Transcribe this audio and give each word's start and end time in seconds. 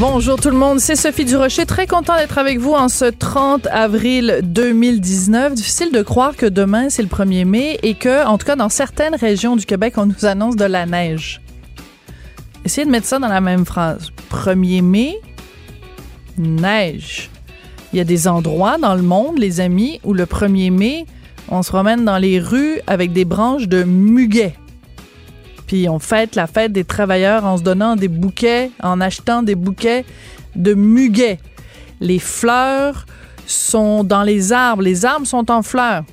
Bonjour 0.00 0.40
tout 0.40 0.50
le 0.50 0.56
monde, 0.56 0.80
c'est 0.80 0.96
Sophie 0.96 1.24
Durocher, 1.24 1.66
très 1.66 1.86
content 1.86 2.16
d'être 2.16 2.36
avec 2.36 2.58
vous 2.58 2.72
en 2.72 2.88
ce 2.88 3.04
30 3.04 3.68
avril 3.68 4.40
2019. 4.42 5.54
Difficile 5.54 5.92
de 5.92 6.02
croire 6.02 6.34
que 6.34 6.46
demain 6.46 6.90
c'est 6.90 7.02
le 7.02 7.08
1er 7.08 7.44
mai 7.44 7.78
et 7.84 7.94
que, 7.94 8.26
en 8.26 8.36
tout 8.36 8.44
cas 8.44 8.56
dans 8.56 8.68
certaines 8.68 9.14
régions 9.14 9.54
du 9.54 9.66
Québec, 9.66 9.94
on 9.96 10.06
nous 10.06 10.24
annonce 10.24 10.56
de 10.56 10.64
la 10.64 10.84
neige. 10.84 11.40
Essayez 12.64 12.84
de 12.84 12.90
mettre 12.90 13.06
ça 13.06 13.20
dans 13.20 13.28
la 13.28 13.40
même 13.40 13.64
phrase. 13.64 14.10
1er 14.32 14.82
mai, 14.82 15.20
neige. 16.38 17.30
Il 17.92 17.98
y 17.98 18.00
a 18.00 18.04
des 18.04 18.26
endroits 18.26 18.78
dans 18.78 18.96
le 18.96 19.02
monde, 19.02 19.38
les 19.38 19.60
amis, 19.60 20.00
où 20.02 20.12
le 20.12 20.26
1er 20.26 20.72
mai, 20.72 21.06
on 21.48 21.62
se 21.62 21.70
promène 21.70 22.04
dans 22.04 22.18
les 22.18 22.40
rues 22.40 22.80
avec 22.88 23.12
des 23.12 23.24
branches 23.24 23.68
de 23.68 23.84
muguet. 23.84 24.54
Puis 25.66 25.88
on 25.88 25.98
fête 25.98 26.34
la 26.34 26.46
fête 26.46 26.72
des 26.72 26.84
travailleurs 26.84 27.44
en 27.44 27.56
se 27.56 27.62
donnant 27.62 27.96
des 27.96 28.08
bouquets, 28.08 28.70
en 28.82 29.00
achetant 29.00 29.42
des 29.42 29.54
bouquets 29.54 30.04
de 30.56 30.74
muguet. 30.74 31.38
Les 32.00 32.18
fleurs 32.18 33.06
sont 33.46 34.04
dans 34.04 34.22
les 34.22 34.52
arbres, 34.52 34.82
les 34.82 35.04
arbres 35.04 35.26
sont 35.26 35.50
en 35.50 35.62
fleurs. 35.62 36.04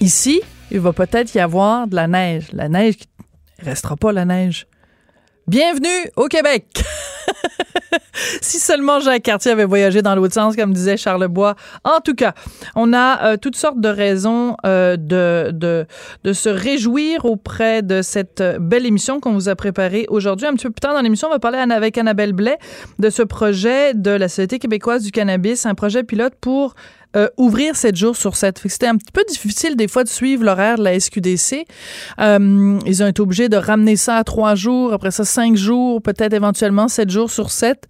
Ici, 0.00 0.40
il 0.70 0.80
va 0.80 0.92
peut-être 0.92 1.34
y 1.34 1.40
avoir 1.40 1.88
de 1.88 1.96
la 1.96 2.06
neige. 2.06 2.46
La 2.52 2.68
neige, 2.68 2.96
restera 3.58 3.96
pas 3.96 4.12
la 4.12 4.24
neige. 4.24 4.67
Bienvenue 5.48 6.10
au 6.16 6.26
Québec! 6.26 6.66
si 8.42 8.58
seulement 8.58 9.00
Jacques 9.00 9.22
Cartier 9.22 9.50
avait 9.50 9.64
voyagé 9.64 10.02
dans 10.02 10.14
l'autre 10.14 10.34
sens, 10.34 10.54
comme 10.54 10.74
disait 10.74 10.98
Charles 10.98 11.26
Bois. 11.28 11.54
En 11.84 12.00
tout 12.00 12.14
cas, 12.14 12.34
on 12.76 12.92
a 12.92 13.24
euh, 13.24 13.36
toutes 13.38 13.56
sortes 13.56 13.80
de 13.80 13.88
raisons 13.88 14.58
euh, 14.66 14.98
de, 14.98 15.50
de, 15.52 15.86
de 16.22 16.32
se 16.34 16.50
réjouir 16.50 17.24
auprès 17.24 17.80
de 17.80 18.02
cette 18.02 18.42
belle 18.60 18.84
émission 18.84 19.20
qu'on 19.20 19.32
vous 19.32 19.48
a 19.48 19.56
préparée 19.56 20.04
aujourd'hui. 20.10 20.46
Un 20.46 20.52
petit 20.52 20.66
peu 20.66 20.72
plus 20.72 20.80
tard 20.80 20.92
dans 20.92 21.00
l'émission, 21.00 21.28
on 21.28 21.32
va 21.32 21.38
parler 21.38 21.56
avec 21.56 21.96
Annabelle 21.96 22.34
Blais 22.34 22.58
de 22.98 23.08
ce 23.08 23.22
projet 23.22 23.94
de 23.94 24.10
la 24.10 24.28
Société 24.28 24.58
québécoise 24.58 25.02
du 25.02 25.12
cannabis, 25.12 25.64
un 25.64 25.74
projet 25.74 26.04
pilote 26.04 26.34
pour 26.38 26.74
euh, 27.16 27.28
ouvrir 27.36 27.74
7 27.74 27.96
jours 27.96 28.16
sur 28.16 28.36
7. 28.36 28.60
C'était 28.66 28.86
un 28.86 28.96
petit 28.96 29.12
peu 29.12 29.24
difficile 29.28 29.76
des 29.76 29.88
fois 29.88 30.04
de 30.04 30.08
suivre 30.08 30.44
l'horaire 30.44 30.76
de 30.76 30.84
la 30.84 30.98
SQDC. 30.98 31.66
Euh, 32.20 32.78
ils 32.84 33.02
ont 33.02 33.06
été 33.06 33.22
obligés 33.22 33.48
de 33.48 33.56
ramener 33.56 33.96
ça 33.96 34.16
à 34.16 34.24
3 34.24 34.54
jours, 34.54 34.92
après 34.92 35.10
ça 35.10 35.24
5 35.24 35.56
jours, 35.56 36.02
peut-être 36.02 36.34
éventuellement 36.34 36.88
7 36.88 37.08
jours 37.08 37.30
sur 37.30 37.50
7. 37.50 37.88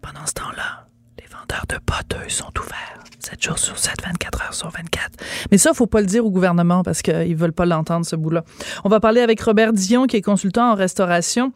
Pendant 0.00 0.26
ce 0.26 0.32
temps-là, 0.34 0.86
les 1.18 1.26
vendeurs 1.26 1.66
de 1.68 1.76
potes, 1.84 2.16
eux, 2.24 2.28
sont 2.28 2.52
ouverts. 2.58 3.04
7 3.20 3.42
jours 3.42 3.58
sur 3.58 3.78
7, 3.78 3.94
24 4.04 4.42
heures 4.42 4.54
sur 4.54 4.70
24. 4.70 5.10
Mais 5.50 5.58
ça, 5.58 5.74
faut 5.74 5.86
pas 5.86 6.00
le 6.00 6.06
dire 6.06 6.24
au 6.24 6.30
gouvernement 6.30 6.82
parce 6.82 7.02
qu'ils 7.02 7.36
veulent 7.36 7.52
pas 7.52 7.66
l'entendre, 7.66 8.06
ce 8.06 8.16
bout-là. 8.16 8.44
On 8.84 8.88
va 8.88 9.00
parler 9.00 9.20
avec 9.20 9.40
Robert 9.40 9.72
Dion, 9.72 10.06
qui 10.06 10.16
est 10.16 10.22
consultant 10.22 10.70
en 10.70 10.74
restauration 10.74 11.52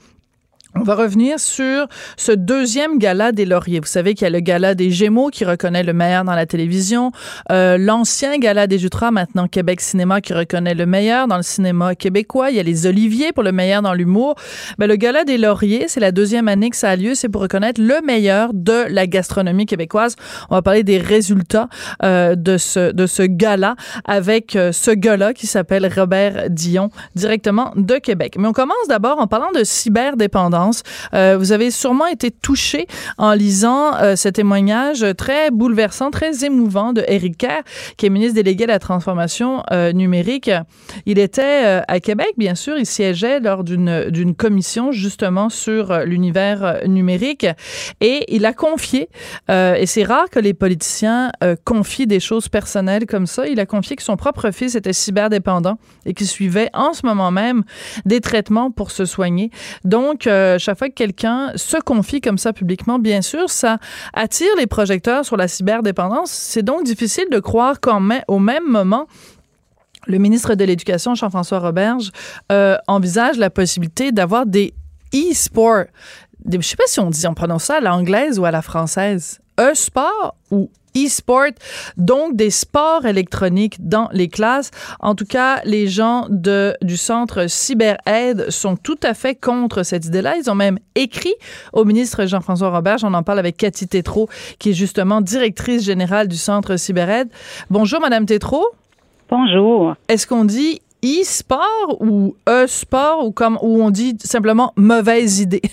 on 0.77 0.83
va 0.85 0.95
revenir 0.95 1.41
sur 1.41 1.89
ce 2.17 2.31
deuxième 2.31 2.99
gala 2.99 3.33
des 3.33 3.45
lauriers. 3.45 3.81
Vous 3.81 3.87
savez 3.87 4.15
qu'il 4.15 4.25
y 4.25 4.27
a 4.29 4.31
le 4.31 4.39
gala 4.39 4.77
des 4.77 4.91
Gémeaux 4.91 5.29
qui 5.29 5.45
reconnaît 5.45 5.83
le 5.83 5.93
meilleur 5.93 6.23
dans 6.25 6.37
la 6.37 6.47
télévision, 6.47 7.11
euh, 7.51 7.77
l'ancien 7.77 8.39
gala 8.39 8.69
des 8.69 8.79
Jutras, 8.79 9.11
maintenant 9.11 9.49
Québec 9.49 9.81
Cinéma 9.81 10.21
qui 10.21 10.33
reconnaît 10.33 10.75
le 10.75 10.87
meilleur 10.87 11.27
dans 11.27 11.37
le 11.37 11.43
cinéma 11.43 11.97
québécois. 11.97 12.51
Il 12.51 12.57
y 12.57 12.61
a 12.61 12.63
les 12.63 12.87
Oliviers 12.87 13.33
pour 13.33 13.43
le 13.43 13.51
meilleur 13.51 13.83
dans 13.83 13.95
l'humour. 13.95 14.37
Ben, 14.79 14.87
le 14.87 14.95
gala 14.95 15.25
des 15.25 15.39
lauriers, 15.39 15.87
c'est 15.89 15.99
la 15.99 16.13
deuxième 16.13 16.47
année 16.47 16.71
que 16.71 16.77
ça 16.77 16.91
a 16.91 16.97
lieu, 16.97 17.17
c'est 17.17 17.29
pour 17.29 17.43
reconnaître 17.43 17.81
le 17.81 18.01
meilleur 18.07 18.51
de 18.55 18.87
la 18.89 19.09
gastronomie 19.09 19.67
québécoise. 19.67 20.15
On 20.51 20.55
va 20.55 20.63
parler 20.63 20.85
des 20.85 20.99
résultats 20.99 21.69
euh, 22.05 22.37
de 22.37 22.59
ce 22.59 22.93
de 22.93 23.07
ce 23.07 23.23
gala 23.25 23.75
avec 24.05 24.55
euh, 24.55 24.71
ce 24.71 24.93
gars-là 24.93 25.35
qui 25.35 25.49
s'appelle 25.49 25.91
Robert 25.93 26.49
Dion, 26.49 26.91
directement 27.17 27.73
de 27.75 27.97
Québec. 27.97 28.37
Mais 28.39 28.47
on 28.47 28.53
commence 28.53 28.87
d'abord 28.89 29.19
en 29.19 29.27
parlant 29.27 29.51
de 29.53 29.65
cyberdépendance 29.65 30.60
euh, 31.15 31.37
vous 31.39 31.53
avez 31.53 31.71
sûrement 31.71 32.07
été 32.07 32.31
touché 32.31 32.87
en 33.19 33.33
lisant 33.33 33.95
euh, 33.97 34.17
ce 34.17 34.29
témoignage 34.29 35.05
très 35.17 35.51
bouleversant, 35.51 36.11
très 36.11 36.45
émouvant 36.45 36.93
de 36.93 37.05
Éric 37.07 37.39
Kerr, 37.39 37.63
qui 37.97 38.07
est 38.07 38.11
ministre 38.11 38.35
délégué 38.35 38.65
à 38.65 38.69
la 38.69 38.79
transformation 38.79 39.63
euh, 39.71 39.93
numérique. 39.93 40.51
Il 41.07 41.19
était 41.19 41.83
à 41.87 42.01
Québec, 42.01 42.35
bien 42.37 42.55
sûr. 42.55 42.77
Il 42.79 42.87
siégeait 42.87 43.41
lors 43.41 43.65
d'une 43.65 44.35
commission 44.35 44.93
justement 44.93 45.49
sur 45.49 46.01
l'univers 46.01 46.81
numérique 46.87 47.47
et 48.01 48.25
il 48.35 48.45
a 48.47 48.53
confié, 48.53 49.09
et 49.49 49.87
c'est 49.87 50.05
rare 50.05 50.29
que 50.31 50.39
les 50.39 50.55
politiciens 50.55 51.33
confient 51.65 52.07
des 52.07 52.21
choses 52.21 52.49
personnelles 52.49 53.07
comme 53.07 53.27
ça, 53.27 53.47
il 53.47 53.61
a 53.61 53.67
confié 53.67 53.97
que 53.97 54.03
son 54.03 54.17
propre 54.17 54.51
fils 54.51 54.75
était 54.75 54.93
cyberdépendant 54.93 55.79
et 56.07 56.15
qu'il 56.15 56.27
suivait 56.27 56.71
en 56.75 56.93
ce 56.93 57.05
moment 57.07 57.31
même 57.31 57.63
des 58.05 58.21
traitements 58.21 58.71
pour 58.71 58.91
se 58.91 59.05
soigner. 59.05 59.51
Donc, 59.85 60.27
chaque 60.59 60.79
fois 60.79 60.89
que 60.89 60.95
quelqu'un 60.95 61.53
se 61.57 61.77
confie 61.79 62.21
comme 62.21 62.39
ça 62.39 62.53
publiquement, 62.53 62.99
bien 62.99 63.23
sûr, 63.23 63.51
ça 63.51 63.79
attire 64.13 64.55
les 64.59 64.67
projecteurs 64.67 65.25
sur 65.25 65.37
la 65.37 65.49
cyberdépendance. 65.49 66.31
C'est 66.31 66.63
donc 66.63 66.85
difficile 66.85 67.27
de 67.31 67.39
croire 67.39 67.81
qu'au 67.81 68.01
même 68.01 68.65
moment, 68.67 69.07
le 70.07 70.19
ministre 70.19 70.55
de 70.55 70.65
l'Éducation, 70.65 71.15
Jean-François 71.15 71.59
Roberge, 71.59 72.11
euh, 72.51 72.77
envisage 72.87 73.37
la 73.37 73.51
possibilité 73.51 74.13
d'avoir 74.13 74.47
des 74.47 74.73
e-sports. 75.15 75.85
Je 76.51 76.57
ne 76.57 76.63
sais 76.63 76.77
pas 76.77 76.87
si 76.87 77.01
on 77.01 77.11
dit, 77.11 77.27
on 77.27 77.35
prononce 77.35 77.65
ça 77.65 77.77
à 77.77 77.81
l'anglaise 77.81 78.39
ou 78.39 78.45
à 78.45 78.51
la 78.51 78.63
française. 78.63 79.41
E-sport 79.61 80.35
ou 80.51 80.71
e-sport, 80.97 81.53
donc 81.97 82.35
des 82.37 82.51
sports 82.51 83.07
électroniques 83.07 83.77
dans 83.79 84.09
les 84.13 84.29
classes. 84.29 84.71
En 84.99 85.15
tout 85.15 85.25
cas, 85.25 85.61
les 85.65 85.87
gens 85.87 86.27
de, 86.29 86.75
du 86.83 86.97
centre 86.97 87.49
CyberAide 87.49 88.51
sont 88.51 88.77
tout 88.77 88.99
à 89.03 89.15
fait 89.15 89.35
contre 89.35 89.83
cette 89.83 90.07
idée-là. 90.07 90.37
Ils 90.37 90.51
ont 90.51 90.55
même 90.55 90.79
écrit 90.95 91.35
au 91.73 91.85
ministre 91.85 92.27
Jean-François 92.27 92.71
Robert. 92.71 92.99
J'en 92.99 93.15
en 93.15 93.23
parle 93.23 93.39
avec 93.39 93.57
Cathy 93.57 93.87
Tétrault, 93.87 94.29
qui 94.59 94.71
est 94.71 94.75
justement 94.75 95.21
directrice 95.21 95.85
générale 95.85 96.29
du 96.29 96.37
centre 96.37 96.77
CyberAide. 96.77 97.29
Bonjour, 97.71 98.01
Madame 98.01 98.27
Tétrault. 98.27 98.67
Bonjour. 99.31 99.95
Est-ce 100.09 100.27
qu'on 100.27 100.45
dit 100.45 100.81
e-sport 101.05 101.97
ou 102.01 102.37
e-sport 102.49 103.27
ou 103.27 103.33
comme 103.33 103.59
où 103.63 103.83
on 103.83 103.91
dit 103.91 104.17
simplement 104.19 104.73
mauvaise 104.77 105.41
idée? 105.41 105.63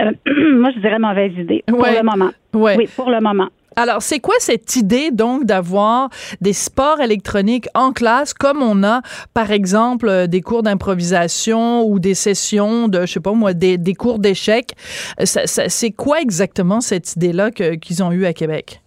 Euh, 0.00 0.10
moi, 0.56 0.70
je 0.74 0.80
dirais 0.80 0.98
mauvaise 0.98 1.32
idée 1.36 1.62
pour 1.66 1.84
le 1.84 2.02
moment. 2.02 2.30
Oui, 2.54 2.88
pour 2.96 3.10
le 3.10 3.20
moment. 3.20 3.48
Alors, 3.76 4.02
c'est 4.02 4.20
quoi 4.20 4.34
cette 4.38 4.76
idée, 4.76 5.10
donc, 5.10 5.44
d'avoir 5.44 6.10
des 6.40 6.52
sports 6.52 7.00
électroniques 7.00 7.68
en 7.74 7.92
classe, 7.92 8.34
comme 8.34 8.62
on 8.62 8.82
a, 8.84 9.00
par 9.32 9.50
exemple, 9.50 10.08
euh, 10.08 10.26
des 10.26 10.40
cours 10.42 10.62
d'improvisation 10.62 11.86
ou 11.86 11.98
des 11.98 12.14
sessions 12.14 12.88
de, 12.88 13.02
je 13.02 13.12
sais 13.12 13.20
pas 13.20 13.32
moi, 13.32 13.54
des, 13.54 13.78
cours 13.94 14.18
d'échecs? 14.18 14.72
Euh, 15.20 15.24
c'est 15.46 15.90
quoi 15.92 16.20
exactement 16.20 16.80
cette 16.80 17.16
idée-là 17.16 17.50
qu'ils 17.50 18.02
ont 18.02 18.12
eue 18.12 18.26
à 18.26 18.32
Québec? 18.32 18.81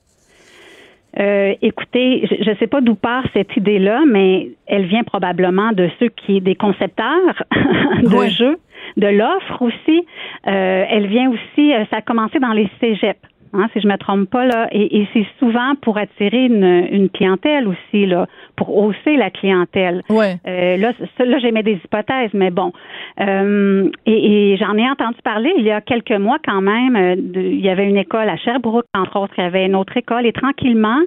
Euh, 1.20 1.54
écoutez, 1.62 2.28
je 2.42 2.50
ne 2.50 2.56
sais 2.56 2.68
pas 2.68 2.82
d'où 2.82 2.96
part 2.96 3.24
cette 3.34 3.56
idée-là, 3.56 4.04
mais 4.06 4.50
elle 4.68 4.86
vient 4.86 5.04
probablement 5.04 5.72
de 5.72 5.90
ceux 6.00 6.10
qui, 6.10 6.42
des 6.42 6.56
concepteurs 6.56 7.44
de 8.04 8.30
jeux, 8.30 8.58
de 8.98 9.08
l'offre 9.08 9.62
aussi. 9.62 10.06
Euh, 10.48 10.86
elle 10.90 11.08
vient 11.08 11.30
aussi, 11.30 11.74
euh, 11.74 11.86
ça 11.90 11.98
a 11.98 12.02
commencé 12.02 12.40
dans 12.40 12.54
les 12.54 12.70
cégeps. 12.80 13.20
Hein, 13.58 13.70
si 13.72 13.80
je 13.80 13.88
me 13.88 13.98
trompe 13.98 14.30
pas 14.30 14.46
là, 14.46 14.68
et, 14.72 15.00
et 15.00 15.08
c'est 15.14 15.26
souvent 15.40 15.76
pour 15.82 15.98
attirer 15.98 16.46
une, 16.46 16.88
une, 16.92 17.10
clientèle 17.10 17.68
aussi 17.68 18.06
là, 18.06 18.28
pour 18.58 18.76
hausser 18.76 19.16
la 19.16 19.30
clientèle. 19.30 20.02
Ouais. 20.10 20.36
Euh, 20.46 20.76
là, 20.76 20.92
là 21.20 21.40
j'émets 21.40 21.64
des 21.64 21.80
hypothèses, 21.84 22.32
mais 22.34 22.52
bon. 22.52 22.74
Euh, 23.22 23.90
et, 24.06 24.54
et 24.54 24.58
j'en 24.58 24.76
ai 24.76 24.90
entendu 24.90 25.18
parler 25.24 25.54
il 25.58 25.64
y 25.64 25.72
a 25.72 25.80
quelques 25.80 26.12
mois 26.12 26.38
quand 26.46 26.62
même. 26.62 26.98
Euh, 26.98 27.16
il 27.36 27.62
y 27.62 27.70
avait 27.70 27.88
une 27.88 27.98
école 27.98 28.28
à 28.28 28.36
Sherbrooke, 28.36 28.86
entre 28.94 29.20
autres, 29.20 29.34
il 29.38 29.44
y 29.44 29.48
avait 29.48 29.66
une 29.66 29.76
autre 29.76 29.96
école, 29.96 30.26
et 30.26 30.34
tranquillement, 30.34 31.00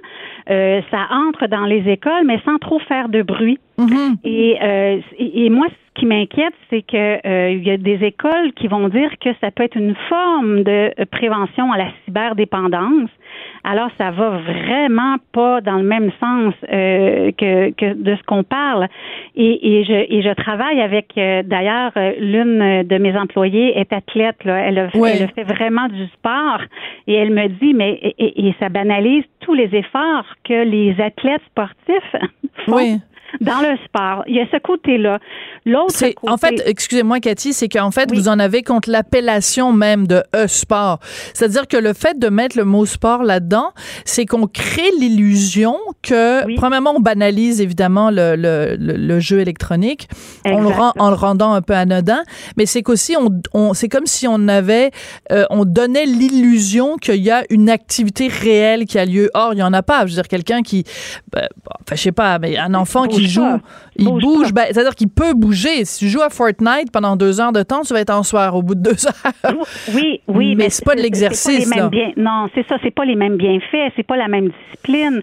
euh, 0.49 0.81
ça 0.89 1.07
entre 1.11 1.45
dans 1.45 1.65
les 1.65 1.87
écoles, 1.87 2.25
mais 2.25 2.39
sans 2.45 2.57
trop 2.57 2.79
faire 2.79 3.09
de 3.09 3.21
bruit. 3.21 3.59
Mm-hmm. 3.77 4.15
Et, 4.23 4.57
et, 5.19 5.45
et 5.45 5.49
moi, 5.49 5.67
qui 5.99 6.05
m'inquiète, 6.05 6.53
c'est 6.69 6.81
que 6.81 7.27
euh, 7.27 7.51
il 7.51 7.67
y 7.67 7.71
a 7.71 7.77
des 7.77 8.05
écoles 8.05 8.53
qui 8.55 8.67
vont 8.67 8.87
dire 8.87 9.11
que 9.19 9.29
ça 9.41 9.51
peut 9.51 9.63
être 9.63 9.75
une 9.75 9.95
forme 10.07 10.63
de 10.63 10.91
prévention 11.11 11.71
à 11.71 11.77
la 11.77 11.87
cyberdépendance. 12.05 13.09
Alors, 13.65 13.89
ça 13.97 14.11
va 14.11 14.29
vraiment 14.29 15.17
pas 15.33 15.59
dans 15.59 15.77
le 15.77 15.83
même 15.83 16.11
sens 16.19 16.53
euh, 16.71 17.31
que, 17.37 17.71
que, 17.71 17.93
de 17.93 18.15
ce 18.15 18.23
qu'on 18.23 18.43
parle. 18.43 18.87
Et, 19.35 19.79
et, 19.79 19.83
je, 19.83 19.93
et 19.93 20.21
je 20.21 20.33
travaille 20.33 20.81
avec, 20.81 21.17
euh, 21.17 21.43
d'ailleurs, 21.43 21.91
l'une 22.19 22.83
de 22.83 22.97
mes 22.97 23.17
employées 23.17 23.77
est 23.77 23.91
athlète. 23.91 24.43
Là. 24.45 24.57
Elle, 24.59 24.79
a, 24.79 24.89
elle 24.93 25.23
a 25.23 25.27
fait 25.27 25.43
vraiment 25.43 25.87
du 25.89 26.05
sport. 26.07 26.61
Et 27.07 27.15
elle 27.15 27.31
me 27.31 27.47
dit, 27.47 27.73
mais 27.73 27.99
et, 28.17 28.47
et 28.47 28.55
ça 28.59 28.69
banalise 28.69 29.25
tous 29.41 29.53
les 29.53 29.75
efforts 29.75 30.25
que 30.45 30.63
les 30.63 30.95
athlètes 31.01 31.41
sportifs 31.51 32.15
font. 32.65 32.77
Oui 32.77 32.99
dans 33.41 33.59
le 33.61 33.77
sport. 33.85 34.23
Il 34.27 34.35
y 34.35 34.39
a 34.39 34.45
ce 34.51 34.57
côté-là. 34.57 35.19
L'autre 35.65 35.93
côté, 35.97 36.15
en 36.27 36.37
fait, 36.37 36.61
excusez-moi 36.65 37.19
Cathy, 37.19 37.53
c'est 37.53 37.69
qu'en 37.69 37.91
fait 37.91 38.09
Oui. 38.11 38.17
vous 38.17 38.27
en 38.27 38.39
avez 38.39 38.63
contre 38.63 38.89
l'appellation 38.89 39.71
même 39.73 40.07
de 40.07 40.23
e-sport. 40.35 40.99
C'est-à-dire 41.33 41.67
que 41.67 41.77
le 41.77 41.93
fait 41.93 42.17
de 42.17 42.29
mettre 42.29 42.57
le 42.57 42.65
mot 42.65 42.85
sport 42.85 43.23
là-dedans, 43.23 43.71
c'est 44.05 44.25
qu'on 44.25 44.47
crée 44.47 44.89
l'illusion 44.99 45.75
que 46.01 46.45
Oui. 46.45 46.55
premièrement 46.55 46.93
on 46.95 46.99
banalise 46.99 47.61
évidemment 47.61 48.09
le, 48.09 48.35
le, 48.35 48.75
le, 48.79 48.93
le 48.97 49.19
jeu 49.19 49.39
électronique, 49.39 50.07
on 50.45 50.61
le 50.61 50.67
rend 50.69 50.93
en 50.97 51.09
le 51.09 51.15
rendant 51.15 51.53
un 51.53 51.61
peu 51.61 51.73
anodin, 51.73 52.23
mais 52.57 52.65
c'est 52.65 52.81
qu'aussi 52.81 53.15
on, 53.19 53.29
on 53.53 53.73
c'est 53.73 53.89
comme 53.89 54.05
si 54.05 54.27
on 54.27 54.47
avait 54.47 54.91
euh, 55.31 55.45
on 55.49 55.65
donnait 55.65 56.05
l'illusion 56.05 56.97
qu'il 56.97 57.21
y 57.23 57.31
a 57.31 57.43
une 57.49 57.69
activité 57.69 58.27
réelle 58.27 58.85
qui 58.85 58.97
a 58.97 59.05
lieu. 59.05 59.29
Or, 59.33 59.53
il 59.53 59.59
y 59.59 59.63
en 59.63 59.73
a 59.73 59.83
pas. 59.83 60.01
Je 60.05 60.11
veux 60.11 60.21
dire 60.21 60.27
quelqu'un 60.27 60.61
qui 60.61 60.83
ben, 61.33 61.47
enfin 61.65 61.95
je 61.95 62.01
sais 62.01 62.11
pas, 62.11 62.39
mais 62.39 62.57
un 62.57 62.73
enfant 62.73 63.03
qui 63.07 63.18
bouge 63.21 63.29
joue, 63.29 63.41
pas. 63.41 63.59
il 63.95 64.05
Bouge 64.05 64.23
bouge, 64.23 64.53
ben, 64.53 64.65
c'est-à-dire 64.71 64.95
qu'il 64.95 65.09
peut 65.09 65.33
bouger. 65.33 65.85
Si 65.85 66.05
tu 66.05 66.09
joues 66.09 66.21
à 66.21 66.29
Fortnite 66.29 66.91
pendant 66.91 67.15
deux 67.15 67.39
heures 67.39 67.51
de 67.51 67.63
temps, 67.63 67.81
tu 67.81 67.93
vas 67.93 68.01
être 68.01 68.13
en 68.13 68.23
soir 68.23 68.55
au 68.55 68.61
bout 68.61 68.75
de 68.75 68.81
deux 68.81 69.07
heures. 69.07 69.55
Oui, 69.93 70.21
oui, 70.27 70.55
Mais 70.55 70.69
c'est 70.69 70.85
pas 70.85 70.95
de 70.95 71.01
l'exercice, 71.01 71.71
non, 72.17 72.47
c'est 72.53 72.67
ça, 72.67 72.77
c'est 72.83 72.93
pas 72.93 73.05
les 73.05 73.15
mêmes 73.15 73.37
bienfaits, 73.37 73.93
c'est 73.95 74.05
pas 74.05 74.17
la 74.17 74.27
même 74.27 74.49
discipline. 74.49 75.21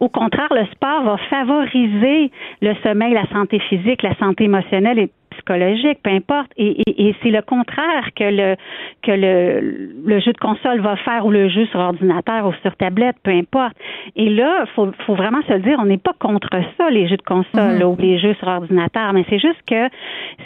Au 0.00 0.08
contraire, 0.08 0.48
le 0.50 0.66
sport 0.72 1.04
va 1.04 1.16
favoriser 1.30 2.30
le 2.60 2.74
sommeil, 2.82 3.14
la 3.14 3.26
santé 3.28 3.60
physique, 3.68 4.02
la 4.02 4.16
santé 4.16 4.44
émotionnelle 4.44 4.98
et 4.98 5.10
psychologique, 5.36 5.98
peu 6.02 6.10
importe. 6.10 6.50
Et, 6.56 6.80
et- 6.86 7.08
et 7.08 7.14
c'est 7.22 7.30
le 7.30 7.42
contraire 7.42 8.10
que 8.16 8.24
le 8.24 8.56
que 9.02 9.12
le, 9.12 9.92
le 10.04 10.20
jeu 10.20 10.32
de 10.32 10.38
console 10.38 10.80
va 10.80 10.96
faire 10.96 11.24
ou 11.26 11.30
le 11.30 11.48
jeu 11.48 11.66
sur 11.66 11.80
ordinateur 11.80 12.46
ou 12.46 12.52
sur 12.62 12.74
tablette, 12.76 13.16
peu 13.22 13.30
importe. 13.30 13.76
Et 14.16 14.28
là, 14.30 14.64
faut 14.74 14.90
faut 15.06 15.14
vraiment 15.14 15.42
se 15.48 15.52
le 15.52 15.60
dire, 15.60 15.78
on 15.80 15.86
n'est 15.86 15.98
pas 15.98 16.14
contre 16.18 16.48
ça, 16.76 16.90
les 16.90 17.08
jeux 17.08 17.16
de 17.16 17.22
console 17.22 17.74
Mhm. 17.74 17.78
là, 17.78 17.88
ou 17.88 17.96
les 17.98 18.18
jeux 18.18 18.34
sur 18.34 18.48
ordinateur, 18.48 19.12
mais 19.12 19.24
c'est 19.30 19.38
juste 19.38 19.60
que 19.66 19.88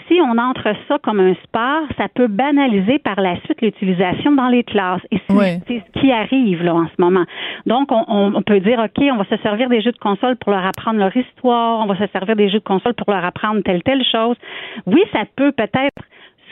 si 0.09 0.21
on 0.21 0.37
entre 0.39 0.73
ça 0.89 0.99
comme 1.03 1.21
un 1.21 1.35
sport, 1.45 1.83
ça 1.97 2.07
peut 2.15 2.27
banaliser 2.29 2.99
par 2.99 3.21
la 3.21 3.37
suite 3.45 3.61
l'utilisation 3.63 4.33
dans 4.33 4.49
les 4.49 4.65
classes. 4.65 5.03
Et 5.11 5.19
c'est 5.29 5.35
Ouais. 5.37 5.61
ce 5.69 6.01
qui 6.01 6.13
arrive 6.13 6.63
là 6.63 6.75
en 6.75 6.87
ce 6.87 7.01
moment. 7.01 7.25
Donc, 7.67 7.91
on, 7.93 8.05
on- 8.09 8.35
on 8.35 8.43
peut 8.43 8.61
dire, 8.61 8.79
OK, 8.79 9.03
on 9.13 9.17
va 9.17 9.25
se 9.25 9.37
servir 9.43 9.69
des 9.69 9.81
jeux 9.81 9.93
de 9.93 9.99
console 9.99 10.37
pour 10.37 10.51
leur 10.53 10.65
apprendre 10.65 10.99
leur 10.99 11.17
histoire, 11.17 11.81
on 11.81 11.87
va 11.87 11.97
se 11.97 12.07
servir 12.13 12.37
des 12.37 12.49
jeux 12.49 12.59
de 12.59 12.65
console 12.65 12.95
pour 12.95 13.11
leur 13.13 13.25
apprendre 13.25 13.61
telle, 13.63 13.83
telle 13.83 14.05
chose. 14.05 14.37
Oui, 14.87 15.03
ça 15.13 15.25
peut 15.37 15.53
peut-être, 15.53 16.03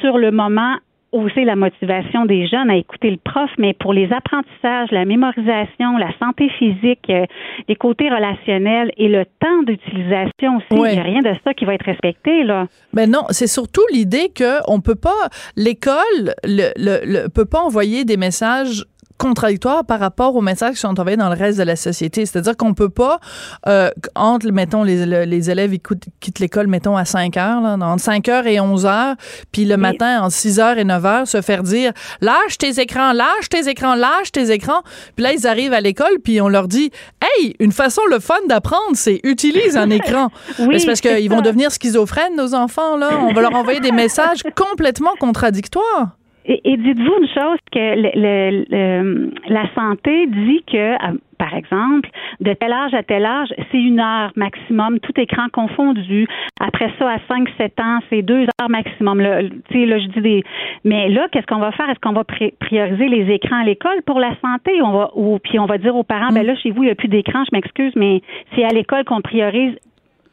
sur 0.00 0.18
le 0.18 0.30
moment, 0.30 0.76
hausser 1.10 1.44
la 1.44 1.56
motivation 1.56 2.26
des 2.26 2.46
jeunes 2.46 2.68
à 2.68 2.76
écouter 2.76 3.10
le 3.10 3.16
prof, 3.16 3.48
mais 3.56 3.72
pour 3.72 3.94
les 3.94 4.12
apprentissages, 4.12 4.90
la 4.90 5.06
mémorisation, 5.06 5.96
la 5.96 6.10
santé 6.18 6.50
physique, 6.58 7.08
euh, 7.08 7.24
les 7.66 7.76
côtés 7.76 8.10
relationnels 8.10 8.90
et 8.98 9.08
le 9.08 9.24
temps 9.24 9.62
d'utilisation 9.66 10.56
aussi, 10.58 10.66
il 10.70 10.92
n'y 10.92 10.98
a 10.98 11.02
rien 11.02 11.22
de 11.22 11.32
ça 11.44 11.54
qui 11.54 11.64
va 11.64 11.72
être 11.74 11.86
respecté, 11.86 12.44
là. 12.44 12.66
Ben 12.92 13.10
non, 13.10 13.22
c'est 13.30 13.46
surtout 13.46 13.80
l'idée 13.90 14.28
que 14.34 14.58
on 14.70 14.80
peut 14.82 14.96
pas, 15.00 15.28
l'école 15.56 16.34
le, 16.44 16.72
le, 16.76 17.00
le- 17.22 17.28
peut 17.30 17.46
pas 17.46 17.60
envoyer 17.60 18.04
des 18.04 18.18
messages 18.18 18.84
contradictoires 19.18 19.84
par 19.84 20.00
rapport 20.00 20.34
aux 20.36 20.40
messages 20.40 20.74
qui 20.74 20.80
sont 20.80 20.98
envoyés 20.98 21.16
dans 21.16 21.28
le 21.28 21.36
reste 21.36 21.58
de 21.58 21.64
la 21.64 21.76
société. 21.76 22.24
C'est-à-dire 22.24 22.56
qu'on 22.56 22.72
peut 22.74 22.88
pas, 22.88 23.18
euh, 23.66 23.90
entre, 24.14 24.50
mettons, 24.50 24.84
les, 24.84 25.04
le- 25.04 25.24
les 25.24 25.50
élèves 25.50 25.74
ils 25.74 25.80
quittent, 26.20 26.38
l'école, 26.38 26.68
mettons, 26.68 26.96
à 26.96 27.04
5 27.04 27.36
heures, 27.36 27.60
là, 27.60 27.76
entre 27.80 28.02
5 28.02 28.28
heures 28.28 28.46
et 28.46 28.60
11 28.60 28.86
heures, 28.86 29.14
puis 29.52 29.64
le 29.64 29.76
matin, 29.76 30.22
entre 30.22 30.32
6 30.34 30.60
heures 30.60 30.78
et 30.78 30.84
9 30.84 31.04
heures, 31.04 31.28
se 31.28 31.42
faire 31.42 31.62
dire 31.62 31.92
«Lâche 32.20 32.56
tes 32.58 32.80
écrans, 32.80 33.12
lâche 33.12 33.48
tes 33.50 33.68
écrans, 33.68 33.94
lâche 33.94 34.30
tes 34.32 34.50
écrans». 34.50 34.82
Puis 35.16 35.24
là, 35.24 35.32
ils 35.32 35.46
arrivent 35.46 35.72
à 35.72 35.80
l'école, 35.80 36.18
puis 36.22 36.40
on 36.40 36.48
leur 36.48 36.68
dit 36.68 36.90
«Hey, 37.40 37.56
une 37.58 37.72
façon 37.72 38.02
le 38.10 38.20
fun 38.20 38.34
d'apprendre, 38.48 38.94
c'est 38.94 39.20
utilise 39.24 39.76
un 39.76 39.90
écran». 39.90 40.28
Oui, 40.60 40.78
c'est 40.80 40.86
parce 40.86 41.00
qu'ils 41.00 41.28
vont 41.30 41.40
devenir 41.40 41.70
schizophrènes, 41.72 42.36
nos 42.36 42.54
enfants, 42.54 42.96
là. 42.96 43.10
On 43.20 43.32
va 43.32 43.40
leur 43.40 43.54
envoyer 43.54 43.80
des 43.80 43.92
messages 43.92 44.42
complètement 44.54 45.12
contradictoires. 45.18 46.17
Et, 46.50 46.76
dites-vous 46.78 47.14
une 47.20 47.28
chose 47.28 47.58
que 47.70 47.78
le- 47.78 48.10
le- 48.14 48.64
le- 48.70 49.30
la 49.48 49.64
santé 49.74 50.26
dit 50.28 50.62
que, 50.66 50.96
par 51.36 51.54
exemple, 51.54 52.08
de 52.40 52.54
tel 52.54 52.72
âge 52.72 52.94
à 52.94 53.02
tel 53.02 53.26
âge, 53.26 53.48
c'est 53.70 53.78
une 53.78 54.00
heure 54.00 54.32
maximum, 54.34 54.98
tout 55.00 55.12
écran 55.20 55.48
confondu. 55.52 56.26
Après 56.58 56.90
ça, 56.98 57.10
à 57.10 57.18
5-7 57.28 57.78
ans, 57.80 57.98
c'est 58.08 58.22
deux 58.22 58.46
heures 58.60 58.70
maximum. 58.70 59.20
Là, 59.20 59.42
là, 59.42 59.50
je 59.70 60.06
dis 60.08 60.20
des. 60.22 60.42
Mais 60.84 61.10
là, 61.10 61.28
qu'est-ce 61.30 61.46
qu'on 61.46 61.58
va 61.58 61.70
faire? 61.72 61.90
Est-ce 61.90 62.00
qu'on 62.00 62.12
va 62.14 62.22
pri- 62.24 62.54
prioriser 62.58 63.08
les 63.08 63.30
écrans 63.32 63.60
à 63.60 63.64
l'école 63.64 64.00
pour 64.06 64.18
la 64.18 64.34
santé? 64.40 64.80
On 64.82 64.92
va, 64.92 65.10
puis 65.44 65.58
on 65.58 65.66
va 65.66 65.76
dire 65.76 65.94
aux 65.96 66.02
parents, 66.02 66.32
ben 66.32 66.46
là, 66.46 66.56
chez 66.56 66.70
vous, 66.70 66.82
il 66.82 66.86
n'y 66.86 66.92
a 66.92 66.94
plus 66.94 67.08
d'écran, 67.08 67.44
je 67.44 67.54
m'excuse, 67.54 67.92
mais 67.94 68.22
c'est 68.54 68.64
à 68.64 68.68
l'école 68.68 69.04
qu'on 69.04 69.20
priorise 69.20 69.76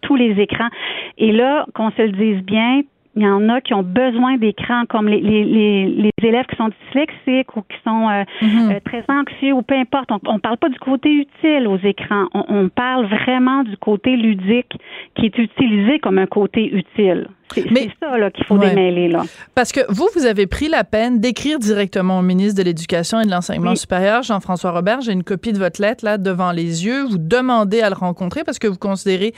tous 0.01 0.15
les 0.15 0.39
écrans. 0.39 0.69
Et 1.17 1.31
là, 1.33 1.65
qu'on 1.73 1.91
se 1.91 2.01
le 2.03 2.11
dise 2.11 2.41
bien, 2.43 2.81
il 3.15 3.23
y 3.23 3.27
en 3.27 3.47
a 3.49 3.61
qui 3.61 3.73
ont 3.73 3.83
besoin 3.83 4.37
d'écran, 4.37 4.83
comme 4.89 5.07
les, 5.07 5.21
les, 5.21 5.43
les, 5.45 5.85
les 5.85 6.27
élèves 6.27 6.45
qui 6.47 6.55
sont 6.57 6.69
dyslexiques 6.85 7.55
ou 7.55 7.61
qui 7.61 7.77
sont 7.83 8.09
euh, 8.09 8.23
euh, 8.43 8.79
très 8.83 9.03
anxieux 9.07 9.53
ou 9.53 9.61
peu 9.61 9.75
importe. 9.75 10.09
On 10.11 10.33
ne 10.33 10.39
parle 10.39 10.57
pas 10.57 10.69
du 10.69 10.79
côté 10.79 11.09
utile 11.09 11.67
aux 11.67 11.77
écrans. 11.77 12.27
On, 12.33 12.43
on 12.49 12.69
parle 12.69 13.05
vraiment 13.05 13.63
du 13.63 13.77
côté 13.77 14.17
ludique 14.17 14.73
qui 15.15 15.27
est 15.27 15.37
utilisé 15.37 15.99
comme 15.99 16.17
un 16.17 16.27
côté 16.27 16.65
utile. 16.75 17.27
C'est 17.53 17.89
ça 18.01 18.17
là 18.17 18.31
qu'il 18.31 18.43
faut 18.45 18.55
Ouais. 18.57 18.69
démêler 18.69 19.07
là. 19.07 19.23
Parce 19.53 19.71
que 19.71 19.81
vous, 19.89 20.09
vous 20.15 20.25
avez 20.25 20.47
pris 20.47 20.67
la 20.67 20.83
peine 20.83 21.19
d'écrire 21.19 21.59
directement 21.59 22.19
au 22.19 22.21
ministre 22.21 22.57
de 22.57 22.63
l'Éducation 22.63 23.19
et 23.21 23.25
de 23.25 23.29
l'Enseignement 23.31 23.71
Oui. 23.71 23.77
supérieur, 23.77 24.23
Jean-François 24.23 24.71
Robert. 24.71 25.01
J'ai 25.01 25.11
une 25.13 25.23
copie 25.23 25.53
de 25.53 25.59
votre 25.59 25.81
lettre 25.81 26.03
là 26.03 26.17
devant 26.17 26.51
les 26.51 26.85
yeux. 26.85 27.03
Vous 27.05 27.17
demandez 27.17 27.81
à 27.81 27.89
le 27.89 27.95
rencontrer 27.95 28.43
parce 28.43 28.59
que 28.59 28.67
vous 28.67 28.77
considérez 28.77 29.33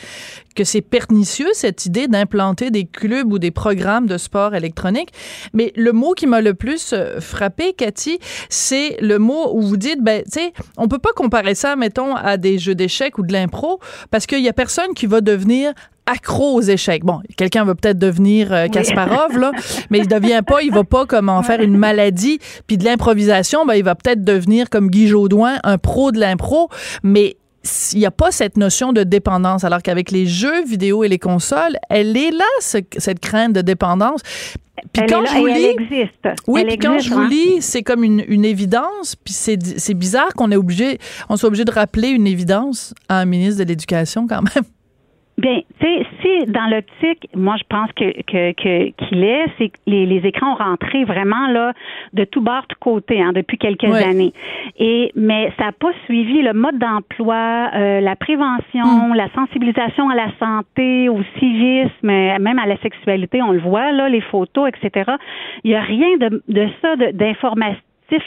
que 0.55 0.63
c'est 0.63 0.81
pernicieux 0.81 1.49
cette 1.53 1.85
idée 1.85 2.07
d'implanter 2.07 2.71
des 2.71 2.85
clubs 2.85 3.31
ou 3.31 3.39
des 3.39 3.51
programmes 3.51 4.07
de 4.07 4.17
sport 4.17 4.55
électronique. 4.55 5.09
Mais 5.53 5.73
le 5.75 5.91
mot 5.91 6.13
qui 6.13 6.27
m'a 6.27 6.41
le 6.41 6.53
plus 6.53 6.93
euh, 6.93 7.19
frappé, 7.19 7.73
Cathy, 7.73 8.19
c'est 8.49 8.97
le 9.01 9.19
mot 9.19 9.53
où 9.53 9.61
vous 9.61 9.77
dites, 9.77 10.01
ben, 10.01 10.23
tu 10.23 10.31
sais, 10.31 10.53
on 10.77 10.87
peut 10.87 10.97
pas 10.99 11.11
comparer 11.15 11.55
ça, 11.55 11.75
mettons, 11.75 12.15
à 12.15 12.37
des 12.37 12.57
jeux 12.57 12.75
d'échecs 12.75 13.17
ou 13.17 13.23
de 13.23 13.33
l'impro 13.33 13.79
parce 14.11 14.25
qu'il 14.25 14.39
y 14.41 14.49
a 14.49 14.53
personne 14.53 14.93
qui 14.95 15.05
va 15.07 15.21
devenir 15.21 15.73
accro 16.07 16.55
aux 16.55 16.61
échecs. 16.61 17.03
Bon, 17.03 17.19
quelqu'un 17.35 17.63
va 17.65 17.75
peut-être 17.75 17.99
devenir 17.99 18.51
euh, 18.53 18.67
Kasparov, 18.67 19.37
là, 19.37 19.51
mais 19.89 19.99
il 19.99 20.07
devient 20.07 20.41
pas, 20.45 20.61
il 20.61 20.71
va 20.71 20.83
pas 20.83 21.05
comme 21.05 21.29
en 21.29 21.43
faire 21.43 21.61
une 21.61 21.77
maladie. 21.77 22.39
Puis 22.65 22.77
de 22.77 22.85
l'improvisation, 22.85 23.65
ben, 23.65 23.75
il 23.75 23.83
va 23.83 23.95
peut-être 23.95 24.23
devenir 24.23 24.69
comme 24.69 24.89
Guy 24.89 25.07
Jodoin, 25.07 25.57
un 25.63 25.77
pro 25.77 26.11
de 26.11 26.19
l'impro, 26.19 26.69
mais 27.03 27.37
il 27.93 27.99
n'y 27.99 28.05
a 28.05 28.11
pas 28.11 28.31
cette 28.31 28.55
notion 28.55 28.93
de 28.93 29.03
dépendance, 29.03 29.63
alors 29.65 29.81
qu'avec 29.81 30.11
les 30.11 30.25
jeux 30.25 30.63
vidéo 30.63 31.03
et 31.03 31.09
les 31.09 31.19
consoles, 31.19 31.77
elle 31.89 32.15
est 32.15 32.31
là, 32.31 32.45
ce- 32.61 32.77
cette 32.97 33.19
crainte 33.19 33.51
de 33.53 33.61
dépendance. 33.61 34.21
Puis 34.93 35.01
Elle 35.03 35.09
quand 35.09 35.21
là 35.21 35.29
je 35.33 35.37
vous 35.39 35.45
lis, 35.47 35.53
elle 35.65 35.65
existe. 35.81 36.27
oui, 36.47 36.61
Elle 36.61 36.67
puis 36.67 36.77
quand 36.77 36.93
existe, 36.93 37.09
je 37.09 37.13
vous 37.15 37.21
hein. 37.21 37.29
lis, 37.29 37.61
c'est 37.61 37.81
comme 37.81 38.03
une, 38.03 38.23
une 38.27 38.45
évidence, 38.45 39.15
puis 39.21 39.33
c'est 39.33 39.57
c'est 39.79 39.95
bizarre 39.95 40.33
qu'on 40.35 40.51
est 40.51 40.55
obligé, 40.55 40.99
on 41.29 41.35
soit 41.35 41.47
obligé 41.47 41.65
de 41.65 41.71
rappeler 41.71 42.09
une 42.09 42.27
évidence 42.27 42.93
à 43.09 43.19
un 43.19 43.25
ministre 43.25 43.63
de 43.63 43.67
l'Éducation 43.67 44.27
quand 44.27 44.43
même. 44.43 44.63
Bien, 45.39 45.59
tu 45.79 45.85
sais, 45.85 46.05
si 46.21 46.51
dans 46.51 46.65
l'optique, 46.65 47.29
moi 47.35 47.55
je 47.57 47.63
pense 47.69 47.91
que 47.91 48.05
que 48.23 48.53
que- 48.53 48.89
qu'il 48.89 49.23
est, 49.23 49.45
c'est 49.59 49.69
que 49.69 49.77
les, 49.85 50.07
les 50.07 50.25
écrans 50.27 50.53
ont 50.53 50.55
rentré 50.55 51.03
vraiment 51.03 51.47
là 51.49 51.73
de 52.13 52.23
tout 52.23 52.41
bord, 52.41 52.65
tout 52.67 52.75
côté, 52.79 53.21
hein, 53.21 53.33
depuis 53.33 53.59
quelques 53.59 53.83
années. 54.03 54.33
Et 54.79 55.11
mais 55.15 55.51
ça 55.59 55.65
n'a 55.65 55.71
pas 55.73 55.91
suivi 56.05 56.41
le 56.41 56.53
mode 56.53 56.79
d'emploi, 56.79 57.69
euh, 57.75 57.99
la 58.01 58.15
prévention, 58.15 59.13
la 59.13 59.29
sensibilisation 59.35 60.09
à 60.09 60.15
la 60.15 60.29
santé, 60.39 61.07
au 61.07 61.21
civisme, 61.37 62.07
même 62.07 62.57
à 62.59 62.65
la 62.65 62.77
sexualité, 62.77 63.39
on 63.43 63.51
le 63.51 63.59
voit 63.59 63.91
là, 63.91 64.09
les 64.09 64.21
photos, 64.21 64.69
etc. 64.69 65.11
Il 65.63 65.69
y 65.69 65.75
a 65.75 65.81
rien 65.81 66.17
de 66.17 66.41
de 66.47 66.67
ça 66.81 66.95
de- 66.95 67.11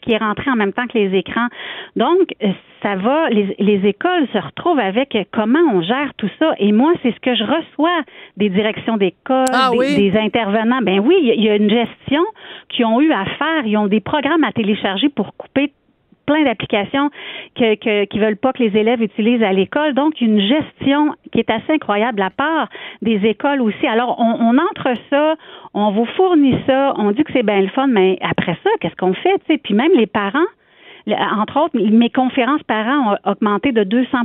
qui 0.02 0.12
est 0.12 0.18
rentré 0.18 0.50
en 0.50 0.56
même 0.56 0.72
temps 0.72 0.86
que 0.86 0.98
les 0.98 1.16
écrans. 1.16 1.48
Donc, 1.96 2.34
euh, 2.42 2.48
ça 2.82 2.96
va, 2.96 3.28
les, 3.30 3.54
les 3.58 3.86
écoles 3.88 4.26
se 4.32 4.38
retrouvent 4.38 4.78
avec 4.78 5.14
euh, 5.14 5.24
comment 5.32 5.60
on 5.72 5.82
gère 5.82 6.12
tout 6.16 6.30
ça? 6.38 6.52
Et 6.58 6.72
moi, 6.72 6.92
c'est 7.02 7.12
ce 7.14 7.20
que 7.20 7.34
je 7.34 7.44
reçois 7.44 8.02
des 8.36 8.48
directions 8.48 8.96
d'école, 8.96 9.50
Ah 9.52 9.68
des, 9.72 9.78
oui? 9.78 10.10
des 10.10 10.18
intervenants. 10.18 10.80
Ben 10.82 11.00
oui, 11.00 11.16
il 11.20 11.26
y 11.28 11.30
a- 11.30 11.34
il 11.34 11.44
y, 11.44 11.50
a 11.50 11.56
une 11.56 11.70
gestion 11.70 12.22
qui 12.68 12.84
ont 12.84 13.00
eu 13.00 13.12
à 13.12 13.24
faire. 13.24 13.66
Ils 13.66 13.76
ont 13.76 13.86
des 13.86 14.00
programmes 14.00 14.44
à 14.44 14.52
télécharger 14.52 15.08
pour 15.08 15.34
couper 15.36 15.72
plein 16.30 16.44
d'applications 16.44 17.10
que, 17.56 17.74
que, 17.74 18.04
qui 18.04 18.18
veulent 18.20 18.36
pas 18.36 18.52
que 18.52 18.62
les 18.62 18.76
élèves 18.78 19.02
utilisent 19.02 19.42
à 19.42 19.52
l'école. 19.52 19.94
Donc, 19.94 20.20
une 20.20 20.40
gestion 20.40 21.14
qui 21.32 21.40
est 21.40 21.50
assez 21.50 21.72
incroyable 21.72 22.20
la 22.20 22.30
part 22.30 22.68
des 23.02 23.20
écoles 23.26 23.60
aussi. 23.60 23.84
Alors, 23.86 24.16
on, 24.20 24.36
on 24.40 24.56
entre 24.58 24.94
ça, 25.10 25.34
on 25.74 25.90
vous 25.90 26.06
fournit 26.16 26.56
ça, 26.68 26.94
on 26.96 27.10
dit 27.10 27.24
que 27.24 27.32
c'est 27.32 27.42
bien 27.42 27.60
le 27.60 27.68
fun, 27.68 27.88
mais 27.88 28.18
après 28.20 28.56
ça, 28.62 28.70
qu'est-ce 28.80 28.94
qu'on 28.94 29.14
fait? 29.14 29.38
tu 29.40 29.54
sais? 29.54 29.58
Puis 29.58 29.74
même 29.74 29.90
les 29.96 30.06
parents, 30.06 30.38
entre 31.08 31.64
autres, 31.64 31.76
mes 31.78 32.10
conférences 32.10 32.62
parents 32.62 33.12
ont 33.12 33.30
augmenté 33.30 33.72
de 33.72 33.82
200 33.82 34.18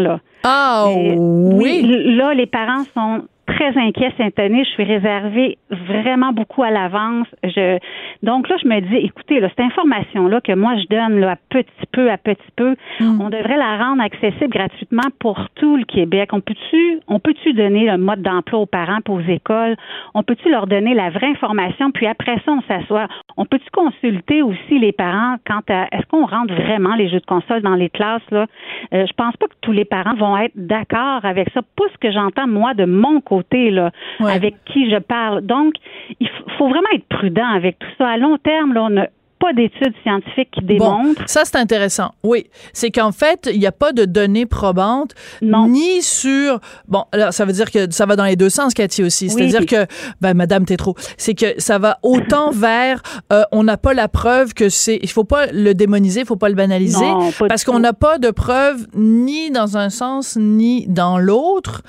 là. 0.00 0.18
Ah 0.42 0.86
Et 0.88 1.14
oui. 1.16 1.82
Là, 2.16 2.34
les 2.34 2.46
parents 2.46 2.84
sont 2.94 3.22
très 3.46 3.76
inquiet 3.78 4.12
cette 4.16 4.38
année. 4.38 4.64
Je 4.64 4.70
suis 4.70 4.84
réservée 4.84 5.58
vraiment 5.70 6.32
beaucoup 6.32 6.62
à 6.62 6.70
l'avance. 6.70 7.26
Je, 7.42 7.78
donc 8.22 8.48
là, 8.48 8.56
je 8.62 8.68
me 8.68 8.80
dis, 8.80 8.96
écoutez, 8.96 9.40
là, 9.40 9.48
cette 9.48 9.60
information-là 9.60 10.40
que 10.40 10.52
moi 10.52 10.74
je 10.76 10.86
donne 10.88 11.20
là, 11.20 11.32
à 11.32 11.36
petit 11.48 11.86
peu, 11.92 12.10
à 12.10 12.18
petit 12.18 12.50
peu, 12.56 12.76
mm. 13.00 13.20
on 13.20 13.30
devrait 13.30 13.56
la 13.56 13.76
rendre 13.76 14.02
accessible 14.02 14.48
gratuitement 14.48 15.08
pour 15.18 15.48
tout 15.54 15.76
le 15.76 15.84
Québec. 15.84 16.30
On 16.32 16.40
peut-tu, 16.40 17.00
on 17.08 17.18
peut-tu 17.18 17.52
donner 17.52 17.86
le 17.86 17.98
mode 17.98 18.22
d'emploi 18.22 18.60
aux 18.60 18.66
parents 18.66 18.98
et 19.06 19.10
aux 19.10 19.20
écoles? 19.20 19.76
On 20.14 20.22
peut-tu 20.22 20.50
leur 20.50 20.66
donner 20.66 20.94
la 20.94 21.10
vraie 21.10 21.28
information? 21.28 21.90
Puis 21.90 22.06
après 22.06 22.36
ça, 22.44 22.52
on 22.52 22.62
s'assoit. 22.62 23.06
On 23.36 23.44
peut-tu 23.44 23.68
consulter 23.70 24.42
aussi 24.42 24.78
les 24.78 24.92
parents 24.92 25.36
quant 25.46 25.62
à 25.68 25.86
est-ce 25.92 26.06
qu'on 26.08 26.26
rentre 26.26 26.54
vraiment 26.54 26.94
les 26.94 27.08
jeux 27.08 27.20
de 27.20 27.26
console 27.26 27.62
dans 27.62 27.74
les 27.74 27.90
classes? 27.90 28.22
Là? 28.30 28.46
Euh, 28.92 29.06
je 29.06 29.12
pense 29.14 29.36
pas 29.36 29.46
que 29.46 29.54
tous 29.60 29.72
les 29.72 29.84
parents 29.84 30.14
vont 30.14 30.36
être 30.38 30.54
d'accord 30.54 31.24
avec 31.24 31.50
ça. 31.50 31.60
Pas 31.76 31.84
ce 31.92 31.98
que 31.98 32.12
j'entends, 32.12 32.46
moi, 32.46 32.74
de 32.74 32.84
mon 32.84 33.20
côté, 33.20 33.33
là, 33.52 33.90
avec 34.20 34.54
qui 34.64 34.90
je 34.90 34.98
parle. 34.98 35.42
Donc, 35.42 35.74
il 36.20 36.28
faut 36.58 36.68
vraiment 36.68 36.88
être 36.94 37.06
prudent 37.08 37.48
avec 37.54 37.78
tout 37.78 37.88
ça. 37.98 38.08
À 38.08 38.16
long 38.16 38.38
terme, 38.38 38.72
là, 38.72 38.86
on 38.90 38.96
a 38.96 39.06
pas 39.44 39.52
d'études 39.52 39.94
scientifiques 40.02 40.50
qui 40.52 40.64
démontrent. 40.64 41.22
ça, 41.26 41.42
c'est 41.44 41.56
intéressant. 41.56 42.12
Oui. 42.22 42.46
C'est 42.72 42.90
qu'en 42.90 43.12
fait, 43.12 43.48
il 43.52 43.58
n'y 43.58 43.66
a 43.66 43.72
pas 43.72 43.92
de 43.92 44.04
données 44.04 44.46
probantes, 44.46 45.14
ni 45.42 46.02
sur. 46.02 46.60
Bon, 46.88 47.04
alors, 47.12 47.32
ça 47.32 47.44
veut 47.44 47.52
dire 47.52 47.70
que 47.70 47.90
ça 47.90 48.06
va 48.06 48.16
dans 48.16 48.24
les 48.24 48.36
deux 48.36 48.48
sens, 48.48 48.74
Cathy, 48.74 49.02
aussi. 49.02 49.28
C'est-à-dire 49.28 49.66
que, 49.66 49.86
ben, 50.20 50.34
Madame 50.34 50.64
Tétro, 50.64 50.94
c'est 51.16 51.34
que 51.34 51.60
ça 51.60 51.78
va 51.78 51.98
autant 52.02 52.50
vers. 52.52 53.02
Euh, 53.32 53.42
on 53.52 53.64
n'a 53.64 53.76
pas 53.76 53.92
la 53.92 54.08
preuve 54.08 54.54
que 54.54 54.68
c'est. 54.68 54.98
Il 55.02 55.10
faut 55.10 55.24
pas 55.24 55.46
le 55.52 55.74
démoniser, 55.74 56.20
il 56.20 56.26
faut 56.26 56.36
pas 56.36 56.48
le 56.48 56.54
banaliser. 56.54 57.12
parce 57.48 57.64
qu'on 57.64 57.80
n'a 57.80 57.92
pas 57.92 58.18
de 58.18 58.30
preuve 58.30 58.86
ni 58.94 59.50
dans 59.50 59.76
un 59.76 59.90
sens, 59.90 60.36
ni 60.40 60.86
dans 60.86 61.18
l'autre. 61.18 61.82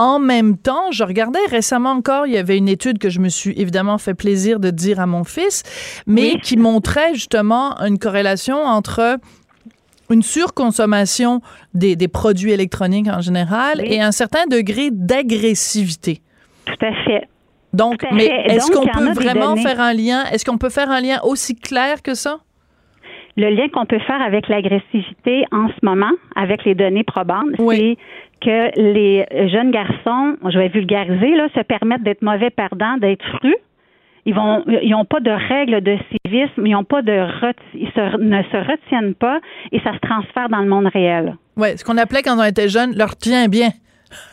En 0.00 0.18
même 0.18 0.56
temps, 0.56 0.90
je 0.92 1.04
regardais 1.04 1.44
récemment 1.50 1.90
encore, 1.90 2.26
il 2.26 2.32
y 2.32 2.38
avait 2.38 2.56
une 2.56 2.70
étude 2.70 2.98
que 2.98 3.10
je 3.10 3.20
me 3.20 3.28
suis 3.28 3.52
évidemment 3.60 3.98
fait 3.98 4.14
plaisir 4.14 4.58
de 4.58 4.70
dire 4.70 4.98
à 4.98 5.04
mon 5.04 5.24
fils, 5.24 5.62
mais 6.06 6.38
qui 6.38 6.56
montrait 6.56 7.12
justement 7.12 7.78
une 7.82 7.98
corrélation 7.98 8.56
entre 8.56 9.18
une 10.08 10.22
surconsommation 10.22 11.42
des, 11.74 11.96
produits 12.08 12.50
électroniques 12.52 13.08
en 13.08 13.20
général 13.20 13.82
et 13.84 14.00
un 14.00 14.10
certain 14.10 14.46
degré 14.46 14.88
d'agressivité. 14.90 16.22
Tout 16.64 16.82
à 16.82 16.94
fait. 17.04 17.28
Donc, 17.74 18.02
mais 18.10 18.24
est-ce 18.46 18.72
qu'on 18.72 18.86
peut 18.86 19.12
vraiment 19.12 19.56
faire 19.56 19.82
un 19.82 19.92
lien? 19.92 20.24
Est-ce 20.32 20.46
qu'on 20.46 20.56
peut 20.56 20.70
faire 20.70 20.90
un 20.90 21.02
lien 21.02 21.18
aussi 21.24 21.56
clair 21.56 22.00
que 22.00 22.14
ça? 22.14 22.38
Le 23.36 23.50
lien 23.50 23.68
qu'on 23.68 23.84
peut 23.84 24.00
faire 24.00 24.22
avec 24.22 24.48
l'agressivité 24.48 25.44
en 25.52 25.68
ce 25.68 25.84
moment, 25.84 26.10
avec 26.36 26.64
les 26.64 26.74
données 26.74 27.04
probantes, 27.04 27.50
c'est 27.58 27.96
que 28.40 28.80
les 28.80 29.26
jeunes 29.48 29.70
garçons, 29.70 30.36
je 30.48 30.58
vais 30.58 30.68
vulgariser, 30.68 31.34
là, 31.34 31.48
se 31.54 31.60
permettent 31.60 32.02
d'être 32.02 32.22
mauvais 32.22 32.50
perdants, 32.50 32.96
d'être 32.98 33.24
frus. 33.36 33.56
Ils 34.26 34.34
vont, 34.34 34.64
ils 34.82 34.90
n'ont 34.90 35.06
pas 35.06 35.20
de 35.20 35.30
règles 35.30 35.80
de 35.80 35.96
civisme, 36.10 36.66
ils 36.66 36.76
ont 36.76 36.84
pas 36.84 37.02
de, 37.02 37.26
ils 37.74 37.86
ne 37.86 38.42
se 38.42 38.56
retiennent 38.56 39.14
pas 39.14 39.40
et 39.72 39.80
ça 39.80 39.94
se 39.94 39.98
transfère 39.98 40.48
dans 40.50 40.60
le 40.60 40.68
monde 40.68 40.86
réel. 40.86 41.36
Oui, 41.56 41.76
ce 41.76 41.84
qu'on 41.84 41.96
appelait 41.96 42.22
quand 42.22 42.38
on 42.38 42.44
était 42.44 42.68
jeune, 42.68 42.94
leur 42.96 43.16
tient 43.16 43.48
bien. 43.48 43.70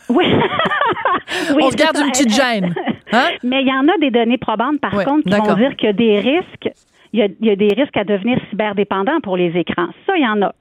Oui. 0.08 0.24
on 1.60 1.70
se 1.70 1.76
garde 1.76 1.96
une 1.96 2.10
petite 2.10 2.34
gêne. 2.34 2.74
Hein? 3.12 3.28
Mais 3.42 3.62
il 3.62 3.68
y 3.68 3.72
en 3.72 3.88
a 3.88 3.96
des 3.98 4.10
données 4.10 4.38
probantes, 4.38 4.80
par 4.80 4.92
contre, 5.04 5.24
qui 5.24 5.36
vont 5.36 5.54
dire 5.54 5.76
qu'il 5.76 5.86
y 5.86 5.90
a 5.90 5.92
des 5.92 6.20
risques. 6.20 6.70
Il 7.14 7.20
y, 7.20 7.22
a, 7.22 7.26
il 7.40 7.46
y 7.46 7.50
a 7.50 7.56
des 7.56 7.68
risques 7.68 7.96
à 7.96 8.04
devenir 8.04 8.38
cyberdépendants 8.50 9.20
pour 9.22 9.38
les 9.38 9.56
écrans. 9.56 9.88
Ça, 10.06 10.16
il 10.16 10.22
y 10.22 10.28
en 10.28 10.42
a. 10.42 10.52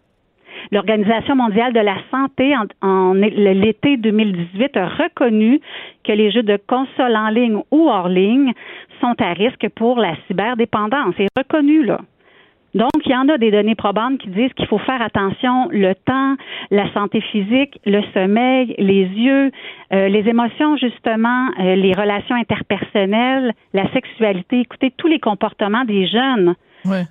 L'Organisation 0.71 1.35
mondiale 1.35 1.73
de 1.73 1.79
la 1.79 1.97
santé, 2.11 2.53
en, 2.81 3.13
l'été 3.13 3.97
2018, 3.97 4.77
a 4.77 4.87
reconnu 4.87 5.59
que 6.03 6.11
les 6.11 6.31
jeux 6.31 6.43
de 6.43 6.57
console 6.67 7.15
en 7.15 7.29
ligne 7.29 7.61
ou 7.71 7.89
hors 7.89 8.09
ligne 8.09 8.53
sont 9.01 9.15
à 9.19 9.33
risque 9.33 9.67
pour 9.75 9.97
la 9.97 10.15
cyberdépendance. 10.27 11.13
C'est 11.17 11.27
reconnu, 11.37 11.83
là. 11.83 11.99
Donc, 12.75 12.91
il 13.05 13.11
y 13.11 13.15
en 13.15 13.27
a 13.29 13.37
des 13.37 13.49
données 13.49 13.75
probantes 13.75 14.19
qui 14.19 14.29
disent 14.29 14.53
qu'il 14.53 14.67
faut 14.67 14.77
faire 14.77 15.01
attention 15.01 15.67
le 15.71 15.95
temps, 15.95 16.35
la 16.69 16.91
santé 16.93 17.21
physique, 17.21 17.79
le 17.85 18.03
sommeil, 18.13 18.75
les 18.77 19.05
yeux, 19.05 19.51
euh, 19.93 20.09
les 20.09 20.27
émotions, 20.27 20.77
justement, 20.77 21.47
euh, 21.59 21.75
les 21.75 21.93
relations 21.93 22.35
interpersonnelles, 22.35 23.53
la 23.73 23.91
sexualité. 23.93 24.59
Écoutez, 24.59 24.91
tous 24.95 25.07
les 25.07 25.19
comportements 25.19 25.85
des 25.85 26.07
jeunes 26.07 26.55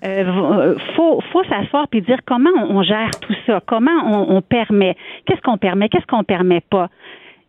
euh, 0.04 0.74
faut, 0.94 1.20
s'asseoir 1.48 1.88
puis 1.88 2.02
dire 2.02 2.18
comment 2.26 2.50
on, 2.56 2.82
gère 2.82 3.10
tout 3.20 3.34
ça, 3.46 3.60
comment 3.66 4.26
on, 4.28 4.40
permet, 4.42 4.96
qu'est-ce 5.24 5.40
qu'on 5.42 5.58
permet, 5.58 5.88
qu'est-ce 5.88 6.06
qu'on 6.06 6.24
permet 6.24 6.60
pas. 6.60 6.88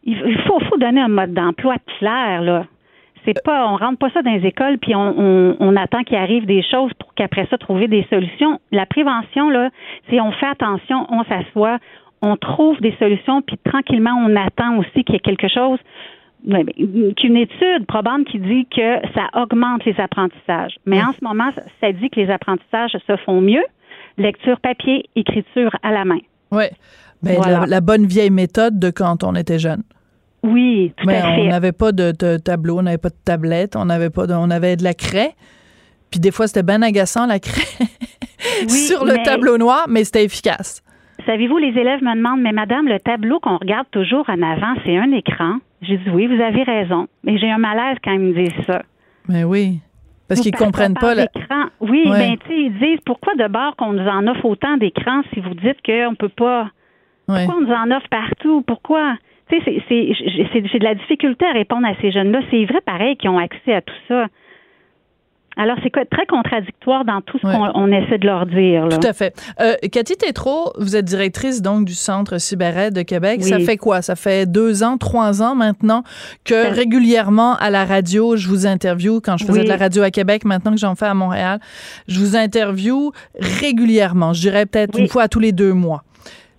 Il 0.03 0.37
faut, 0.47 0.59
faut 0.61 0.77
donner 0.77 1.01
un 1.01 1.09
mode 1.09 1.33
d'emploi 1.33 1.75
clair 1.99 2.41
là. 2.41 2.65
C'est 3.25 3.43
pas, 3.43 3.67
on 3.67 3.75
rentre 3.75 3.97
pas 3.97 4.09
ça 4.11 4.21
dans 4.21 4.31
les 4.31 4.45
écoles 4.45 4.77
puis 4.77 4.95
on, 4.95 5.57
on, 5.59 5.75
attend 5.75 6.03
qu'il 6.03 6.15
arrive 6.15 6.45
des 6.45 6.63
choses 6.63 6.93
pour 6.93 7.13
qu'après 7.13 7.45
ça 7.49 7.57
trouver 7.57 7.89
des 7.89 8.05
solutions. 8.09 8.59
La 8.71 8.85
prévention 8.85 9.49
là, 9.49 9.69
c'est 10.09 10.21
on 10.21 10.31
fait 10.31 10.47
attention, 10.47 11.05
on 11.09 11.23
s'assoit, 11.25 11.79
on 12.21 12.37
trouve 12.37 12.79
des 12.79 12.95
solutions 12.99 13.41
puis 13.41 13.57
tranquillement 13.57 14.13
on 14.25 14.35
attend 14.35 14.77
aussi 14.77 15.03
qu'il 15.03 15.15
y 15.15 15.17
ait 15.17 15.19
quelque 15.19 15.49
chose 15.49 15.79
qu'une 16.45 17.37
étude 17.37 17.85
probante 17.87 18.25
qui 18.25 18.39
dit 18.39 18.67
que 18.73 18.99
ça 19.13 19.29
augmente 19.33 19.83
les 19.85 19.99
apprentissages. 19.99 20.75
Mais 20.85 21.01
en 21.01 21.13
ce 21.13 21.23
moment, 21.23 21.49
ça 21.81 21.91
dit 21.91 22.09
que 22.09 22.19
les 22.19 22.29
apprentissages 22.29 22.91
se 23.05 23.17
font 23.17 23.41
mieux. 23.41 23.63
Lecture 24.17 24.59
papier, 24.59 25.09
écriture 25.15 25.71
à 25.83 25.91
la 25.91 26.05
main. 26.05 26.19
Oui. 26.51 26.65
Ben, 27.23 27.39
la, 27.67 27.81
bonne 27.81 28.05
vieille 28.05 28.29
méthode 28.29 28.79
de 28.79 28.89
quand 28.89 29.23
on 29.23 29.35
était 29.35 29.59
jeune. 29.59 29.83
Oui, 30.43 30.93
tout 30.97 31.07
Mais 31.07 31.17
à 31.17 31.35
fait. 31.35 31.41
On 31.41 31.47
n'avait 31.47 31.71
pas 31.71 31.91
de, 31.91 32.37
tableau, 32.37 32.79
on 32.79 32.83
n'avait 32.83 32.99
pas 32.99 33.09
de 33.09 33.15
tablette, 33.25 33.75
on 33.75 33.89
avait 33.89 34.11
pas 34.11 34.27
de, 34.27 34.33
on 34.33 34.49
avait 34.51 34.75
de 34.75 34.83
la 34.83 34.93
craie. 34.93 35.33
Puis 36.11 36.19
des 36.19 36.31
fois, 36.31 36.47
c'était 36.47 36.63
bien 36.63 36.81
agaçant, 36.83 37.25
la 37.25 37.39
craie, 37.39 37.87
sur 38.67 39.03
le 39.03 39.23
tableau 39.25 39.57
noir, 39.57 39.87
mais 39.89 40.03
c'était 40.03 40.23
efficace. 40.23 40.83
Savez-vous, 41.27 41.57
les 41.57 41.77
élèves 41.77 42.01
me 42.01 42.15
demandent, 42.15 42.41
mais 42.41 42.53
madame, 42.53 42.87
le 42.87 42.99
tableau 42.99 43.39
qu'on 43.39 43.57
regarde 43.57 43.85
toujours 43.91 44.27
en 44.29 44.41
avant, 44.41 44.73
c'est 44.85 44.97
un 44.97 45.11
écran. 45.11 45.57
J'ai 45.81 45.97
dit 45.97 46.09
oui, 46.09 46.25
vous 46.25 46.41
avez 46.41 46.63
raison. 46.63 47.07
Mais 47.23 47.37
j'ai 47.37 47.51
un 47.51 47.57
malaise 47.57 47.97
quand 48.01 48.13
ils 48.13 48.19
me 48.19 48.33
disent 48.33 48.65
ça. 48.65 48.81
Mais 49.27 49.43
oui. 49.43 49.81
Parce 50.29 50.39
qu'ils 50.39 50.55
comprennent 50.55 50.93
pas 50.93 51.15
l'écran. 51.15 51.65
Oui, 51.81 52.03
mais 52.05 52.31
ben, 52.31 52.37
tu 52.37 52.47
sais, 52.47 52.59
ils 52.59 52.79
disent 52.79 53.01
pourquoi 53.05 53.35
de 53.35 53.47
bord 53.47 53.75
qu'on 53.75 53.93
nous 53.93 54.07
en 54.07 54.25
offre 54.27 54.45
autant 54.45 54.77
d'écrans 54.77 55.21
si 55.33 55.41
vous 55.41 55.53
dites 55.53 55.81
qu'on 55.85 56.15
peut 56.15 56.29
pas? 56.29 56.69
Pourquoi 57.27 57.55
on 57.57 57.61
nous 57.61 57.73
en 57.73 57.91
offre 57.91 58.07
partout? 58.09 58.63
Pourquoi? 58.65 59.17
Tu 59.49 59.61
sais, 59.61 59.83
c'est 59.89 60.79
de 60.79 60.83
la 60.83 60.95
difficulté 60.95 61.45
à 61.45 61.51
répondre 61.51 61.87
à 61.87 61.93
ces 62.01 62.11
jeunes-là. 62.11 62.39
C'est 62.51 62.65
vrai, 62.65 62.79
pareil, 62.85 63.17
qui 63.17 63.27
ont 63.27 63.37
accès 63.37 63.73
à 63.73 63.81
tout 63.81 63.93
ça. 64.07 64.27
Alors, 65.57 65.75
c'est 65.83 65.89
très 66.09 66.25
contradictoire 66.27 67.03
dans 67.03 67.21
tout 67.21 67.39
ce 67.39 67.43
qu'on 67.43 67.91
essaie 67.91 68.19
de 68.19 68.27
leur 68.27 68.45
dire. 68.45 68.87
Tout 68.89 69.07
à 69.07 69.13
fait. 69.13 69.35
Euh, 69.59 69.73
Cathy 69.91 70.15
Tétrault, 70.15 70.71
vous 70.77 70.95
êtes 70.95 71.05
directrice 71.05 71.63
donc 71.63 71.85
du 71.85 71.95
Centre 71.95 72.37
Cyberette 72.37 72.93
de 72.93 73.01
Québec. 73.01 73.43
Ça 73.43 73.59
fait 73.59 73.77
quoi? 73.77 74.01
Ça 74.01 74.15
fait 74.15 74.49
deux 74.49 74.83
ans, 74.83 74.97
trois 74.97 75.41
ans 75.41 75.55
maintenant 75.55 76.03
que 76.45 76.73
régulièrement 76.73 77.55
à 77.55 77.71
la 77.71 77.85
radio, 77.85 78.35
je 78.35 78.47
vous 78.47 78.67
interview 78.67 79.19
quand 79.19 79.37
je 79.37 79.45
faisais 79.45 79.63
de 79.63 79.69
la 79.69 79.77
radio 79.77 80.03
à 80.03 80.11
Québec, 80.11 80.45
maintenant 80.45 80.71
que 80.71 80.77
j'en 80.77 80.95
fais 80.95 81.07
à 81.07 81.13
Montréal, 81.13 81.59
je 82.07 82.19
vous 82.19 82.35
interview 82.35 83.11
régulièrement. 83.39 84.33
Je 84.33 84.41
dirais 84.41 84.65
peut-être 84.65 84.99
une 84.99 85.07
fois 85.07 85.23
à 85.23 85.27
tous 85.27 85.39
les 85.39 85.51
deux 85.51 85.73
mois. 85.73 86.03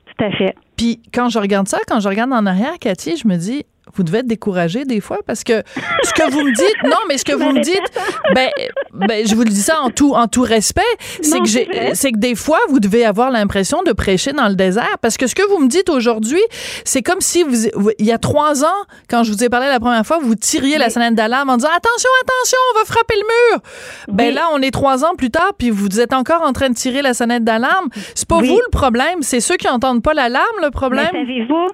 Tout 0.07 0.25
à 0.25 0.31
fait. 0.33 0.57
Puis 0.77 1.01
quand 1.15 1.29
je 1.29 1.39
regarde 1.39 1.69
ça, 1.69 1.79
quand 1.87 2.01
je 2.01 2.09
regarde 2.09 2.33
en 2.33 2.47
arrière, 2.47 2.79
Cathy, 2.81 3.17
je 3.17 3.29
me 3.29 3.37
dis, 3.37 3.65
vous 3.95 4.03
devez 4.03 4.19
être 4.19 4.27
découragé 4.27 4.85
des 4.85 5.01
fois 5.01 5.19
parce 5.27 5.45
que 5.45 5.63
ce 6.05 6.13
que 6.13 6.31
vous 6.31 6.43
me 6.43 6.55
dites, 6.55 6.83
non, 6.85 6.99
mais 7.09 7.19
ce 7.19 7.25
que 7.25 7.33
vous 7.39 7.53
me 7.53 7.61
dites, 7.61 7.77
ben, 8.35 8.49
ben, 8.93 9.27
je 9.27 9.35
vous 9.35 9.43
le 9.43 9.51
dis 9.51 9.63
ça 9.63 9.81
en 9.81 9.91
tout, 9.91 10.15
en 10.15 10.29
tout 10.29 10.43
respect, 10.43 10.83
c'est 11.23 11.41
que 11.41 11.47
j'ai, 11.47 11.69
c'est 11.95 12.13
que 12.13 12.19
des 12.19 12.35
fois, 12.35 12.59
vous 12.69 12.81
devez 12.81 13.05
avoir 13.05 13.31
l'impression 13.31 13.83
de 13.83 13.93
prêcher 13.93 14.33
dans 14.33 14.49
le 14.49 14.55
désert 14.55 14.99
parce 15.01 15.17
que 15.17 15.27
ce 15.27 15.35
que 15.35 15.47
vous 15.49 15.59
me 15.59 15.69
dites 15.69 15.89
aujourd'hui, 15.89 16.41
c'est 16.85 17.03
comme 17.03 17.21
si 17.21 17.43
vous, 17.43 17.91
il 17.99 18.07
y 18.07 18.13
a 18.13 18.19
trois 18.19 18.65
ans, 18.65 18.85
quand 19.09 19.23
je 19.23 19.33
vous 19.33 19.45
ai 19.45 19.49
parlé 19.49 19.67
la 19.69 19.81
première 19.81 20.07
fois, 20.07 20.19
vous 20.21 20.35
tiriez 20.35 20.79
la 20.79 20.91
sonnette 20.91 21.15
d'alarme 21.15 21.51
en 21.51 21.57
disant 21.57 21.69
attention, 21.69 22.11
attention, 22.23 22.59
on 22.75 22.79
va 22.79 22.85
frapper 22.85 23.15
le 23.15 23.53
mur. 23.53 23.63
Ben 24.09 24.35
là, 24.35 24.49
on 24.53 24.63
est 24.63 24.71
trois 24.71 25.05
ans 25.05 25.15
plus 25.17 25.31
tard, 25.31 25.53
puis 25.59 25.71
vous 25.71 26.01
êtes 26.01 26.13
encore 26.13 26.43
en 26.43 26.53
train 26.53 26.71
de 26.71 26.75
tirer 26.75 27.03
la 27.03 27.15
sonnette 27.15 27.45
d'alarme. 27.45 27.89
C'est 28.15 28.29
pas 28.29 28.39
vous 28.39 28.61
le 28.65 28.71
problème, 28.71 29.23
c'est 29.23 29.41
ceux 29.41 29.57
qui 29.57 29.67
n'entendent 29.67 30.03
pas 30.03 30.15
l'alarme 30.15 30.47
le 30.63 30.71
problème. 30.71 31.09
savez-vous? 31.13 31.69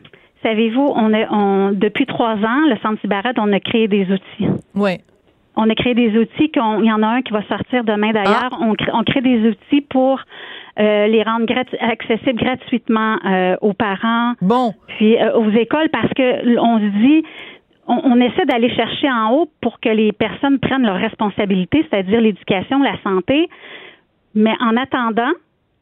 Savez-vous, 0.44 0.92
on 0.94 1.14
a, 1.14 1.72
depuis 1.72 2.06
trois 2.06 2.34
ans, 2.34 2.68
le 2.68 2.76
Centre 2.82 3.00
Cyberette, 3.00 3.38
on 3.38 3.52
a 3.52 3.60
créé 3.60 3.88
des 3.88 4.04
outils. 4.10 4.48
Oui. 4.74 4.98
On 5.56 5.70
a 5.70 5.74
créé 5.74 5.94
des 5.94 6.18
outils. 6.18 6.50
Il 6.54 6.84
y 6.84 6.92
en 6.92 7.02
a 7.02 7.06
un 7.06 7.22
qui 7.22 7.32
va 7.32 7.42
sortir 7.44 7.84
demain 7.84 8.12
d'ailleurs. 8.12 8.50
Ah. 8.52 8.58
On, 8.60 9.04
crée, 9.04 9.20
des 9.20 9.48
outils 9.48 9.80
pour 9.82 10.20
euh, 10.78 11.06
les 11.06 11.22
rendre 11.22 11.46
accessibles 11.80 12.42
gratuitement 12.42 13.18
euh, 13.24 13.56
aux 13.60 13.72
parents, 13.72 14.34
bon. 14.42 14.74
puis 14.88 15.16
euh, 15.16 15.38
aux 15.38 15.50
écoles, 15.50 15.88
parce 15.90 16.12
que 16.14 16.58
on 16.58 16.78
se 16.78 16.98
dit, 16.98 17.24
on, 17.86 18.20
essaie 18.20 18.46
d'aller 18.46 18.74
chercher 18.74 19.10
en 19.10 19.32
haut 19.32 19.50
pour 19.60 19.78
que 19.78 19.88
les 19.88 20.12
personnes 20.12 20.58
prennent 20.58 20.84
leurs 20.84 21.00
responsabilités, 21.00 21.86
c'est-à-dire 21.88 22.20
l'éducation, 22.20 22.82
la 22.82 23.00
santé. 23.02 23.48
Mais 24.34 24.54
en 24.60 24.76
attendant, 24.76 25.30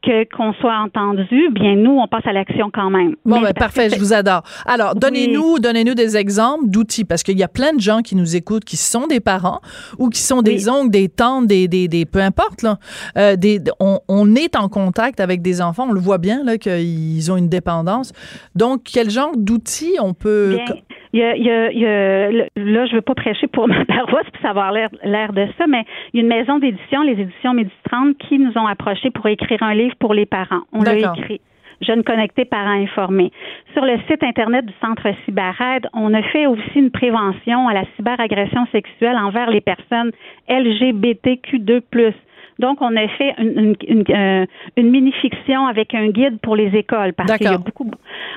que 0.03 0.23
qu'on 0.35 0.53
soit 0.53 0.77
entendu, 0.77 1.49
bien 1.51 1.75
nous, 1.75 1.97
on 1.97 2.07
passe 2.07 2.25
à 2.27 2.33
l'action 2.33 2.69
quand 2.71 2.89
même. 2.89 3.15
Bon, 3.25 3.41
ben, 3.41 3.53
parfait, 3.53 3.89
je 3.89 3.97
vous 3.97 4.13
adore. 4.13 4.43
Alors, 4.65 4.95
donnez-nous, 4.95 5.59
donnez-nous 5.59 5.95
des 5.95 6.17
exemples 6.17 6.67
d'outils, 6.67 7.05
parce 7.05 7.23
qu'il 7.23 7.37
y 7.37 7.43
a 7.43 7.47
plein 7.47 7.73
de 7.73 7.79
gens 7.79 8.01
qui 8.01 8.15
nous 8.15 8.35
écoutent 8.35 8.65
qui 8.65 8.77
sont 8.77 9.07
des 9.07 9.19
parents 9.19 9.61
ou 9.97 10.09
qui 10.09 10.19
sont 10.19 10.41
des 10.41 10.69
oncles, 10.69 10.89
des 10.89 11.09
tantes, 11.09 11.47
des, 11.47 11.67
des, 11.67 11.87
des 11.87 12.05
peu 12.05 12.19
importe 12.19 12.61
là. 12.61 12.77
Euh, 13.17 13.35
des, 13.35 13.61
on, 13.79 13.99
on, 14.07 14.35
est 14.35 14.55
en 14.55 14.69
contact 14.69 15.19
avec 15.19 15.41
des 15.41 15.61
enfants, 15.61 15.87
on 15.89 15.93
le 15.93 15.99
voit 15.99 16.17
bien 16.17 16.43
là 16.43 16.57
qu'ils 16.57 17.31
ont 17.31 17.37
une 17.37 17.49
dépendance. 17.49 18.11
Donc, 18.55 18.83
quel 18.91 19.09
genre 19.09 19.31
d'outils 19.35 19.95
on 20.01 20.13
peut 20.13 20.57
bien. 20.65 20.75
Il 21.13 21.19
y 21.19 21.23
a, 21.23 21.35
il 21.35 21.43
y 21.43 21.51
a, 21.51 21.71
il 21.71 21.79
y 21.79 21.85
a, 21.85 22.31
là, 22.31 22.85
je 22.87 22.95
veux 22.95 23.01
pas 23.01 23.13
prêcher 23.13 23.47
pour 23.47 23.67
ma 23.69 23.85
paroisse, 23.85 24.25
puis 24.31 24.41
ça 24.41 24.49
avoir 24.49 24.71
l'air 24.71 25.33
de 25.33 25.47
ça, 25.57 25.67
mais 25.67 25.85
il 26.11 26.17
y 26.17 26.19
a 26.19 26.23
une 26.23 26.29
maison 26.29 26.59
d'édition, 26.59 27.03
les 27.03 27.19
éditions 27.21 27.53
Midi 27.53 27.71
qui 28.19 28.39
nous 28.39 28.57
ont 28.57 28.67
approchés 28.67 29.11
pour 29.11 29.27
écrire 29.27 29.61
un 29.61 29.73
livre 29.73 29.95
pour 29.99 30.13
les 30.13 30.25
parents. 30.25 30.63
On 30.71 30.81
l'a 30.81 30.95
écrit. 30.95 31.39
Jeunes 31.81 32.03
connectés, 32.03 32.45
parents 32.45 32.81
informés. 32.81 33.31
Sur 33.73 33.85
le 33.85 33.97
site 34.07 34.23
Internet 34.23 34.65
du 34.65 34.73
Centre 34.81 35.07
Cyberaide, 35.25 35.87
on 35.93 36.13
a 36.13 36.21
fait 36.23 36.45
aussi 36.47 36.75
une 36.75 36.91
prévention 36.91 37.67
à 37.67 37.73
la 37.73 37.83
cyberagression 37.95 38.65
sexuelle 38.71 39.17
envers 39.17 39.49
les 39.49 39.61
personnes 39.61 40.11
LGBTQ2+. 40.49 42.13
Donc, 42.59 42.81
on 42.81 42.95
a 42.95 43.07
fait 43.07 43.33
une, 43.37 43.75
une, 43.87 44.03
euh, 44.09 44.45
une, 44.77 44.89
mini-fiction 44.89 45.65
avec 45.65 45.93
un 45.93 46.09
guide 46.09 46.39
pour 46.41 46.55
les 46.55 46.75
écoles 46.75 47.13
parce 47.13 47.37
qu'il 47.37 47.47
y 47.47 47.53
a 47.53 47.57
beaucoup. 47.57 47.89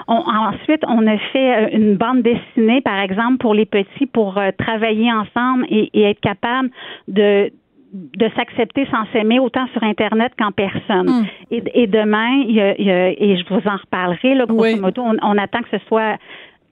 ensuite, 0.06 0.82
on 0.87 1.06
a 1.06 1.18
fait 1.18 1.54
euh, 1.54 1.68
une 1.73 1.96
bande 1.96 2.23
dessinée, 2.23 2.80
par 2.80 3.00
exemple, 3.00 3.38
pour 3.38 3.54
les 3.54 3.66
petits 3.66 4.06
pour 4.06 4.38
euh, 4.38 4.50
travailler 4.56 5.12
ensemble 5.12 5.66
et, 5.68 5.90
être 6.06 6.20
capable 6.20 6.70
de 7.08 7.50
de 7.92 8.28
s'accepter 8.37 8.87
sans 8.90 9.06
s'aimer 9.12 9.38
autant 9.38 9.66
sur 9.68 9.82
Internet 9.82 10.32
qu'en 10.38 10.50
personne. 10.50 11.08
Hmm. 11.08 11.25
Et, 11.50 11.87
demain, 11.87 12.42
il 12.46 12.54
y, 12.54 12.61
a, 12.61 12.75
et 12.78 13.38
je 13.38 13.44
vous 13.49 13.66
en 13.66 13.76
reparlerai, 13.76 14.35
là, 14.35 14.44
grosso 14.44 14.76
modo, 14.76 15.02
on, 15.02 15.16
on, 15.23 15.38
attend 15.38 15.61
que 15.62 15.78
ce 15.78 15.85
soit 15.87 16.18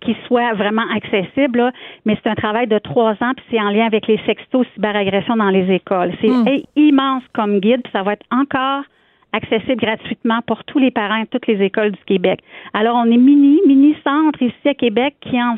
qui 0.05 0.17
soit 0.27 0.53
vraiment 0.55 0.85
accessible, 0.95 1.73
mais 2.05 2.17
c'est 2.23 2.31
un 2.31 2.35
travail 2.35 2.67
de 2.67 2.79
trois 2.79 3.13
ans, 3.13 3.33
puis 3.37 3.45
c'est 3.51 3.61
en 3.61 3.71
lien 3.71 3.87
avec 3.87 4.07
les 4.07 4.19
sextos 4.27 4.67
cyberagressions 4.75 5.37
dans 5.37 5.51
les 5.51 5.73
écoles. 5.73 6.13
C'est 6.21 6.29
hmm. 6.29 6.63
immense 6.77 7.23
comme 7.33 7.61
guide, 7.61 7.83
puis 7.83 7.93
ça 7.93 8.03
va 8.03 8.13
être 8.13 8.27
encore 8.31 8.83
accessible 9.33 9.77
gratuitement 9.77 10.41
pour 10.47 10.63
tous 10.65 10.79
les 10.79 10.91
parents 10.91 11.17
et 11.17 11.27
toutes 11.27 11.47
les 11.47 11.61
écoles 11.63 11.91
du 11.91 12.05
Québec. 12.07 12.41
Alors, 12.73 12.97
on 12.97 13.07
est 13.07 13.17
mini, 13.17 13.61
mini 13.67 13.97
centre 14.05 14.41
ici 14.41 14.69
à 14.69 14.75
Québec 14.75 15.17
qui 15.21 15.41
en, 15.43 15.57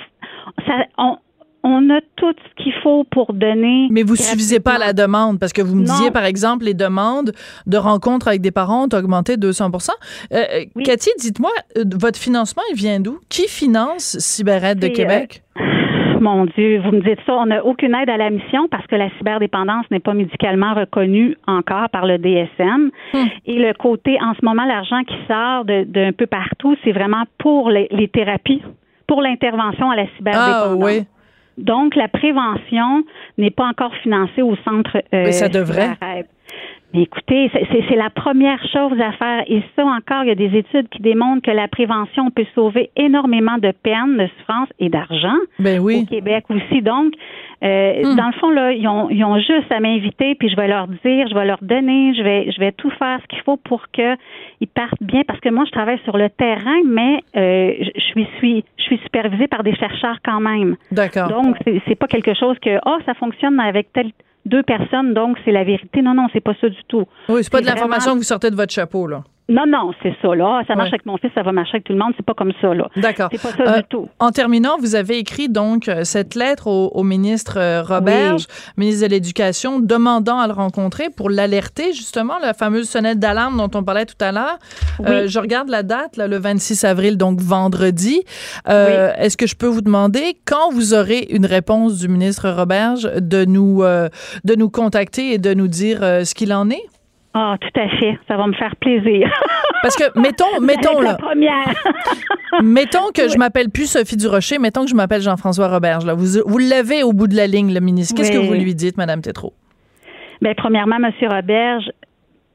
ça, 0.66 0.86
on, 0.96 1.18
on 1.66 1.90
a 1.90 2.00
tout 2.14 2.32
ce 2.32 2.62
qu'il 2.62 2.73
faut 2.82 3.04
pour 3.11 3.32
donner. 3.32 3.88
Mais 3.90 4.04
vous 4.04 4.12
ne 4.12 4.18
suffisez 4.18 4.61
pas 4.61 4.75
à 4.75 4.78
la 4.78 4.92
demande 4.92 5.40
parce 5.40 5.52
que 5.52 5.62
vous 5.62 5.75
me 5.75 5.85
disiez, 5.85 6.11
par 6.12 6.25
exemple, 6.25 6.64
les 6.64 6.75
demandes 6.75 7.32
de 7.66 7.76
rencontres 7.76 8.28
avec 8.28 8.40
des 8.40 8.52
parents 8.52 8.85
ont 8.85 8.96
augmenté 8.96 9.37
de 9.37 9.50
200% 9.50 9.90
euh, 10.32 10.37
euh, 10.37 10.82
Cathy, 10.85 11.11
dites-moi, 11.18 11.50
euh, 11.76 11.85
votre 12.00 12.18
financement, 12.18 12.62
il 12.70 12.76
vient 12.76 13.00
d'où? 13.00 13.18
Qui 13.28 13.49
finance 13.49 14.16
CyberAide 14.18 14.78
de 14.78 14.88
Québec? 14.88 15.42
mon 16.20 16.46
Dieu, 16.46 16.80
vous 16.80 16.92
me 16.92 17.00
dites 17.00 17.18
ça, 17.26 17.35
on 17.35 17.46
n'a 17.46 17.64
aucune 17.64 17.94
aide 17.94 18.08
à 18.08 18.16
la 18.16 18.30
mission 18.30 18.68
parce 18.68 18.87
que 18.87 18.96
la 18.96 19.11
cyberdépendance 19.18 19.87
n'est 19.90 20.00
pas 20.00 20.14
médicalement 20.14 20.75
reconnue 20.75 21.37
encore 21.46 21.88
par 21.90 22.06
le 22.06 22.18
DSM. 22.18 22.90
Hmm. 23.12 23.26
Et 23.46 23.58
le 23.58 23.75
côté, 23.75 24.18
en 24.23 24.35
ce 24.35 24.44
moment, 24.44 24.64
l'argent 24.64 25.02
qui 25.04 25.16
sort 25.26 25.64
d'un 25.64 26.12
peu 26.12 26.26
partout, 26.26 26.76
c'est 26.85 26.92
vraiment 26.92 27.25
pour 27.38 27.70
les, 27.70 28.08
thérapies, 28.12 28.62
pour 29.06 29.20
l'intervention 29.20 29.90
à 29.90 29.96
la 29.96 30.06
cyberdépendance. 30.16 30.78
Ah, 30.80 30.85
oui. 30.85 31.06
Donc, 31.58 31.94
la 31.96 32.08
prévention 32.08 33.04
n'est 33.38 33.50
pas 33.50 33.66
encore 33.66 33.94
financée 34.02 34.42
au 34.42 34.56
centre. 34.56 34.96
Euh, 34.96 35.02
Mais 35.12 35.32
ça 35.32 35.48
devrait. 35.48 35.96
Écoutez, 36.98 37.50
c'est 37.52 37.94
la 37.94 38.08
première 38.08 38.60
chose 38.72 38.98
à 39.00 39.12
faire. 39.12 39.44
Et 39.48 39.62
ça 39.76 39.84
encore, 39.84 40.24
il 40.24 40.28
y 40.28 40.30
a 40.30 40.34
des 40.34 40.56
études 40.56 40.88
qui 40.88 41.02
démontrent 41.02 41.42
que 41.42 41.50
la 41.50 41.68
prévention 41.68 42.30
peut 42.30 42.46
sauver 42.54 42.90
énormément 42.96 43.58
de 43.58 43.70
peine, 43.70 44.16
de 44.16 44.26
souffrance 44.38 44.68
et 44.78 44.88
d'argent 44.88 45.36
ben 45.58 45.78
oui. 45.78 46.02
au 46.02 46.06
Québec 46.06 46.44
aussi. 46.48 46.80
Donc, 46.80 47.12
euh, 47.62 48.02
hmm. 48.02 48.16
dans 48.16 48.26
le 48.28 48.32
fond, 48.40 48.50
là, 48.50 48.72
ils 48.72 48.88
ont, 48.88 49.10
ils 49.10 49.24
ont 49.24 49.38
juste 49.38 49.70
à 49.70 49.80
m'inviter, 49.80 50.34
puis 50.36 50.48
je 50.48 50.56
vais 50.56 50.68
leur 50.68 50.88
dire, 50.88 51.28
je 51.28 51.34
vais 51.34 51.44
leur 51.44 51.58
donner, 51.60 52.14
je 52.14 52.22
vais, 52.22 52.50
je 52.50 52.58
vais 52.60 52.72
tout 52.72 52.90
faire 52.90 53.20
ce 53.22 53.26
qu'il 53.28 53.42
faut 53.42 53.58
pour 53.58 53.88
qu'ils 53.88 54.68
partent 54.74 55.02
bien. 55.02 55.22
Parce 55.26 55.40
que 55.40 55.50
moi, 55.50 55.64
je 55.66 55.72
travaille 55.72 56.00
sur 56.04 56.16
le 56.16 56.30
terrain, 56.30 56.80
mais 56.86 57.20
euh, 57.36 57.74
je 57.94 58.00
suis, 58.00 58.26
suis, 58.38 58.64
je 58.78 58.82
suis 58.84 58.98
supervisée 58.98 59.48
par 59.48 59.62
des 59.62 59.74
chercheurs 59.74 60.18
quand 60.24 60.40
même. 60.40 60.76
D'accord. 60.92 61.28
Donc, 61.28 61.56
c'est 61.86 61.94
pas 61.94 62.06
quelque 62.06 62.32
chose 62.34 62.56
que, 62.60 62.78
oh, 62.86 62.96
ça 63.04 63.12
fonctionne 63.14 63.60
avec 63.60 63.92
tel 63.92 64.12
deux 64.46 64.62
personnes, 64.62 65.14
donc 65.14 65.36
c'est 65.44 65.52
la 65.52 65.64
vérité. 65.64 66.02
Non, 66.02 66.14
non, 66.14 66.28
c'est 66.32 66.40
pas 66.40 66.54
ça 66.60 66.68
du 66.68 66.82
tout. 66.88 67.04
Oui, 67.28 67.42
c'est 67.42 67.52
pas 67.52 67.60
de 67.60 67.66
l'information 67.66 68.12
que 68.12 68.18
vous 68.18 68.23
sortez 68.25 68.50
de 68.50 68.56
votre 68.56 68.73
chapeau, 68.73 69.06
là. 69.06 69.25
Non, 69.49 69.65
non, 69.65 69.93
c'est 70.02 70.13
ça, 70.21 70.35
là. 70.35 70.63
Ça 70.67 70.75
marche 70.75 70.89
avec 70.89 71.06
mon 71.06 71.19
fils, 71.19 71.30
ça 71.32 71.43
va 71.45 71.52
marcher 71.52 71.75
avec 71.75 71.85
tout 71.85 71.93
le 71.93 72.00
monde. 72.00 72.13
C'est 72.17 72.26
pas 72.26 72.35
comme 72.35 72.52
ça, 72.61 72.75
là. 72.75 72.89
D'accord. 72.97 73.28
C'est 73.30 73.41
pas 73.41 73.52
ça 73.52 73.73
du 73.75 73.78
euh, 73.78 73.82
tout. 73.89 74.09
En 74.19 74.32
terminant, 74.32 74.76
vous 74.80 74.97
avez 74.97 75.19
écrit 75.19 75.49
donc 75.49 75.89
euh, 75.89 76.02
cette 76.02 76.35
lettre 76.35 76.67
au, 76.67 77.02
ministre 77.04 77.56
euh, 77.56 77.82
Roberge, 77.82 78.47
ministre 78.76 79.06
de 79.06 79.11
l'Éducation, 79.13 79.78
demandant 79.78 80.41
à 80.41 80.49
le 80.49 80.52
rencontrer 80.52 81.11
pour 81.17 81.30
l'alerter, 81.30 81.93
justement, 81.93 82.35
la 82.43 82.54
fameuse 82.54 82.89
sonnette 82.89 83.21
d'alarme 83.21 83.56
dont 83.56 83.71
on 83.78 83.85
parlait 83.85 84.06
tout 84.06 84.17
à 84.21 84.32
l'heure. 84.32 84.59
je 84.99 85.39
regarde 85.39 85.69
la 85.69 85.85
date, 85.85 86.17
là, 86.17 86.26
le 86.26 86.39
26 86.39 86.82
avril, 86.82 87.17
donc 87.17 87.41
vendredi. 87.41 88.25
Est-ce 88.67 89.37
que 89.37 89.47
je 89.47 89.54
peux 89.54 89.69
vous 89.69 89.82
demander 89.82 90.37
quand 90.45 90.73
vous 90.73 90.93
aurez 90.93 91.25
une 91.30 91.47
réponse 91.47 91.99
du 91.99 92.09
ministre 92.09 92.50
Roberge 92.50 93.09
de 93.17 93.45
nous, 93.45 93.82
de 93.82 94.54
nous 94.56 94.71
contacter 94.71 95.35
et 95.35 95.39
de 95.39 95.54
nous 95.54 95.69
dire 95.69 96.00
ce 96.00 96.35
qu'il 96.35 96.52
en 96.52 96.69
est? 96.71 96.82
Ah, 97.38 97.58
tout 97.60 97.78
à 97.78 97.86
fait. 97.99 98.18
Ça 98.26 98.38
va 98.38 98.46
me 98.46 98.54
faire 98.54 98.75
plaisir. 98.76 99.30
Parce 99.82 99.94
que, 99.94 100.18
mettons, 100.18 100.58
mettons, 100.62 101.02
là. 101.02 101.16
première. 101.16 101.68
mettons 102.62 103.10
que 103.14 103.28
je 103.28 103.36
m'appelle 103.36 103.68
plus 103.68 103.90
Sophie 103.90 104.16
Durocher, 104.16 104.58
mettons 104.58 104.84
que 104.84 104.90
je 104.90 104.94
m'appelle 104.94 105.20
Jean-François 105.20 105.68
Roberge. 105.68 106.06
Là. 106.06 106.14
Vous, 106.14 106.40
vous 106.46 106.56
l'avez 106.56 107.02
au 107.02 107.12
bout 107.12 107.26
de 107.26 107.36
la 107.36 107.46
ligne, 107.46 107.75
le 107.75 107.80
ministre. 107.80 108.14
Qu'est-ce 108.16 108.32
que 108.32 108.38
vous 108.38 108.54
lui 108.54 108.75
dites, 108.75 108.96
Madame 108.96 109.20
Tétrault? 109.20 109.52
Bien, 110.40 110.54
premièrement, 110.56 110.99
Monsieur 110.99 111.28
Roberge, 111.28 111.90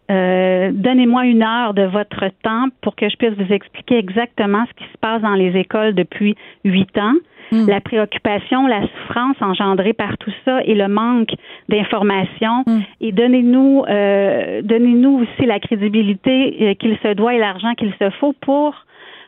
euh, 0.10 0.72
donnez-moi 0.74 1.26
une 1.26 1.44
heure 1.44 1.76
de 1.76 1.84
votre 1.84 2.30
temps 2.41 2.65
pour 2.82 2.96
que 2.96 3.08
je 3.08 3.15
puisse 3.17 3.34
vous 3.38 3.54
expliquer 3.54 4.00
exactement 4.00 4.65
ce 4.67 4.84
qui 4.84 4.91
se 4.91 4.98
passe 4.98 5.22
dans 5.22 5.36
les 5.36 5.56
écoles 5.60 5.94
depuis 5.94 6.36
huit 6.65 6.98
ans. 6.98 7.13
Hmm. 7.52 7.68
La 7.68 7.82
préoccupation, 7.82 8.68
la 8.68 8.82
souffrance 8.82 9.36
engendrée 9.42 9.94
par 9.94 10.18
tout 10.18 10.32
ça 10.46 10.62
et 10.64 10.74
le 10.74 10.88
manque 10.88 11.34
d'informations. 11.68 12.64
Hmm. 12.66 12.80
Et 13.02 13.12
donnez-nous, 13.12 13.84
euh, 13.90 14.62
donnez-nous 14.62 15.24
aussi 15.24 15.46
la 15.46 15.60
crédibilité 15.60 16.58
euh, 16.62 16.74
qu'il 16.76 16.98
se 17.04 17.14
doit 17.14 17.34
et 17.34 17.40
l'argent 17.40 17.74
qu'il 17.76 17.94
se 18.00 18.10
faut 18.20 18.34
pour 18.42 18.74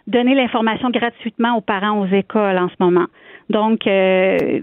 donner 0.08 0.36
l'information 0.36 0.90
gratuitement 0.90 1.58
aux 1.58 1.62
parents 1.62 2.00
aux 2.00 2.08
écoles 2.08 2.58
en 2.58 2.70
ce 2.70 2.76
moment. 2.80 3.06
Donc, 3.50 3.88
euh, 3.88 4.62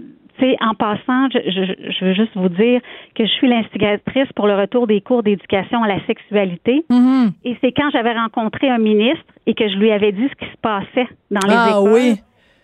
en 0.61 0.73
passant, 0.73 1.29
je, 1.31 2.05
veux 2.05 2.13
juste 2.13 2.31
vous 2.35 2.49
dire 2.49 2.81
que 3.15 3.25
je 3.25 3.31
suis 3.31 3.47
l'instigatrice 3.47 4.27
pour 4.35 4.47
le 4.47 4.55
retour 4.55 4.87
des 4.87 5.01
cours 5.01 5.23
d'éducation 5.23 5.83
à 5.83 5.87
la 5.87 6.03
sexualité. 6.05 6.83
Mm-hmm. 6.89 7.31
Et 7.45 7.57
c'est 7.61 7.71
quand 7.71 7.89
j'avais 7.91 8.13
rencontré 8.13 8.69
un 8.69 8.79
ministre 8.79 9.23
et 9.45 9.53
que 9.53 9.67
je 9.67 9.75
lui 9.75 9.91
avais 9.91 10.11
dit 10.11 10.27
ce 10.27 10.45
qui 10.45 10.51
se 10.51 10.57
passait 10.61 11.07
dans 11.29 11.47
les 11.47 11.55
ah, 11.55 11.67
écoles. 11.69 11.93
Oui. 11.93 12.15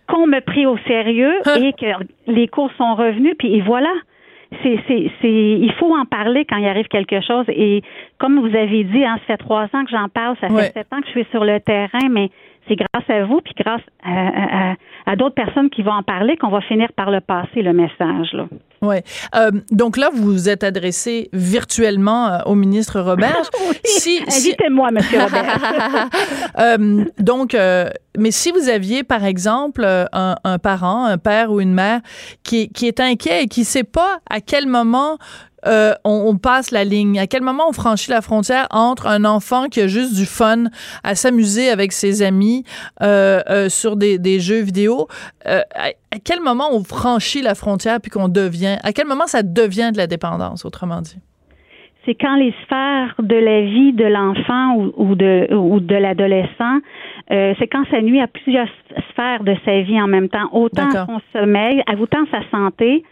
Qu'on 0.08 0.28
me 0.28 0.40
prit 0.40 0.66
au 0.66 0.78
sérieux 0.88 1.34
et 1.60 1.74
que 1.74 2.06
les 2.28 2.48
cours 2.48 2.72
sont 2.78 2.96
revenus, 2.96 3.36
puis 3.38 3.60
voilà. 3.62 3.92
C'est, 4.64 4.80
c'est, 4.88 5.12
c'est, 5.22 5.30
il 5.30 5.74
faut 5.74 5.94
en 5.94 6.06
parler 6.06 6.46
quand 6.46 6.56
il 6.56 6.66
arrive 6.68 6.88
quelque 6.88 7.20
chose. 7.20 7.44
Et 7.50 7.82
comme 8.18 8.40
vous 8.40 8.56
avez 8.56 8.86
dit, 8.86 9.04
hein, 9.04 9.18
ça 9.28 9.34
fait 9.34 9.38
trois 9.38 9.66
ans 9.74 9.84
que 9.84 9.92
j'en 9.92 10.08
parle, 10.08 10.38
ça 10.40 10.48
fait 10.48 10.72
sept 10.72 10.88
ans 10.94 11.02
que 11.02 11.08
je 11.08 11.12
suis 11.12 11.28
sur 11.32 11.44
le 11.44 11.60
terrain, 11.60 12.08
mais 12.10 12.30
c'est 12.68 12.76
grâce 12.76 13.10
à 13.10 13.26
vous, 13.26 13.42
puis 13.42 13.54
grâce 13.58 13.82
à, 14.04 15.16
d'autres 15.16 15.36
personnes 15.36 15.70
qui 15.70 15.84
vont 15.84 15.92
en 15.92 16.04
parler 16.04 16.38
qu'on 16.38 16.50
va 16.50 16.62
finir 16.62 16.90
par 16.96 17.12
le 17.12 17.22
passer, 17.22 17.62
le 17.62 17.74
message. 17.74 18.34
Là. 18.34 18.48
Oui. 18.82 18.98
Euh, 19.36 19.52
donc 19.72 19.98
là, 19.98 20.10
vous 20.14 20.24
vous 20.24 20.50
êtes 20.50 20.64
adressé 20.64 21.30
virtuellement 21.34 22.28
euh, 22.28 22.38
au 22.46 22.56
ministre 22.56 23.00
Robert. 23.00 23.50
si, 23.86 24.20
Invitez-moi, 24.28 24.92
monsieur 24.92 25.22
Robert. 25.22 26.10
euh, 26.60 27.06
donc, 27.20 27.56
euh, 27.56 27.90
mais 28.18 28.32
si 28.32 28.52
vous 28.52 28.70
aviez, 28.70 29.04
par 29.04 29.24
exemple, 29.24 29.86
un, 29.86 30.36
un, 30.44 30.60
parent, 30.60 31.06
un 31.06 31.18
père 31.18 31.52
ou 31.52 31.62
une 31.62 31.74
mère 31.74 32.02
qui, 32.44 32.70
qui 32.70 32.88
est 32.88 33.00
inquiet 33.00 33.44
et 33.44 33.48
qui 33.48 33.62
ne 33.62 33.66
sait 33.66 33.84
pas 33.84 34.20
à 34.30 34.42
quel 34.42 34.68
moment 34.68 35.18
euh, 35.68 35.94
on, 36.04 36.38
passe 36.38 36.72
la 36.72 36.84
ligne? 36.84 37.20
À 37.20 37.28
quel 37.28 37.42
moment 37.42 37.64
on 37.70 37.74
franchit 37.74 38.10
la 38.10 38.22
frontière 38.22 38.68
entre 38.72 39.08
un 39.08 39.26
enfant 39.26 39.68
qui 39.68 39.82
a 39.82 39.88
juste 39.88 40.16
du 40.16 40.26
fun 40.26 40.66
à 41.04 41.16
s'amuser 41.16 41.70
avec 41.70 41.92
ses 41.92 42.22
amis 42.22 42.64
euh, 43.02 43.42
euh, 43.50 43.70
sur 43.70 43.96
des, 43.96 44.40
jeux 44.40 44.62
vidéo? 44.62 45.08
À, 45.46 45.64
à, 45.76 46.20
quel 46.24 46.42
moment 46.42 46.70
on 46.72 46.84
franchit 46.84 47.42
la 47.42 47.56
frontière 47.56 48.00
puis 48.02 48.12
qu'on 48.12 48.30
devient... 48.30 48.78
À 48.84 48.94
quel 48.94 49.08
moment 49.08 49.28
ça 49.28 49.44
devient 49.44 49.92
de 49.92 49.98
la 49.98 50.08
dépendance, 50.08 50.66
autrement 50.66 51.02
dit? 51.02 51.18
c'est 52.06 52.16
quand 52.16 52.38
les 52.38 52.54
sphères 52.64 53.16
de 53.20 53.36
la 53.36 53.64
vie 53.64 53.92
de 53.92 54.06
l'enfant 54.06 54.78
ou, 54.96 55.16
de, 55.16 55.54
ou 55.54 55.82
de 55.82 55.94
l'adolescent, 55.94 56.80
c'est 57.28 57.68
quand 57.70 57.84
ça 57.92 58.00
nuit 58.00 58.22
à 58.22 58.28
plusieurs 58.28 58.70
sphères 59.10 59.44
de 59.44 59.54
sa 59.66 59.82
vie 59.82 60.02
en 60.02 60.08
même 60.08 60.30
temps, 60.30 60.48
autant 60.54 60.90
son 60.90 61.20
sommeil, 61.34 61.84
autant 62.00 62.24
sa 62.32 62.50
santé, 62.50 63.04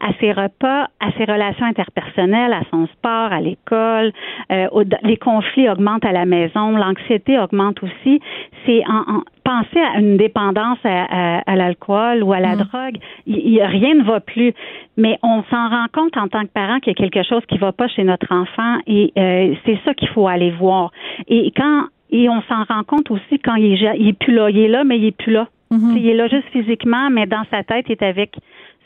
à 0.00 0.12
ses 0.18 0.32
repas, 0.32 0.88
à 1.00 1.12
ses 1.18 1.24
relations 1.24 1.66
interpersonnelles, 1.66 2.52
à 2.52 2.62
son 2.70 2.86
sport, 2.88 3.32
à 3.32 3.40
l'école. 3.40 4.12
Euh, 4.50 4.68
les 5.02 5.16
conflits 5.16 5.68
augmentent 5.68 6.04
à 6.04 6.12
la 6.12 6.24
maison, 6.24 6.72
l'anxiété 6.72 7.38
augmente 7.38 7.82
aussi. 7.82 8.20
C'est 8.66 8.82
en, 8.88 9.22
penser 9.44 9.78
à 9.78 9.98
une 9.98 10.16
dépendance 10.16 10.78
à, 10.84 11.56
l'alcool 11.56 12.22
ou 12.22 12.32
à 12.32 12.40
la 12.40 12.54
mm. 12.54 12.58
drogue, 12.58 12.96
il, 13.26 13.60
rien 13.62 13.94
ne 13.94 14.02
va 14.02 14.20
plus. 14.20 14.52
Mais 14.96 15.18
on 15.22 15.42
s'en 15.50 15.68
rend 15.68 15.86
compte 15.92 16.16
en 16.16 16.28
tant 16.28 16.42
que 16.42 16.52
parent 16.52 16.78
qu'il 16.80 16.92
y 16.92 16.96
a 16.96 17.08
quelque 17.08 17.26
chose 17.26 17.44
qui 17.46 17.56
ne 17.56 17.60
va 17.60 17.72
pas 17.72 17.88
chez 17.88 18.04
notre 18.04 18.32
enfant 18.32 18.78
et 18.86 19.12
euh, 19.18 19.54
c'est 19.64 19.78
ça 19.84 19.94
qu'il 19.94 20.08
faut 20.08 20.28
aller 20.28 20.50
voir. 20.50 20.92
Et 21.28 21.52
quand 21.56 21.84
et 22.12 22.28
on 22.28 22.42
s'en 22.42 22.64
rend 22.64 22.82
compte 22.84 23.10
aussi 23.10 23.38
quand 23.38 23.54
il 23.54 23.72
est, 23.72 23.98
il 23.98 24.08
est 24.08 24.18
plus 24.18 24.34
là. 24.34 24.50
Il 24.50 24.58
est 24.58 24.68
là, 24.68 24.84
mais 24.84 24.98
il 24.98 25.04
est 25.06 25.16
plus 25.16 25.32
là. 25.32 25.46
Mm-hmm. 25.70 25.96
Il 25.96 26.08
est 26.08 26.14
là 26.14 26.26
juste 26.26 26.48
physiquement, 26.52 27.10
mais 27.10 27.26
dans 27.26 27.44
sa 27.50 27.62
tête, 27.62 27.86
il 27.88 27.92
est 27.92 28.02
avec 28.02 28.36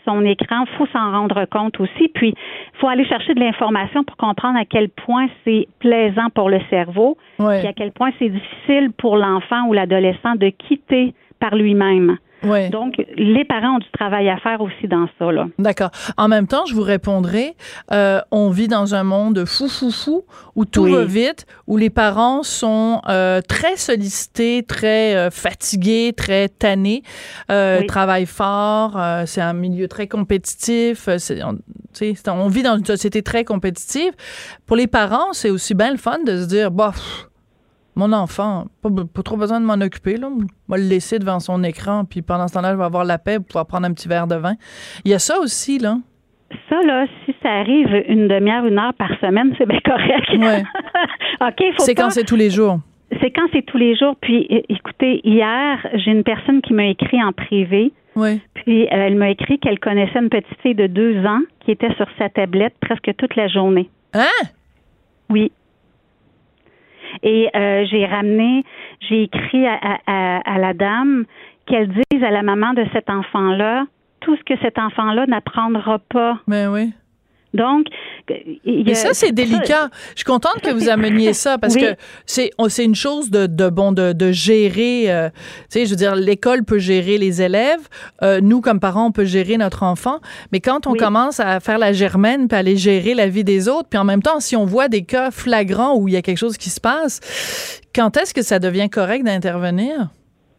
son 0.04 0.24
écran. 0.24 0.64
Il 0.66 0.76
faut 0.76 0.86
s'en 0.86 1.12
rendre 1.12 1.44
compte 1.46 1.78
aussi. 1.80 2.08
Puis, 2.14 2.34
il 2.34 2.78
faut 2.78 2.88
aller 2.88 3.04
chercher 3.06 3.34
de 3.34 3.40
l'information 3.40 4.04
pour 4.04 4.16
comprendre 4.16 4.58
à 4.58 4.64
quel 4.64 4.88
point 4.88 5.26
c'est 5.44 5.68
plaisant 5.78 6.30
pour 6.34 6.50
le 6.50 6.60
cerveau, 6.70 7.16
et 7.40 7.66
à 7.66 7.72
quel 7.72 7.92
point 7.92 8.10
c'est 8.18 8.28
difficile 8.28 8.90
pour 8.96 9.16
l'enfant 9.16 9.66
ou 9.66 9.72
l'adolescent 9.72 10.34
de 10.36 10.48
quitter 10.48 11.14
par 11.40 11.54
lui-même. 11.54 12.18
Donc, 12.70 12.94
les 13.16 13.44
parents 13.44 13.76
ont 13.76 13.78
du 13.78 13.90
travail 13.90 14.28
à 14.28 14.36
faire 14.38 14.60
aussi 14.60 14.88
dans 14.88 15.06
ça. 15.18 15.32
Là. 15.32 15.46
D'accord. 15.58 15.90
En 16.16 16.28
même 16.28 16.46
temps, 16.46 16.66
je 16.66 16.74
vous 16.74 16.82
répondrai, 16.82 17.54
euh, 17.92 18.20
on 18.30 18.50
vit 18.50 18.68
dans 18.68 18.94
un 18.94 19.04
monde 19.04 19.44
fou, 19.44 19.68
fou, 19.68 19.90
fou, 19.90 20.24
où 20.54 20.64
tout 20.64 20.84
va 20.84 21.04
vite, 21.04 21.46
où 21.66 21.76
les 21.76 21.90
parents 21.90 22.42
sont 22.42 23.00
euh, 23.08 23.40
très 23.40 23.76
sollicités, 23.76 24.62
très 24.66 25.16
euh, 25.16 25.30
fatigués, 25.30 26.12
très 26.16 26.48
tannés, 26.48 27.02
travaillent 27.88 28.26
fort, 28.26 28.98
c'est 29.26 29.40
un 29.40 29.52
milieu 29.52 29.88
très 29.88 30.06
compétitif, 30.06 31.08
on, 31.08 31.58
on, 32.28 32.48
vit 32.48 32.62
dans 32.62 32.76
une 32.76 32.84
société 32.84 33.22
très 33.22 33.44
compétitive. 33.44 34.12
Pour 34.66 34.76
les 34.76 34.86
parents, 34.86 35.32
c'est 35.32 35.50
aussi 35.50 35.74
bien 35.74 35.90
le 35.90 35.98
fun 35.98 36.18
de 36.24 36.42
se 36.42 36.46
dire, 36.46 36.70
bof, 36.70 37.28
mon 37.96 38.12
enfant, 38.12 38.66
pas, 38.82 39.22
trop 39.22 39.36
besoin 39.36 39.60
de 39.60 39.66
m'en 39.66 39.74
occuper. 39.74 40.16
Là. 40.16 40.28
Vais 40.68 40.78
le 40.78 40.88
laisser 40.88 41.18
devant 41.18 41.40
son 41.40 41.62
écran, 41.62 42.04
puis 42.04 42.22
pendant 42.22 42.48
ce 42.48 42.54
temps-là, 42.54 42.72
je 42.72 42.78
vais 42.78 42.84
avoir 42.84 43.04
la 43.04 43.18
paix 43.18 43.36
pour 43.36 43.46
pouvoir 43.46 43.66
prendre 43.66 43.86
un 43.86 43.92
petit 43.92 44.08
verre 44.08 44.26
de 44.26 44.36
vin. 44.36 44.54
Il 45.04 45.10
y 45.10 45.14
a 45.14 45.18
ça 45.18 45.38
aussi, 45.38 45.78
là. 45.78 45.96
Ça, 46.68 46.80
là, 46.82 47.06
si 47.24 47.34
ça 47.42 47.50
arrive 47.50 47.88
une 48.08 48.28
demi-heure, 48.28 48.64
une 48.66 48.78
heure 48.78 48.94
par 48.94 49.10
semaine, 49.20 49.54
c'est 49.58 49.66
bien 49.66 49.80
correct. 49.84 50.28
Ouais. 50.38 50.62
OK, 51.40 51.74
C'est 51.78 51.94
quand 51.94 52.10
c'est 52.10 52.24
tous 52.24 52.36
les 52.36 52.50
jours? 52.50 52.78
C'est 53.20 53.30
quand 53.30 53.46
c'est 53.52 53.62
tous 53.62 53.78
les 53.78 53.96
jours. 53.96 54.16
Puis, 54.20 54.46
écoutez, 54.68 55.20
hier, 55.24 55.86
j'ai 55.94 56.10
une 56.10 56.24
personne 56.24 56.62
qui 56.62 56.72
m'a 56.72 56.86
écrit 56.86 57.22
en 57.22 57.32
privé. 57.32 57.92
Oui. 58.16 58.40
Puis, 58.54 58.84
euh, 58.84 58.88
elle 58.90 59.16
m'a 59.16 59.30
écrit 59.30 59.58
qu'elle 59.58 59.78
connaissait 59.78 60.18
une 60.18 60.28
petite 60.28 60.58
fille 60.62 60.74
de 60.74 60.86
deux 60.86 61.24
ans 61.24 61.40
qui 61.60 61.72
était 61.72 61.92
sur 61.94 62.06
sa 62.18 62.28
tablette 62.28 62.74
presque 62.80 63.10
toute 63.16 63.34
la 63.36 63.48
journée. 63.48 63.88
Hein? 64.12 64.46
Oui. 65.30 65.50
Et 67.22 67.48
euh, 67.54 67.84
j'ai 67.90 68.06
ramené, 68.06 68.64
j'ai 69.08 69.22
écrit 69.24 69.66
à, 69.66 70.58
la 70.58 70.74
dame 70.74 71.24
qu'elle 71.66 71.88
dise 71.88 72.22
à 72.22 72.30
la 72.30 72.42
maman 72.42 72.74
de 72.74 72.84
cet 72.92 73.08
enfant-là 73.10 73.86
tout 74.20 74.36
ce 74.36 74.42
que 74.44 74.58
cet 74.62 74.78
enfant-là 74.78 75.26
n'apprendra 75.26 75.98
pas. 75.98 76.38
Mais 76.46 76.64
ben 76.64 76.72
oui. 76.72 76.92
Donc, 77.54 77.86
mais 78.66 78.94
ça 78.94 79.14
c'est 79.14 79.32
délicat. 79.32 79.88
Je 80.10 80.18
suis 80.18 80.24
contente 80.24 80.60
que 80.60 80.70
vous 80.70 80.88
ameniez 80.88 81.32
ça 81.32 81.56
parce 81.56 81.76
que 81.76 81.94
c'est 82.26 82.50
c'est 82.68 82.84
une 82.84 82.96
chose 82.96 83.30
de, 83.30 83.46
de 83.46 83.68
bon 83.68 83.92
de, 83.92 84.12
de 84.12 84.32
gérer. 84.32 85.10
Euh, 85.10 85.30
tu 85.30 85.34
sais, 85.70 85.86
je 85.86 85.90
veux 85.90 85.96
dire, 85.96 86.16
l'école 86.16 86.64
peut 86.64 86.78
gérer 86.78 87.16
les 87.16 87.42
élèves. 87.42 87.88
Euh, 88.22 88.40
nous, 88.42 88.60
comme 88.60 88.80
parents, 88.80 89.06
on 89.06 89.12
peut 89.12 89.24
gérer 89.24 89.56
notre 89.56 89.84
enfant. 89.84 90.18
Mais 90.52 90.60
quand 90.60 90.86
on 90.86 90.94
commence 90.94 91.38
à 91.38 91.60
faire 91.60 91.78
la 91.78 91.92
germaine 91.92 92.48
puis 92.48 92.58
aller 92.58 92.76
gérer 92.76 93.14
la 93.14 93.28
vie 93.28 93.44
des 93.44 93.68
autres, 93.68 93.88
puis 93.88 93.98
en 93.98 94.04
même 94.04 94.22
temps, 94.22 94.40
si 94.40 94.56
on 94.56 94.64
voit 94.64 94.88
des 94.88 95.04
cas 95.04 95.30
flagrants 95.30 95.96
où 95.96 96.08
il 96.08 96.14
y 96.14 96.16
a 96.16 96.22
quelque 96.22 96.38
chose 96.38 96.56
qui 96.56 96.70
se 96.70 96.80
passe, 96.80 97.20
quand 97.94 98.16
est-ce 98.16 98.34
que 98.34 98.42
ça 98.42 98.58
devient 98.58 98.90
correct 98.90 99.24
d'intervenir? 99.24 100.08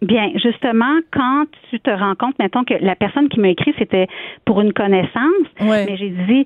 Bien, 0.01 0.29
justement, 0.35 0.99
quand 1.13 1.45
tu 1.69 1.79
te 1.79 1.89
rends 1.89 2.15
compte, 2.15 2.37
mettons 2.37 2.63
que 2.63 2.73
la 2.73 2.95
personne 2.95 3.29
qui 3.29 3.39
m'a 3.39 3.49
écrit, 3.49 3.73
c'était 3.79 4.07
pour 4.43 4.61
une 4.61 4.73
connaissance, 4.73 5.47
mais 5.61 5.95
j'ai 5.97 6.09
dit, 6.09 6.45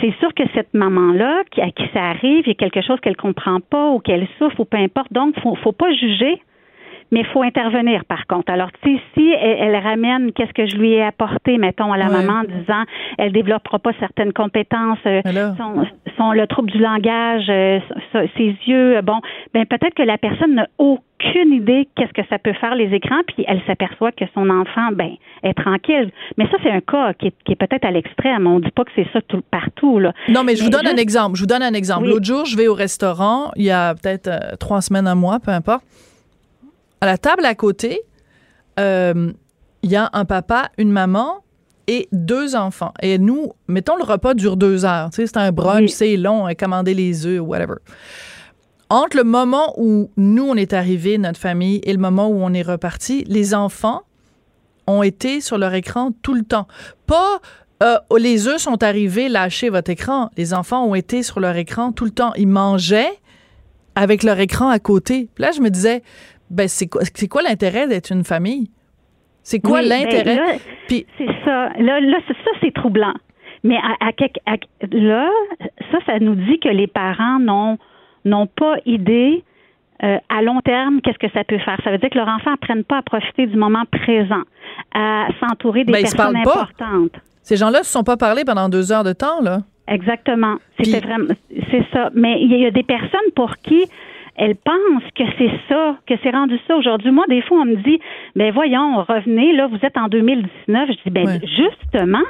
c'est 0.00 0.14
sûr 0.18 0.32
que 0.34 0.44
cette 0.54 0.72
maman-là, 0.72 1.42
à 1.58 1.70
qui 1.70 1.84
ça 1.92 2.04
arrive, 2.04 2.44
il 2.46 2.48
y 2.48 2.50
a 2.50 2.54
quelque 2.54 2.82
chose 2.82 3.00
qu'elle 3.00 3.16
comprend 3.16 3.60
pas 3.60 3.90
ou 3.90 3.98
qu'elle 3.98 4.26
souffre 4.38 4.60
ou 4.60 4.64
peu 4.64 4.76
importe, 4.78 5.12
donc 5.12 5.38
faut, 5.40 5.56
faut 5.56 5.72
pas 5.72 5.92
juger 5.92 6.40
mais 7.10 7.20
il 7.20 7.26
faut 7.26 7.42
intervenir 7.42 8.04
par 8.04 8.26
contre. 8.26 8.52
Alors, 8.52 8.70
si, 8.84 9.00
si 9.14 9.32
elle, 9.32 9.76
ramène 9.76 10.32
qu'est-ce 10.32 10.52
que 10.52 10.66
je 10.66 10.76
lui 10.76 10.92
ai 10.92 11.02
apporté, 11.02 11.58
mettons, 11.58 11.92
à 11.92 11.96
la 11.96 12.08
maman 12.08 12.40
en 12.40 12.44
disant 12.44 12.84
elle 13.18 13.32
développera 13.32 13.78
pas 13.78 13.92
certaines 14.00 14.32
compétences, 14.32 14.98
euh, 15.06 15.20
son, 16.16 16.32
le 16.32 16.46
trouble 16.46 16.70
du 16.70 16.78
langage, 16.78 17.44
euh, 17.48 17.78
ses 18.36 18.56
yeux, 18.66 19.00
bon, 19.02 19.20
ben 19.54 19.66
peut-être 19.66 19.94
que 19.94 20.02
la 20.02 20.18
personne 20.18 20.54
n'a 20.54 20.66
aucune 20.78 21.52
idée 21.52 21.88
qu'est-ce 21.94 22.12
que 22.12 22.26
ça 22.28 22.38
peut 22.38 22.52
faire 22.54 22.74
les 22.74 22.92
écrans, 22.94 23.20
puis 23.26 23.44
elle 23.46 23.60
s'aperçoit 23.66 24.12
que 24.12 24.24
son 24.34 24.50
enfant, 24.50 24.92
ben, 24.92 25.10
est 25.42 25.54
tranquille. 25.54 26.10
Mais 26.36 26.46
ça, 26.46 26.56
c'est 26.62 26.70
un 26.70 26.80
cas 26.80 27.12
qui 27.14 27.28
est, 27.28 27.56
peut-être 27.56 27.84
à 27.84 27.90
l'extrême. 27.90 28.46
On 28.46 28.60
dit 28.60 28.70
pas 28.70 28.84
que 28.84 28.90
c'est 28.94 29.06
ça 29.12 29.20
tout 29.22 29.42
partout, 29.50 29.98
là. 29.98 30.12
Non, 30.28 30.44
mais 30.44 30.56
je 30.56 30.64
vous 30.64 30.70
donne 30.70 30.86
un 30.86 30.96
exemple. 30.96 31.36
Je 31.36 31.42
vous 31.42 31.46
donne 31.46 31.62
un 31.62 31.74
exemple. 31.74 32.08
L'autre 32.08 32.24
jour, 32.24 32.44
je 32.44 32.56
vais 32.56 32.68
au 32.68 32.74
restaurant, 32.74 33.50
il 33.56 33.64
y 33.64 33.70
a 33.70 33.94
peut-être 33.94 34.28
euh, 34.28 34.56
trois 34.58 34.80
semaines, 34.80 35.06
un 35.06 35.14
mois, 35.14 35.38
peu 35.40 35.50
importe 35.50 35.84
à 37.00 37.06
la 37.06 37.18
table 37.18 37.44
à 37.44 37.54
côté, 37.54 38.02
euh, 38.78 39.32
il 39.82 39.90
y 39.90 39.96
a 39.96 40.10
un 40.12 40.24
papa, 40.24 40.70
une 40.78 40.90
maman 40.90 41.44
et 41.86 42.08
deux 42.12 42.56
enfants. 42.56 42.92
Et 43.00 43.18
nous, 43.18 43.52
mettons, 43.68 43.96
le 43.96 44.02
repas 44.02 44.34
dure 44.34 44.56
deux 44.56 44.84
heures. 44.84 45.10
Tu 45.10 45.16
sais, 45.16 45.26
c'est 45.26 45.36
un 45.36 45.52
brunch, 45.52 45.90
c'est 45.90 46.16
long, 46.16 46.46
à 46.46 46.54
commander 46.54 46.94
les 46.94 47.26
œufs, 47.26 47.40
whatever. 47.40 47.76
Entre 48.88 49.16
le 49.16 49.24
moment 49.24 49.74
où 49.76 50.10
nous, 50.16 50.44
on 50.44 50.54
est 50.54 50.72
arrivés, 50.72 51.18
notre 51.18 51.40
famille, 51.40 51.80
et 51.84 51.92
le 51.92 51.98
moment 51.98 52.28
où 52.28 52.36
on 52.42 52.52
est 52.52 52.62
reparti, 52.62 53.24
les 53.26 53.54
enfants 53.54 54.02
ont 54.86 55.02
été 55.02 55.40
sur 55.40 55.58
leur 55.58 55.74
écran 55.74 56.12
tout 56.22 56.34
le 56.34 56.42
temps. 56.42 56.66
Pas 57.06 57.40
euh, 57.82 57.98
les 58.16 58.46
œufs 58.46 58.60
sont 58.60 58.82
arrivés, 58.82 59.28
lâchez 59.28 59.68
votre 59.68 59.90
écran. 59.90 60.30
Les 60.36 60.54
enfants 60.54 60.84
ont 60.86 60.94
été 60.94 61.22
sur 61.22 61.40
leur 61.40 61.56
écran 61.56 61.92
tout 61.92 62.04
le 62.04 62.10
temps. 62.10 62.32
Ils 62.36 62.48
mangeaient 62.48 63.18
avec 63.94 64.22
leur 64.22 64.38
écran 64.38 64.68
à 64.68 64.78
côté. 64.78 65.28
là, 65.38 65.52
je 65.52 65.60
me 65.60 65.70
disais, 65.70 66.02
ben 66.50 66.68
c'est 66.68 66.86
quoi, 66.86 67.02
c'est 67.14 67.28
quoi 67.28 67.42
l'intérêt 67.42 67.86
d'être 67.86 68.12
une 68.12 68.24
famille? 68.24 68.70
C'est 69.42 69.60
quoi 69.60 69.80
ben, 69.80 69.88
l'intérêt? 69.88 70.58
Puis 70.88 71.06
c'est 71.18 71.26
ça. 71.44 71.70
Là, 71.78 72.00
là 72.00 72.18
ça, 72.26 72.50
c'est 72.60 72.74
troublant. 72.74 73.14
Mais 73.62 73.76
à, 73.76 74.10
à, 74.10 74.56
là, 74.92 75.30
ça, 75.90 75.98
ça 76.06 76.18
nous 76.20 76.34
dit 76.34 76.58
que 76.60 76.68
les 76.68 76.86
parents 76.86 77.38
n'ont, 77.40 77.78
n'ont 78.24 78.46
pas 78.46 78.76
idée 78.86 79.44
euh, 80.02 80.18
à 80.28 80.42
long 80.42 80.60
terme, 80.60 81.00
qu'est-ce 81.00 81.18
que 81.18 81.32
ça 81.32 81.42
peut 81.42 81.58
faire? 81.58 81.80
Ça 81.82 81.90
veut 81.90 81.98
dire 81.98 82.10
que 82.10 82.18
leur 82.18 82.28
enfant 82.28 82.50
n'apprenne 82.50 82.84
pas 82.84 82.98
à 82.98 83.02
profiter 83.02 83.46
du 83.46 83.56
moment 83.56 83.84
présent, 83.90 84.42
à 84.94 85.28
s'entourer 85.40 85.84
des 85.84 85.92
ben, 85.92 86.02
personnes 86.02 86.36
importantes. 86.36 87.14
Ces 87.42 87.56
gens-là 87.56 87.78
ne 87.78 87.84
se 87.84 87.90
sont 87.92 88.04
pas 88.04 88.16
parlé 88.16 88.44
pendant 88.44 88.68
deux 88.68 88.92
heures 88.92 89.04
de 89.04 89.12
temps, 89.12 89.40
là. 89.40 89.60
Exactement. 89.88 90.56
C'est 90.80 91.00
vraiment, 91.00 91.32
c'est 91.70 91.86
ça. 91.92 92.10
Mais 92.14 92.42
il 92.42 92.54
y 92.56 92.66
a 92.66 92.70
des 92.72 92.82
personnes 92.82 93.30
pour 93.34 93.56
qui 93.58 93.84
elle 94.36 94.56
pense 94.56 95.02
que 95.14 95.24
c'est 95.38 95.50
ça, 95.68 95.96
que 96.06 96.14
c'est 96.22 96.30
rendu 96.30 96.58
ça 96.66 96.76
aujourd'hui. 96.76 97.10
Moi, 97.10 97.24
des 97.28 97.42
fois, 97.42 97.60
on 97.60 97.64
me 97.64 97.76
dit, 97.76 97.98
ben 98.34 98.52
voyons, 98.52 99.02
revenez, 99.02 99.52
là, 99.54 99.66
vous 99.66 99.78
êtes 99.82 99.96
en 99.96 100.08
2019. 100.08 100.88
Je 100.88 100.92
dis, 101.04 101.10
ben 101.10 101.40
justement, 101.42 102.26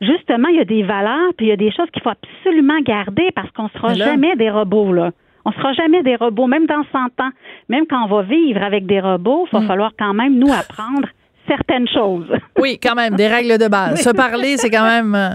justement, 0.00 0.48
il 0.48 0.56
y 0.56 0.60
a 0.60 0.64
des 0.64 0.82
valeurs, 0.82 1.32
puis 1.36 1.46
il 1.46 1.48
y 1.48 1.52
a 1.52 1.56
des 1.56 1.72
choses 1.72 1.90
qu'il 1.92 2.02
faut 2.02 2.10
absolument 2.10 2.80
garder 2.82 3.30
parce 3.34 3.50
qu'on 3.50 3.68
sera 3.68 3.94
jamais 3.94 4.36
des 4.36 4.50
robots, 4.50 4.92
là. 4.92 5.10
On 5.44 5.52
sera 5.52 5.72
jamais 5.72 6.02
des 6.02 6.16
robots, 6.16 6.46
même 6.46 6.66
dans 6.66 6.84
100 6.92 6.98
ans. 7.24 7.30
Même 7.70 7.86
quand 7.86 8.04
on 8.04 8.08
va 8.08 8.22
vivre 8.22 8.62
avec 8.62 8.84
des 8.86 9.00
robots, 9.00 9.46
il 9.50 9.56
va 9.56 9.60
mm. 9.64 9.66
falloir 9.66 9.92
quand 9.98 10.12
même 10.12 10.38
nous 10.38 10.52
apprendre 10.52 11.08
certaines 11.48 11.88
choses. 11.88 12.26
Oui, 12.60 12.76
quand 12.82 12.96
même, 12.96 13.14
des 13.14 13.28
règles 13.28 13.56
de 13.56 13.68
base. 13.68 14.00
Se 14.02 14.10
parler, 14.10 14.56
c'est 14.56 14.68
quand 14.68 14.82
même, 14.82 15.14
euh, 15.14 15.28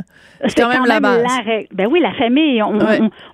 c'est 0.46 0.62
quand, 0.62 0.68
même, 0.68 0.86
la 0.86 1.00
base. 1.00 1.24
ben 1.72 1.88
oui, 1.90 2.02
la 2.02 2.12
famille, 2.14 2.62
on, 2.62 2.78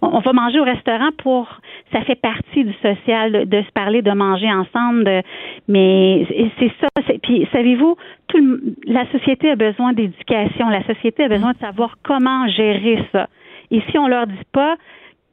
on, 0.03 0.19
va 0.19 0.33
manger 0.33 0.59
au 0.59 0.63
restaurant 0.63 1.09
pour, 1.23 1.47
ça 1.91 2.01
fait 2.01 2.15
partie 2.21 2.63
du 2.63 2.73
social 2.83 3.47
de, 3.49 3.61
se 3.63 3.71
parler, 3.71 4.03
de 4.03 4.11
manger 4.11 4.51
ensemble. 4.51 5.23
mais 5.67 6.27
c'est 6.59 6.71
ça. 6.79 6.87
Puis 7.23 7.47
savez-vous, 7.51 7.95
tout 8.27 8.59
la 8.85 9.09
société 9.11 9.49
a 9.49 9.55
besoin 9.55 9.93
d'éducation. 9.93 10.69
La 10.69 10.85
société 10.85 11.23
a 11.23 11.29
besoin 11.29 11.53
de 11.53 11.59
savoir 11.59 11.95
comment 12.03 12.47
gérer 12.47 13.03
ça. 13.11 13.27
Et 13.71 13.81
si 13.89 13.97
on 13.97 14.07
leur 14.07 14.27
dit 14.27 14.35
pas, 14.51 14.75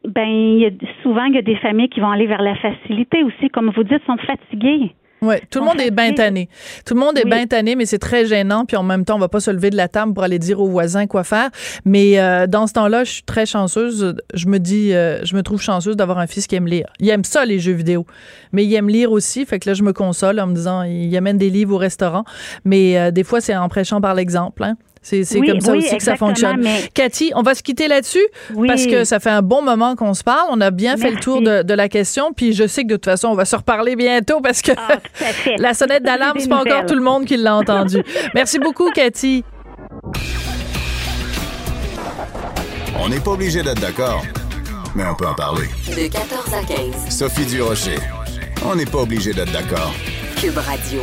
ben 0.07 0.29
il 0.29 0.59
y 0.61 0.67
a, 0.67 0.71
souvent 1.03 1.25
il 1.25 1.35
y 1.35 1.39
a 1.39 1.43
des 1.43 1.57
familles 1.57 1.89
qui 1.89 2.01
vont 2.01 2.11
aller 2.11 2.27
vers 2.27 2.43
la 2.43 2.55
facilité 2.57 3.23
aussi, 3.23 3.51
comme 3.51 3.71
vous 3.71 3.85
dites, 3.85 4.05
sont 4.07 4.17
fatiguées. 4.19 4.95
Oui, 5.27 5.37
tout 5.51 5.59
le 5.59 5.65
monde 5.65 5.81
est 5.81 5.91
bien 5.91 6.13
tanné. 6.13 6.49
Tout 6.85 6.95
le 6.95 7.01
monde 7.01 7.19
est 7.19 7.25
bien 7.25 7.47
tanné, 7.47 7.75
mais 7.75 7.85
c'est 7.85 7.99
très 7.99 8.27
gênant. 8.27 8.65
Puis 8.65 8.77
en 8.77 8.85
même 8.85 9.05
temps, 9.05 9.17
on 9.17 9.19
va 9.19 9.29
pas 9.29 9.41
se 9.41 9.51
lever 9.51 9.71
de 9.71 9.77
la 9.77 9.89
table 9.89 10.15
pour 10.15 10.23
aller 10.23 10.39
dire 10.39 10.61
aux 10.61 10.69
voisins 10.69 11.07
quoi 11.07 11.25
faire. 11.25 11.51
Mais 11.85 12.21
euh, 12.21 12.47
dans 12.47 12.67
ce 12.67 12.75
temps-là, 12.75 13.03
je 13.05 13.11
suis 13.11 13.23
très 13.23 13.45
chanceuse. 13.45 14.15
Je 14.35 14.47
me 14.47 14.59
dis, 14.59 14.95
euh, 14.95 15.25
je 15.25 15.35
me 15.35 15.43
trouve 15.43 15.61
chanceuse 15.61 15.97
d'avoir 15.97 16.19
un 16.19 16.27
fils 16.27 16.47
qui 16.47 16.55
aime 16.55 16.67
lire. 16.67 16.87
Il 17.01 17.09
aime 17.09 17.25
ça, 17.25 17.45
les 17.45 17.59
jeux 17.59 17.73
vidéo. 17.73 18.07
Mais 18.53 18.65
il 18.65 18.73
aime 18.75 18.89
lire 18.89 19.11
aussi. 19.11 19.45
Fait 19.45 19.59
que 19.59 19.69
là, 19.69 19.75
je 19.75 19.83
me 19.83 19.93
console 19.93 20.39
en 20.39 20.47
me 20.47 20.55
disant, 20.55 20.83
il 20.83 21.15
amène 21.17 21.39
des 21.39 21.51
livres 21.51 21.75
au 21.75 21.79
restaurant. 21.79 22.25
Mais 22.65 22.97
euh, 22.99 23.11
des 23.11 23.25
fois, 23.25 23.41
c'est 23.41 23.57
en 23.57 23.69
prêchant 23.69 24.01
par 24.01 24.15
l'exemple. 24.15 24.63
Hein. 24.63 24.77
C'est 25.07 25.41
comme 25.41 25.61
ça 25.61 25.73
aussi 25.73 25.97
que 25.97 26.03
ça 26.03 26.17
fonctionne. 26.17 26.67
Cathy, 26.93 27.31
on 27.37 27.43
va 27.43 27.55
se 27.55 27.63
quitter 27.63 27.87
là-dessus 27.87 28.27
parce 28.67 28.87
que 28.87 29.05
ça 29.05 29.21
fait 29.21 29.31
un 29.31 29.43
bon 29.43 29.63
moment 29.63 29.95
qu'on 29.95 30.15
se 30.15 30.25
parle. 30.25 30.49
On 30.51 30.61
a 30.61 30.71
bien 30.71 30.97
fait 30.97 31.11
le 31.11 31.21
tour 31.21 31.41
de, 31.41 31.75
la 31.77 31.89
question. 31.89 32.33
Puis 32.35 32.55
je 32.55 32.67
sais 32.67 32.83
que 32.83 32.89
de 32.89 32.95
toute 32.95 33.05
façon, 33.05 33.29
on 33.29 33.35
va 33.35 33.45
se 33.45 33.55
reparler 33.55 33.95
bientôt 33.97 34.41
parce 34.41 34.63
que 34.63 34.73
ah, 34.77 34.99
la 35.59 35.75
sonnette 35.75 36.03
d'alarme, 36.03 36.39
c'est 36.41 36.49
pas 36.49 36.61
encore 36.61 36.87
tout 36.87 36.95
le 36.95 37.03
monde 37.03 37.25
qui 37.25 37.37
l'a 37.37 37.55
entendu. 37.55 38.03
Merci 38.35 38.59
beaucoup, 38.59 38.91
Cathy. 38.91 39.45
On 42.99 43.09
n'est 43.09 43.21
pas 43.21 43.33
obligé 43.33 43.63
d'être 43.63 43.81
d'accord, 43.81 44.25
mais 44.95 45.05
on 45.07 45.15
peut 45.15 45.27
en 45.27 45.35
parler. 45.35 45.67
De 45.89 46.09
14 46.09 46.55
à 46.55 46.65
15. 46.65 47.11
Sophie 47.11 47.45
Durocher. 47.45 47.99
On 48.65 48.75
n'est 48.75 48.87
pas 48.87 48.99
obligé 48.99 49.33
d'être 49.33 49.53
d'accord. 49.53 49.93
Cube 50.41 50.57
Radio 50.57 51.03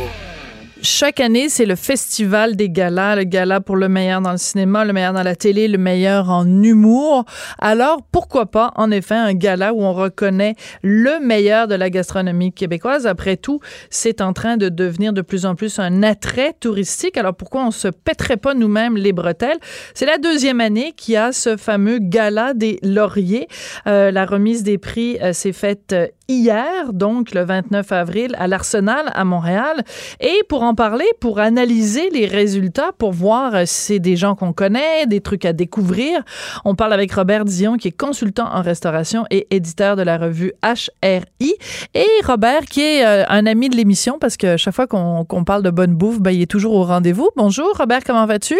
chaque 0.84 1.18
année, 1.18 1.48
c'est 1.48 1.64
le 1.64 1.76
festival 1.76 2.56
des 2.56 2.68
galas, 2.68 3.16
le 3.16 3.24
gala 3.24 3.62
pour 3.62 3.76
le 3.76 3.88
meilleur 3.88 4.20
dans 4.20 4.32
le 4.32 4.36
cinéma, 4.36 4.84
le 4.84 4.92
meilleur 4.92 5.14
dans 5.14 5.22
la 5.22 5.34
télé, 5.34 5.66
le 5.66 5.78
meilleur 5.78 6.28
en 6.28 6.46
humour. 6.46 7.24
Alors, 7.58 8.02
pourquoi 8.12 8.46
pas, 8.46 8.70
en 8.76 8.90
effet, 8.90 9.14
un 9.14 9.32
gala 9.32 9.72
où 9.72 9.82
on 9.82 9.94
reconnaît 9.94 10.54
le 10.82 11.20
meilleur 11.20 11.68
de 11.68 11.74
la 11.74 11.88
gastronomie 11.88 12.52
québécoise? 12.52 13.06
Après 13.06 13.38
tout, 13.38 13.60
c'est 13.88 14.20
en 14.20 14.34
train 14.34 14.58
de 14.58 14.68
devenir 14.68 15.14
de 15.14 15.22
plus 15.22 15.46
en 15.46 15.54
plus 15.54 15.78
un 15.78 16.02
attrait 16.02 16.54
touristique. 16.60 17.16
Alors, 17.16 17.34
pourquoi 17.34 17.64
on 17.64 17.70
se 17.70 17.88
pèterait 17.88 18.36
pas 18.36 18.52
nous-mêmes 18.52 18.98
les 18.98 19.14
bretelles? 19.14 19.58
C'est 19.94 20.06
la 20.06 20.18
deuxième 20.18 20.60
année 20.60 20.92
qu'il 20.94 21.14
y 21.14 21.16
a 21.16 21.32
ce 21.32 21.56
fameux 21.56 21.98
gala 21.98 22.52
des 22.52 22.78
lauriers. 22.82 23.48
Euh, 23.86 24.10
la 24.10 24.26
remise 24.26 24.62
des 24.62 24.76
prix 24.76 25.16
euh, 25.22 25.32
s'est 25.32 25.52
faite 25.52 25.94
euh, 25.94 26.08
hier, 26.28 26.92
donc 26.92 27.32
le 27.32 27.42
29 27.42 27.90
avril, 27.92 28.36
à 28.38 28.46
l'Arsenal 28.48 29.10
à 29.14 29.24
Montréal. 29.24 29.82
Et 30.20 30.42
pour 30.46 30.62
en 30.62 30.73
parler, 30.74 31.04
pour 31.20 31.38
analyser 31.38 32.10
les 32.10 32.26
résultats, 32.26 32.92
pour 32.98 33.12
voir 33.12 33.54
euh, 33.54 33.62
si 33.64 33.94
c'est 33.94 33.98
des 33.98 34.16
gens 34.16 34.34
qu'on 34.34 34.52
connaît, 34.52 35.06
des 35.06 35.20
trucs 35.20 35.44
à 35.44 35.52
découvrir, 35.52 36.22
on 36.64 36.74
parle 36.74 36.92
avec 36.92 37.12
Robert 37.12 37.44
Dion, 37.44 37.76
qui 37.76 37.88
est 37.88 37.96
consultant 37.96 38.46
en 38.46 38.62
restauration 38.62 39.24
et 39.30 39.46
éditeur 39.50 39.96
de 39.96 40.02
la 40.02 40.18
revue 40.18 40.52
HRI. 40.62 41.54
Et 41.94 42.06
Robert, 42.26 42.62
qui 42.62 42.80
est 42.82 43.06
euh, 43.06 43.24
un 43.28 43.46
ami 43.46 43.68
de 43.68 43.76
l'émission, 43.76 44.18
parce 44.18 44.36
que 44.36 44.56
chaque 44.56 44.74
fois 44.74 44.86
qu'on 44.86 45.44
parle 45.44 45.62
de 45.62 45.70
bonne 45.70 45.94
bouffe, 45.94 46.20
ben, 46.20 46.30
il 46.30 46.42
est 46.42 46.50
toujours 46.50 46.74
au 46.74 46.84
rendez-vous. 46.84 47.30
Bonjour, 47.36 47.70
Robert, 47.76 48.00
comment 48.04 48.26
vas-tu? 48.26 48.56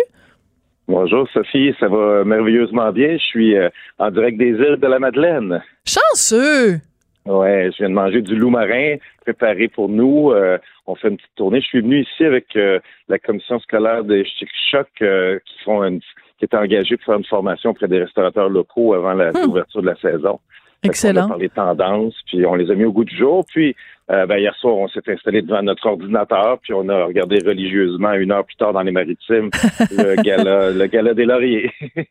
Bonjour 0.86 1.26
Sophie, 1.32 1.74
ça 1.80 1.88
va 1.88 2.24
merveilleusement 2.24 2.92
bien. 2.92 3.16
Je 3.16 3.22
suis 3.24 3.56
euh, 3.56 3.70
en 3.98 4.10
direct 4.10 4.36
des 4.36 4.50
îles 4.50 4.76
de 4.78 4.86
la 4.86 4.98
Madeleine. 4.98 5.62
Chanceux! 5.86 6.80
Ouais, 7.26 7.70
je 7.72 7.78
viens 7.78 7.88
de 7.88 7.94
manger 7.94 8.20
du 8.20 8.36
loup 8.36 8.50
marin 8.50 8.96
préparé 9.22 9.68
pour 9.68 9.88
nous. 9.88 10.30
Euh, 10.32 10.58
on 10.86 10.94
fait 10.94 11.08
une 11.08 11.16
petite 11.16 11.34
tournée. 11.36 11.60
Je 11.60 11.66
suis 11.66 11.80
venu 11.80 12.02
ici 12.02 12.24
avec 12.24 12.56
euh, 12.56 12.78
la 13.08 13.18
commission 13.18 13.58
scolaire 13.60 14.04
des 14.04 14.24
Chic 14.24 14.48
Choc 14.70 14.88
euh, 15.02 15.38
qui 15.44 15.64
font 15.64 15.82
une, 15.84 16.00
qui 16.38 16.44
est 16.44 16.54
engagée 16.54 16.96
pour 16.96 17.06
faire 17.06 17.18
une 17.18 17.24
formation 17.24 17.70
auprès 17.70 17.88
des 17.88 18.00
restaurateurs 18.00 18.48
locaux 18.48 18.94
avant 18.94 19.14
l'ouverture 19.14 19.80
hmm. 19.80 19.84
de 19.84 19.86
la 19.86 19.96
saison. 19.96 20.40
Excellent. 20.82 21.22
On 21.22 21.26
a 21.26 21.28
parlé 21.28 21.48
tendances, 21.48 22.16
puis 22.26 22.44
on 22.44 22.54
les 22.54 22.70
a 22.70 22.74
mis 22.74 22.84
au 22.84 22.92
goût 22.92 23.04
du 23.04 23.16
jour. 23.16 23.46
Puis 23.48 23.74
ben, 24.06 24.36
hier 24.36 24.54
soir, 24.56 24.76
on 24.76 24.86
s'est 24.88 25.00
installé 25.06 25.40
devant 25.40 25.62
notre 25.62 25.86
ordinateur, 25.86 26.58
puis 26.58 26.74
on 26.74 26.86
a 26.90 27.06
regardé 27.06 27.38
religieusement 27.38 28.12
une 28.12 28.32
heure 28.32 28.44
plus 28.44 28.56
tard 28.56 28.74
dans 28.74 28.82
les 28.82 28.92
maritimes 28.92 29.48
le 29.90 30.22
gala, 30.22 30.72
le 30.72 30.86
gala 30.86 31.14
des 31.14 31.24
lauriers. 31.24 31.70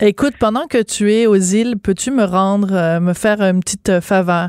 Écoute, 0.00 0.34
pendant 0.40 0.66
que 0.66 0.82
tu 0.82 1.12
es 1.12 1.26
aux 1.26 1.36
îles, 1.36 1.76
peux-tu 1.78 2.10
me 2.10 2.24
rendre, 2.24 2.74
euh, 2.74 2.98
me 2.98 3.12
faire 3.12 3.40
une 3.40 3.60
petite 3.60 3.88
euh, 3.90 4.00
faveur? 4.00 4.48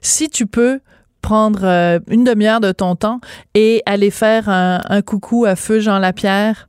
Si 0.00 0.30
tu 0.30 0.46
peux 0.46 0.80
prendre 1.26 1.64
euh, 1.64 1.98
une 2.08 2.22
demi-heure 2.22 2.60
de 2.60 2.70
ton 2.70 2.94
temps 2.94 3.20
et 3.54 3.82
aller 3.84 4.12
faire 4.12 4.48
un, 4.48 5.02
coucou 5.02 5.44
à 5.44 5.56
Feu 5.56 5.80
Jean 5.80 5.98
Lapierre, 5.98 6.68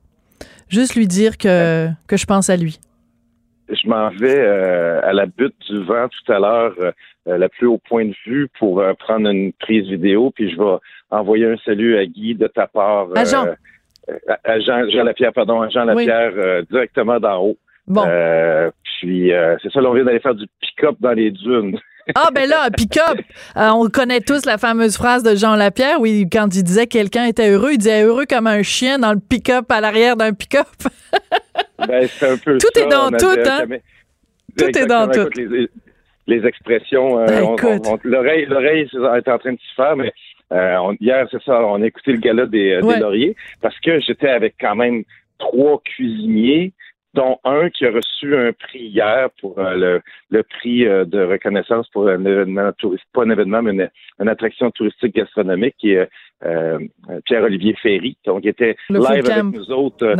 juste 0.68 0.96
lui 0.96 1.06
dire 1.06 1.38
que, 1.38 1.88
que 2.08 2.16
je 2.16 2.26
pense 2.26 2.50
à 2.50 2.56
lui. 2.56 2.80
Je 3.68 3.88
m'en 3.88 4.08
vais 4.10 4.40
à 4.40 5.12
la 5.12 5.26
butte 5.26 5.54
du 5.70 5.84
vent 5.84 6.08
tout 6.08 6.32
à 6.32 6.38
l'heure, 6.40 6.74
la 7.26 7.48
plus 7.48 7.66
haut 7.66 7.80
point 7.88 8.06
de 8.06 8.14
vue, 8.26 8.48
pour 8.58 8.82
prendre 8.98 9.28
une 9.28 9.52
prise 9.52 9.86
vidéo, 9.86 10.32
puis 10.34 10.50
je 10.50 10.56
vais 10.56 10.78
envoyer 11.10 11.46
un 11.46 11.56
salut 11.64 11.96
à 11.96 12.06
Guy 12.06 12.34
de 12.34 12.48
ta 12.48 12.66
part. 12.66 13.08
À 13.14 13.24
Jean. 13.24 13.46
à 14.44 14.58
Jean, 14.60 15.04
Lapierre, 15.04 15.32
pardon, 15.34 15.60
à 15.60 15.68
Jean 15.68 15.84
Lapierre, 15.84 16.64
directement 16.70 17.20
d'en 17.20 17.42
haut. 17.42 17.58
Bon. 17.88 18.04
Euh, 18.06 18.70
puis, 18.82 19.32
euh, 19.32 19.56
c'est 19.62 19.72
ça, 19.72 19.80
on 19.80 19.94
vient 19.94 20.04
d'aller 20.04 20.20
faire 20.20 20.34
du 20.34 20.46
pick-up 20.60 20.96
dans 21.00 21.12
les 21.12 21.30
dunes. 21.30 21.78
Ah, 22.14 22.30
ben 22.34 22.48
là, 22.48 22.70
pick-up. 22.70 23.18
Euh, 23.56 23.68
on 23.70 23.88
connaît 23.88 24.20
tous 24.20 24.46
la 24.46 24.58
fameuse 24.58 24.96
phrase 24.96 25.22
de 25.22 25.34
Jean 25.36 25.54
Lapierre, 25.54 26.00
oui, 26.00 26.26
quand 26.30 26.54
il 26.54 26.62
disait 26.62 26.86
quelqu'un 26.86 27.26
était 27.26 27.50
heureux, 27.50 27.72
il 27.72 27.78
disait 27.78 28.02
heureux 28.02 28.24
comme 28.26 28.46
un 28.46 28.62
chien 28.62 28.98
dans 28.98 29.12
le 29.12 29.20
pick-up 29.20 29.70
à 29.70 29.80
l'arrière 29.80 30.16
d'un 30.16 30.32
pick-up. 30.32 30.66
ben, 31.86 32.06
c'est 32.08 32.30
un 32.30 32.36
peu 32.36 32.58
Tout 32.58 32.78
est 32.78 32.88
dans 32.88 33.10
tout, 33.10 33.26
hein? 33.26 33.64
Tout 34.56 34.78
est 34.78 34.86
dans 34.86 35.08
tout. 35.08 35.28
Les, 36.26 36.46
expressions, 36.46 37.24
ben, 37.24 37.56
l'oreille, 38.04 38.44
l'oreille 38.46 38.88
est 38.92 39.28
en 39.28 39.38
train 39.38 39.52
de 39.52 39.58
s'y 39.58 39.74
faire, 39.74 39.96
mais 39.96 40.12
hier, 41.00 41.26
c'est 41.30 41.42
ça, 41.42 41.64
on 41.64 41.82
a 41.82 41.86
écouté 41.86 42.12
le 42.12 42.18
gala 42.18 42.46
des, 42.46 42.80
des 42.82 42.98
lauriers 42.98 43.36
parce 43.60 43.78
que 43.80 44.00
j'étais 44.00 44.28
avec 44.28 44.54
quand 44.60 44.76
même 44.76 45.04
trois 45.38 45.80
cuisiniers 45.84 46.72
dont 47.14 47.38
un 47.44 47.70
qui 47.70 47.86
a 47.86 47.90
reçu 47.90 48.36
un 48.36 48.52
prix 48.52 48.86
hier 48.86 49.28
pour 49.40 49.58
euh, 49.58 49.74
le, 49.74 50.02
le, 50.30 50.42
prix 50.42 50.86
euh, 50.86 51.04
de 51.04 51.20
reconnaissance 51.22 51.88
pour 51.88 52.08
un 52.08 52.24
événement 52.24 52.70
touristique, 52.72 53.08
pas 53.12 53.22
un 53.22 53.30
événement, 53.30 53.62
mais 53.62 53.90
une, 54.20 54.28
attraction 54.28 54.70
touristique 54.70 55.14
gastronomique, 55.14 55.74
qui 55.78 55.92
est 55.92 56.08
euh, 56.44 56.78
Pierre-Olivier 57.24 57.74
Ferry. 57.82 58.16
Donc, 58.24 58.40
il 58.44 58.50
était 58.50 58.76
live 58.90 59.30
avec 59.30 59.44
nous 59.44 59.70
autres. 59.70 60.14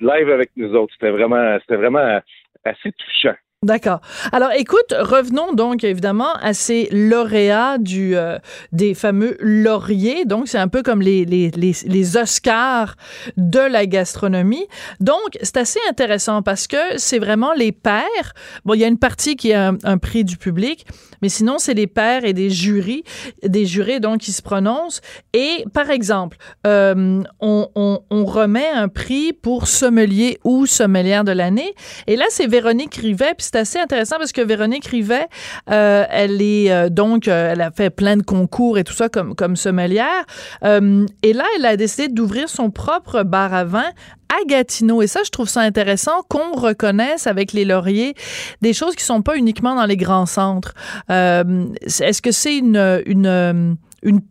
live 0.00 0.30
avec 0.30 0.50
nous 0.56 0.74
autres. 0.74 0.92
C'était 0.94 1.10
vraiment, 1.10 1.58
c'était 1.60 1.76
vraiment 1.76 2.20
assez 2.64 2.92
touchant. 2.92 3.34
D'accord. 3.64 4.00
Alors, 4.30 4.52
écoute, 4.56 4.94
revenons 4.96 5.52
donc 5.52 5.82
évidemment 5.82 6.32
à 6.34 6.54
ces 6.54 6.88
lauréats 6.92 7.78
du 7.78 8.16
euh, 8.16 8.38
des 8.70 8.94
fameux 8.94 9.36
lauriers. 9.40 10.24
Donc, 10.26 10.46
c'est 10.46 10.58
un 10.58 10.68
peu 10.68 10.84
comme 10.84 11.02
les, 11.02 11.24
les, 11.24 11.50
les, 11.50 12.16
Oscars 12.16 12.94
de 13.36 13.58
la 13.58 13.86
gastronomie. 13.86 14.64
Donc, 15.00 15.18
c'est 15.42 15.56
assez 15.56 15.80
intéressant 15.90 16.42
parce 16.42 16.68
que 16.68 16.76
c'est 16.98 17.18
vraiment 17.18 17.52
les 17.52 17.72
pairs. 17.72 18.32
Bon, 18.64 18.74
il 18.74 18.80
y 18.80 18.84
a 18.84 18.86
une 18.86 18.96
partie 18.96 19.34
qui 19.34 19.50
est 19.50 19.56
un, 19.56 19.98
prix 19.98 20.22
du 20.22 20.36
public, 20.36 20.86
mais 21.20 21.28
sinon, 21.28 21.58
c'est 21.58 21.74
les 21.74 21.88
pairs 21.88 22.24
et 22.24 22.34
des 22.34 22.50
jurys, 22.50 23.02
des 23.42 23.66
jurés 23.66 23.98
donc 23.98 24.20
qui 24.20 24.30
se 24.30 24.40
prononcent. 24.40 25.00
Et 25.32 25.64
par 25.74 25.90
exemple, 25.90 26.36
euh, 26.64 27.24
on, 27.40 27.68
on 28.08 28.24
remet 28.24 28.68
un 28.68 28.86
prix 28.86 29.32
pour 29.32 29.66
sommelier 29.66 30.38
ou 30.44 30.64
sommelière 30.66 31.24
de 31.24 31.32
l'année. 31.32 31.74
Et 32.06 32.14
là, 32.14 32.26
c'est 32.28 32.46
Véronique 32.46 32.94
Rivet 32.94 33.34
c'est 33.52 33.58
assez 33.58 33.78
intéressant 33.78 34.16
parce 34.18 34.32
que 34.32 34.42
Véronique 34.42 34.86
Rivet, 34.86 35.26
euh, 35.70 36.04
elle 36.10 36.42
est 36.42 36.70
euh, 36.70 36.90
donc, 36.90 37.28
euh, 37.28 37.52
elle 37.52 37.62
a 37.62 37.70
fait 37.70 37.88
plein 37.88 38.16
de 38.16 38.22
concours 38.22 38.76
et 38.76 38.84
tout 38.84 38.92
ça 38.92 39.08
comme, 39.08 39.34
comme 39.34 39.56
sommelière. 39.56 40.24
et 40.62 41.32
là, 41.32 41.44
elle 41.56 41.64
a 41.64 41.76
décidé 41.76 42.08
d'ouvrir 42.08 42.48
son 42.48 42.70
propre 42.70 43.22
bar 43.22 43.54
à 43.54 43.64
vin 43.64 43.90
à 44.28 44.44
Gatineau. 44.46 45.00
Et 45.00 45.06
ça, 45.06 45.20
je 45.24 45.30
trouve 45.30 45.48
ça 45.48 45.62
intéressant 45.62 46.22
qu'on 46.28 46.52
reconnaisse 46.52 47.26
avec 47.26 47.54
les 47.54 47.64
lauriers 47.64 48.14
des 48.60 48.74
choses 48.74 48.94
qui 48.94 49.04
sont 49.04 49.22
pas 49.22 49.36
uniquement 49.36 49.74
dans 49.74 49.86
les 49.86 49.96
grands 49.96 50.26
centres. 50.26 50.74
Est-ce 51.08 52.20
que 52.20 52.32
c'est 52.32 52.58
une 52.58 53.76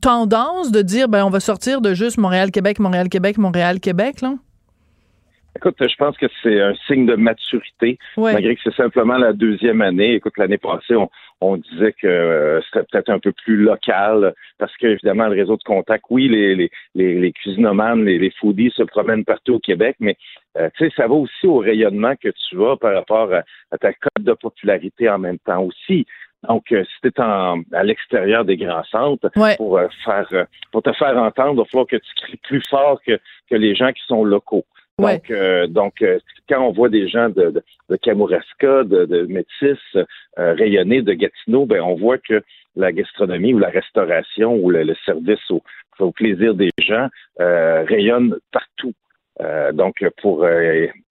tendance 0.01 0.71
de 0.71 0.81
dire, 0.83 1.09
ben, 1.09 1.25
on 1.25 1.31
va 1.31 1.39
sortir 1.39 1.81
de 1.81 1.95
juste 1.95 2.17
Montréal-Québec, 2.17 2.79
Montréal-Québec, 2.79 3.39
Montréal-Québec, 3.39 4.21
là? 4.21 4.35
Écoute, 5.57 5.75
je 5.79 5.95
pense 5.95 6.15
que 6.17 6.27
c'est 6.43 6.61
un 6.61 6.75
signe 6.85 7.07
de 7.07 7.15
maturité, 7.15 7.97
malgré 8.15 8.55
que 8.55 8.61
c'est 8.63 8.75
simplement 8.75 9.17
la 9.17 9.33
deuxième 9.33 9.81
année. 9.81 10.13
Écoute, 10.13 10.37
l'année 10.37 10.59
passée, 10.59 10.93
on, 11.41 11.57
disait 11.57 11.93
que 11.93 12.05
euh, 12.05 12.61
c'était 12.61 12.85
peut-être 12.85 13.09
un 13.09 13.17
peu 13.17 13.31
plus 13.31 13.57
local, 13.57 14.35
parce 14.59 14.75
qu'évidemment, 14.77 15.25
le 15.25 15.35
réseau 15.35 15.57
de 15.57 15.63
contact, 15.63 16.05
oui, 16.11 16.27
les, 16.27 16.53
les, 16.53 16.69
les, 16.93 17.19
les 17.19 17.31
cuisinomanes, 17.31 18.05
les, 18.05 18.19
les, 18.19 18.29
foodies 18.39 18.69
se 18.69 18.83
promènent 18.83 19.25
partout 19.25 19.55
au 19.55 19.59
Québec, 19.59 19.95
mais 19.99 20.15
euh, 20.59 20.69
tu 20.77 20.85
sais, 20.85 20.93
ça 20.95 21.07
va 21.07 21.15
aussi 21.15 21.47
au 21.47 21.57
rayonnement 21.57 22.13
que 22.15 22.29
tu 22.29 22.63
as 22.63 22.77
par 22.77 22.93
rapport 22.93 23.33
à, 23.33 23.77
ta 23.79 23.93
cote 23.93 24.23
de 24.23 24.33
popularité 24.33 25.09
en 25.09 25.17
même 25.17 25.39
temps 25.39 25.63
aussi. 25.63 26.05
Donc, 26.47 26.71
euh, 26.71 26.83
si 26.83 27.01
tu 27.01 27.07
es 27.07 27.19
à 27.19 27.83
l'extérieur 27.83 28.45
des 28.45 28.57
grands 28.57 28.83
centres 28.83 29.31
pour 29.57 29.81
faire 30.05 30.45
pour 30.71 30.83
te 30.83 30.93
faire 30.93 31.17
entendre, 31.17 31.53
il 31.53 31.57
va 31.57 31.65
falloir 31.65 31.87
que 31.87 31.95
tu 31.95 32.13
cries 32.15 32.39
plus 32.43 32.61
fort 32.69 33.01
que, 33.01 33.19
que 33.49 33.55
les 33.55 33.73
gens 33.73 33.91
qui 33.91 34.03
sont 34.05 34.23
locaux. 34.23 34.63
Donc, 34.99 35.29
euh, 35.29 35.67
donc 35.67 36.01
euh, 36.01 36.17
quand 36.49 36.59
on 36.59 36.71
voit 36.71 36.89
des 36.89 37.07
gens 37.07 37.29
de, 37.29 37.51
de, 37.51 37.63
de 37.87 37.95
Kamouraska, 37.97 38.83
de, 38.83 39.05
de 39.05 39.27
Métis 39.27 39.77
euh, 39.95 40.05
rayonner 40.35 41.03
de 41.03 41.13
Gatineau, 41.13 41.67
ben 41.67 41.81
on 41.81 41.93
voit 41.93 42.17
que 42.17 42.41
la 42.75 42.91
gastronomie 42.91 43.53
ou 43.53 43.59
la 43.59 43.69
restauration 43.69 44.55
ou 44.55 44.71
le, 44.71 44.95
service 45.05 45.51
au, 45.51 45.61
au, 45.99 46.11
plaisir 46.11 46.55
des 46.55 46.71
gens 46.79 47.09
rayonne 47.37 48.37
partout. 48.51 48.93
donc 49.73 50.03
pour 50.19 50.47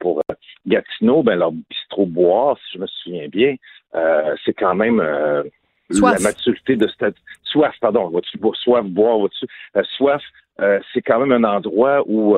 pour 0.01 0.23
Gatineau, 0.67 1.23
ben 1.23 1.37
leur 1.37 1.53
bistrot 1.53 2.07
boire, 2.07 2.59
si 2.59 2.77
je 2.77 2.79
me 2.81 2.87
souviens 2.89 3.29
bien, 3.29 3.55
c'est 4.45 4.55
quand 4.55 4.75
même 4.75 4.99
la 4.99 6.19
maturité 6.21 6.75
de 6.75 6.89
stade. 6.89 7.15
Soif, 7.45 7.75
pardon, 7.81 8.13
soif 8.55 8.85
boire, 8.85 9.29
soif, 9.97 10.23
c'est 10.93 11.03
quand 11.03 11.25
même 11.25 11.45
un 11.45 11.57
endroit 11.57 12.03
où 12.07 12.37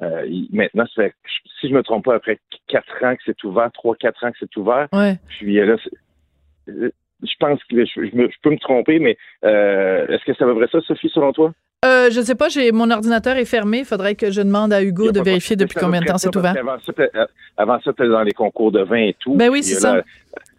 maintenant, 0.00 0.84
si 0.94 1.68
je 1.68 1.74
me 1.74 1.82
trompe 1.82 2.04
pas, 2.04 2.14
après 2.14 2.38
quatre 2.66 3.04
ans 3.04 3.14
que 3.16 3.22
c'est 3.26 3.44
ouvert, 3.44 3.70
trois, 3.72 3.96
quatre 3.96 4.24
ans 4.24 4.30
que 4.30 4.38
c'est 4.40 4.56
ouvert. 4.56 4.88
Ouais. 4.92 5.16
Puis 5.28 5.54
là, 5.54 5.76
je 6.66 7.34
pense 7.40 7.62
que 7.64 7.84
je, 7.84 8.38
peux 8.42 8.50
me 8.50 8.58
tromper, 8.58 8.98
mais 8.98 9.16
est-ce 9.42 10.24
que 10.24 10.34
ça 10.34 10.46
va 10.46 10.52
vrai 10.52 10.68
ça, 10.70 10.80
Sophie, 10.82 11.10
selon 11.12 11.32
toi? 11.32 11.52
Euh, 11.84 12.10
je 12.10 12.20
sais 12.20 12.34
pas, 12.34 12.48
j'ai 12.48 12.72
mon 12.72 12.90
ordinateur 12.90 13.36
est 13.36 13.44
fermé. 13.44 13.78
Il 13.80 13.84
faudrait 13.84 14.16
que 14.16 14.32
je 14.32 14.40
demande 14.40 14.72
à 14.72 14.82
Hugo 14.82 15.12
de 15.12 15.20
vérifier 15.20 15.54
depuis 15.54 15.78
combien 15.78 16.00
de 16.00 16.06
temps 16.06 16.18
c'est 16.18 16.34
ouvert. 16.34 16.56
Avant 17.56 17.80
ça, 17.80 17.92
tu 17.92 18.08
dans 18.08 18.22
les 18.22 18.32
concours 18.32 18.72
de 18.72 18.82
vin 18.82 18.96
et 18.96 19.16
tout. 19.20 19.34
Ben 19.34 19.48
oui, 19.48 19.62
c'est 19.62 19.76
ça. 19.76 20.02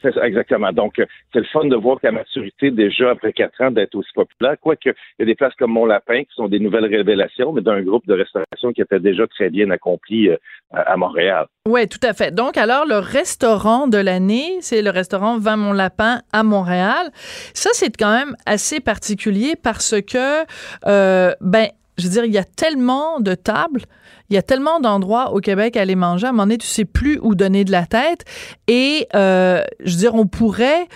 Exactement. 0.03 0.71
Donc, 0.71 0.99
euh, 0.99 1.05
c'est 1.33 1.39
le 1.39 1.45
fun 1.45 1.65
de 1.65 1.75
voir 1.75 1.99
qu'à 1.99 2.12
maturité, 2.12 2.71
déjà 2.71 3.12
après 3.12 3.33
quatre 3.33 3.62
ans, 3.62 3.71
d'être 3.71 3.95
aussi 3.95 4.12
populaire. 4.13 4.55
Quoique, 4.62 4.89
il 4.89 5.19
y 5.19 5.23
a 5.23 5.25
des 5.25 5.35
places 5.35 5.53
comme 5.55 5.71
Mont-Lapin 5.71 6.23
qui 6.23 6.33
sont 6.35 6.47
des 6.47 6.59
nouvelles 6.59 6.85
révélations, 6.85 7.51
mais 7.51 7.62
d'un 7.62 7.81
groupe 7.81 8.07
de 8.07 8.13
restauration 8.13 8.71
qui 8.73 8.81
était 8.81 8.99
déjà 8.99 9.27
très 9.27 9.49
bien 9.49 9.69
accompli 9.71 10.29
euh, 10.29 10.38
à 10.71 10.95
Montréal. 10.97 11.47
Oui, 11.67 11.88
tout 11.88 11.99
à 12.03 12.13
fait. 12.13 12.33
Donc, 12.33 12.57
alors, 12.57 12.85
le 12.85 12.97
restaurant 12.97 13.88
de 13.88 13.97
l'année, 13.97 14.57
c'est 14.62 14.81
le 14.81 14.89
restaurant 14.89 15.38
Vin 15.38 15.57
Mont-Lapin 15.57 16.21
à 16.31 16.43
Montréal. 16.43 17.12
Ça, 17.53 17.69
c'est 17.73 17.95
quand 17.95 18.12
même 18.12 18.35
assez 18.45 18.79
particulier 18.79 19.55
parce 19.62 19.95
que, 20.01 20.45
euh, 20.88 21.33
ben, 21.41 21.67
je 21.97 22.05
veux 22.05 22.09
dire, 22.09 22.25
il 22.25 22.33
y 22.33 22.38
a 22.38 22.43
tellement 22.43 23.19
de 23.19 23.35
tables, 23.35 23.81
il 24.29 24.35
y 24.35 24.37
a 24.37 24.41
tellement 24.41 24.79
d'endroits 24.79 25.33
au 25.33 25.39
Québec 25.39 25.77
à 25.77 25.81
aller 25.81 25.95
manger. 25.95 26.27
À 26.27 26.29
un 26.29 26.31
moment 26.33 26.43
donné, 26.43 26.57
tu 26.57 26.67
sais 26.67 26.85
plus 26.85 27.19
où 27.21 27.35
donner 27.35 27.65
de 27.65 27.71
la 27.71 27.85
tête. 27.85 28.25
Et, 28.67 29.07
euh, 29.15 29.63
je 29.83 29.91
veux 29.91 29.97
dire, 29.97 30.15
on 30.15 30.25
pourrait 30.25 30.87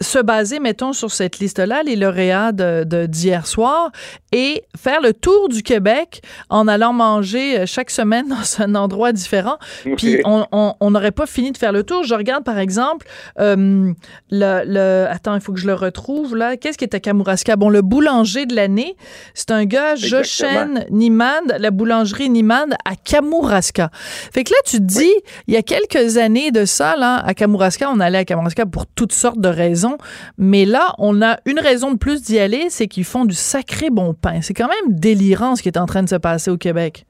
se 0.00 0.18
baser, 0.18 0.60
mettons, 0.60 0.92
sur 0.92 1.10
cette 1.10 1.38
liste-là, 1.38 1.82
les 1.82 1.96
lauréats 1.96 2.52
de, 2.52 3.06
d'hier 3.06 3.46
soir, 3.46 3.90
et 4.32 4.64
faire 4.76 5.00
le 5.00 5.12
tour 5.12 5.48
du 5.48 5.62
Québec 5.62 6.22
en 6.48 6.68
allant 6.68 6.92
manger 6.92 7.60
euh, 7.60 7.66
chaque 7.66 7.90
semaine 7.90 8.28
dans 8.28 8.62
un 8.62 8.74
endroit 8.74 9.12
différent. 9.12 9.58
Puis 9.96 10.20
on 10.24 10.90
n'aurait 10.90 11.10
pas 11.10 11.26
fini 11.26 11.52
de 11.52 11.58
faire 11.58 11.72
le 11.72 11.82
tour. 11.82 12.04
Je 12.04 12.14
regarde, 12.14 12.44
par 12.44 12.58
exemple, 12.58 13.06
euh, 13.38 13.92
le, 14.30 14.62
le, 14.64 15.06
Attends, 15.10 15.34
il 15.34 15.40
faut 15.40 15.52
que 15.52 15.60
je 15.60 15.66
le 15.66 15.74
retrouve, 15.74 16.36
là. 16.36 16.56
Qu'est-ce 16.56 16.78
qui 16.78 16.84
est 16.84 16.94
à 16.94 17.00
Kamouraska? 17.00 17.56
Bon, 17.56 17.68
le 17.68 17.82
boulanger 17.82 18.46
de 18.46 18.54
l'année, 18.54 18.96
c'est 19.34 19.50
un 19.50 19.64
gars, 19.64 19.96
Joshen 19.96 20.86
Nimand, 20.90 21.46
la 21.58 21.70
boulangerie 21.70 22.30
Nimand 22.30 22.70
à 22.84 22.96
Kamouraska. 22.96 23.90
Fait 24.32 24.44
que 24.44 24.52
là, 24.52 24.58
tu 24.64 24.78
te 24.78 24.82
dis, 24.82 25.12
il 25.46 25.54
y 25.54 25.56
a 25.56 25.62
quelques 25.62 26.16
années 26.16 26.50
de 26.50 26.64
ça, 26.64 26.96
là, 26.96 27.16
à 27.16 27.34
Kamouraska, 27.34 27.90
on 27.90 28.00
allait 28.00 28.18
à 28.18 28.24
Kamouraska 28.24 28.66
pour 28.66 28.86
toutes 28.86 29.12
sortes 29.12 29.40
de 29.40 29.48
raisons 29.48 29.89
mais 30.38 30.64
là, 30.64 30.94
on 30.98 31.22
a 31.22 31.38
une 31.46 31.58
raison 31.58 31.92
de 31.92 31.98
plus 31.98 32.22
d'y 32.22 32.38
aller, 32.38 32.70
c'est 32.70 32.88
qu'ils 32.88 33.04
font 33.04 33.24
du 33.24 33.34
sacré 33.34 33.90
bon 33.90 34.14
pain. 34.14 34.40
C'est 34.40 34.54
quand 34.54 34.68
même 34.68 34.98
délirant 34.98 35.56
ce 35.56 35.62
qui 35.62 35.68
est 35.68 35.78
en 35.78 35.86
train 35.86 36.02
de 36.02 36.08
se 36.08 36.16
passer 36.16 36.50
au 36.50 36.56
Québec. 36.56 37.04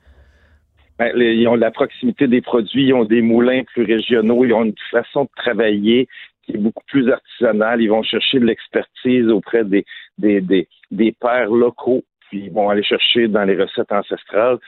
Ben, 0.98 1.12
ils 1.16 1.48
ont 1.48 1.54
la 1.54 1.70
proximité 1.70 2.28
des 2.28 2.42
produits, 2.42 2.88
ils 2.88 2.92
ont 2.92 3.06
des 3.06 3.22
moulins 3.22 3.62
plus 3.72 3.84
régionaux, 3.84 4.44
ils 4.44 4.52
ont 4.52 4.64
une 4.64 4.74
façon 4.90 5.24
de 5.24 5.30
travailler 5.34 6.08
qui 6.44 6.52
est 6.52 6.58
beaucoup 6.58 6.84
plus 6.88 7.10
artisanale. 7.10 7.80
Ils 7.80 7.88
vont 7.88 8.02
chercher 8.02 8.38
de 8.38 8.44
l'expertise 8.44 9.28
auprès 9.28 9.64
des, 9.64 9.86
pères 11.18 11.50
locaux, 11.50 12.02
puis 12.28 12.44
ils 12.44 12.52
vont 12.52 12.68
aller 12.68 12.82
chercher 12.82 13.28
dans 13.28 13.44
les 13.44 13.56
recettes 13.56 13.92
ancestrales 13.92 14.58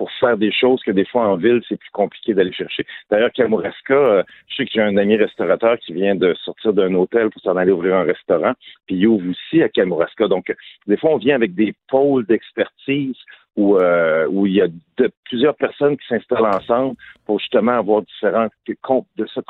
pour 0.00 0.10
faire 0.12 0.38
des 0.38 0.50
choses 0.50 0.82
que 0.82 0.92
des 0.92 1.04
fois 1.04 1.28
en 1.28 1.36
ville, 1.36 1.60
c'est 1.68 1.76
plus 1.76 1.90
compliqué 1.90 2.32
d'aller 2.32 2.54
chercher. 2.54 2.86
D'ailleurs, 3.10 3.30
Kamouraska, 3.32 3.92
euh, 3.92 4.22
je 4.48 4.56
sais 4.56 4.64
que 4.64 4.70
j'ai 4.72 4.80
un 4.80 4.96
ami 4.96 5.14
restaurateur 5.16 5.76
qui 5.78 5.92
vient 5.92 6.14
de 6.14 6.32
sortir 6.42 6.72
d'un 6.72 6.94
hôtel 6.94 7.28
pour 7.28 7.42
s'en 7.42 7.54
aller 7.54 7.70
ouvrir 7.70 7.96
un 7.96 8.04
restaurant, 8.04 8.54
puis 8.86 8.96
il 8.96 9.06
ouvre 9.06 9.28
aussi 9.28 9.62
à 9.62 9.68
Kamouraska. 9.68 10.26
Donc, 10.26 10.54
des 10.86 10.96
fois, 10.96 11.10
on 11.10 11.18
vient 11.18 11.34
avec 11.34 11.54
des 11.54 11.74
pôles 11.90 12.24
d'expertise 12.24 13.18
où, 13.56 13.76
euh, 13.76 14.26
où 14.28 14.46
il 14.46 14.54
y 14.54 14.62
a 14.62 14.68
de, 14.96 15.10
plusieurs 15.24 15.54
personnes 15.56 15.96
qui 15.96 16.06
s'installent 16.08 16.46
ensemble 16.46 16.94
pour 17.26 17.38
justement 17.38 17.72
avoir 17.72 18.02
différents 18.02 18.48
de 19.16 19.26
se 19.26 19.40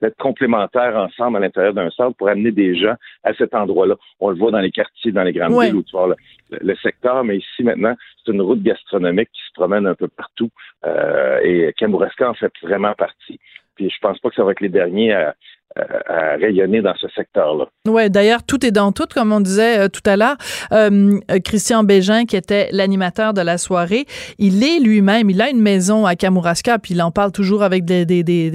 d'être 0.00 0.16
complémentaires 0.16 0.96
ensemble 0.96 1.38
à 1.38 1.40
l'intérieur 1.40 1.74
d'un 1.74 1.90
centre 1.90 2.16
pour 2.16 2.28
amener 2.28 2.50
des 2.50 2.76
gens 2.76 2.94
à 3.22 3.34
cet 3.34 3.54
endroit-là. 3.54 3.96
On 4.20 4.30
le 4.30 4.36
voit 4.36 4.50
dans 4.50 4.60
les 4.60 4.70
quartiers, 4.70 5.12
dans 5.12 5.22
les 5.22 5.32
grandes 5.32 5.60
villes 5.62 5.76
où 5.76 5.82
tu 5.82 5.96
vois 5.96 6.14
le, 6.50 6.76
secteur, 6.76 7.24
mais 7.24 7.38
ici 7.38 7.62
maintenant, 7.62 7.94
c'est 8.24 8.32
une 8.32 8.42
route 8.42 8.62
gastronomique 8.62 9.30
qui 9.32 9.42
se 9.48 9.52
promène 9.54 9.86
un 9.86 9.94
peu 9.94 10.08
partout 10.08 10.50
euh, 10.86 11.40
et 11.42 11.72
Kamouraska 11.76 12.30
en 12.30 12.34
fait 12.34 12.52
vraiment 12.62 12.94
partie. 12.94 13.40
Puis 13.74 13.90
je 13.90 13.98
pense 14.00 14.18
pas 14.18 14.28
que 14.30 14.36
ça 14.36 14.44
va 14.44 14.52
être 14.52 14.60
les 14.60 14.68
derniers 14.68 15.12
à, 15.12 15.34
à 15.76 16.36
rayonner 16.36 16.82
dans 16.82 16.94
ce 17.00 17.08
secteur-là. 17.08 17.66
Oui, 17.88 18.08
d'ailleurs, 18.10 18.42
tout 18.42 18.64
est 18.64 18.70
dans 18.70 18.92
tout, 18.92 19.06
comme 19.12 19.32
on 19.32 19.40
disait 19.40 19.78
euh, 19.78 19.88
tout 19.88 20.02
à 20.06 20.16
l'heure. 20.16 20.36
Euh, 20.72 21.18
Christian 21.44 21.84
Bégin, 21.84 22.24
qui 22.24 22.36
était 22.36 22.68
l'animateur 22.72 23.34
de 23.34 23.40
la 23.40 23.58
soirée, 23.58 24.06
il 24.38 24.62
est 24.62 24.78
lui-même, 24.78 25.30
il 25.30 25.42
a 25.42 25.50
une 25.50 25.60
maison 25.60 26.06
à 26.06 26.14
Kamouraska, 26.14 26.78
puis 26.78 26.94
il 26.94 27.02
en 27.02 27.10
parle 27.10 27.32
toujours 27.32 27.62
avec 27.62 27.84
des, 27.84 28.06
des, 28.06 28.22
des, 28.22 28.50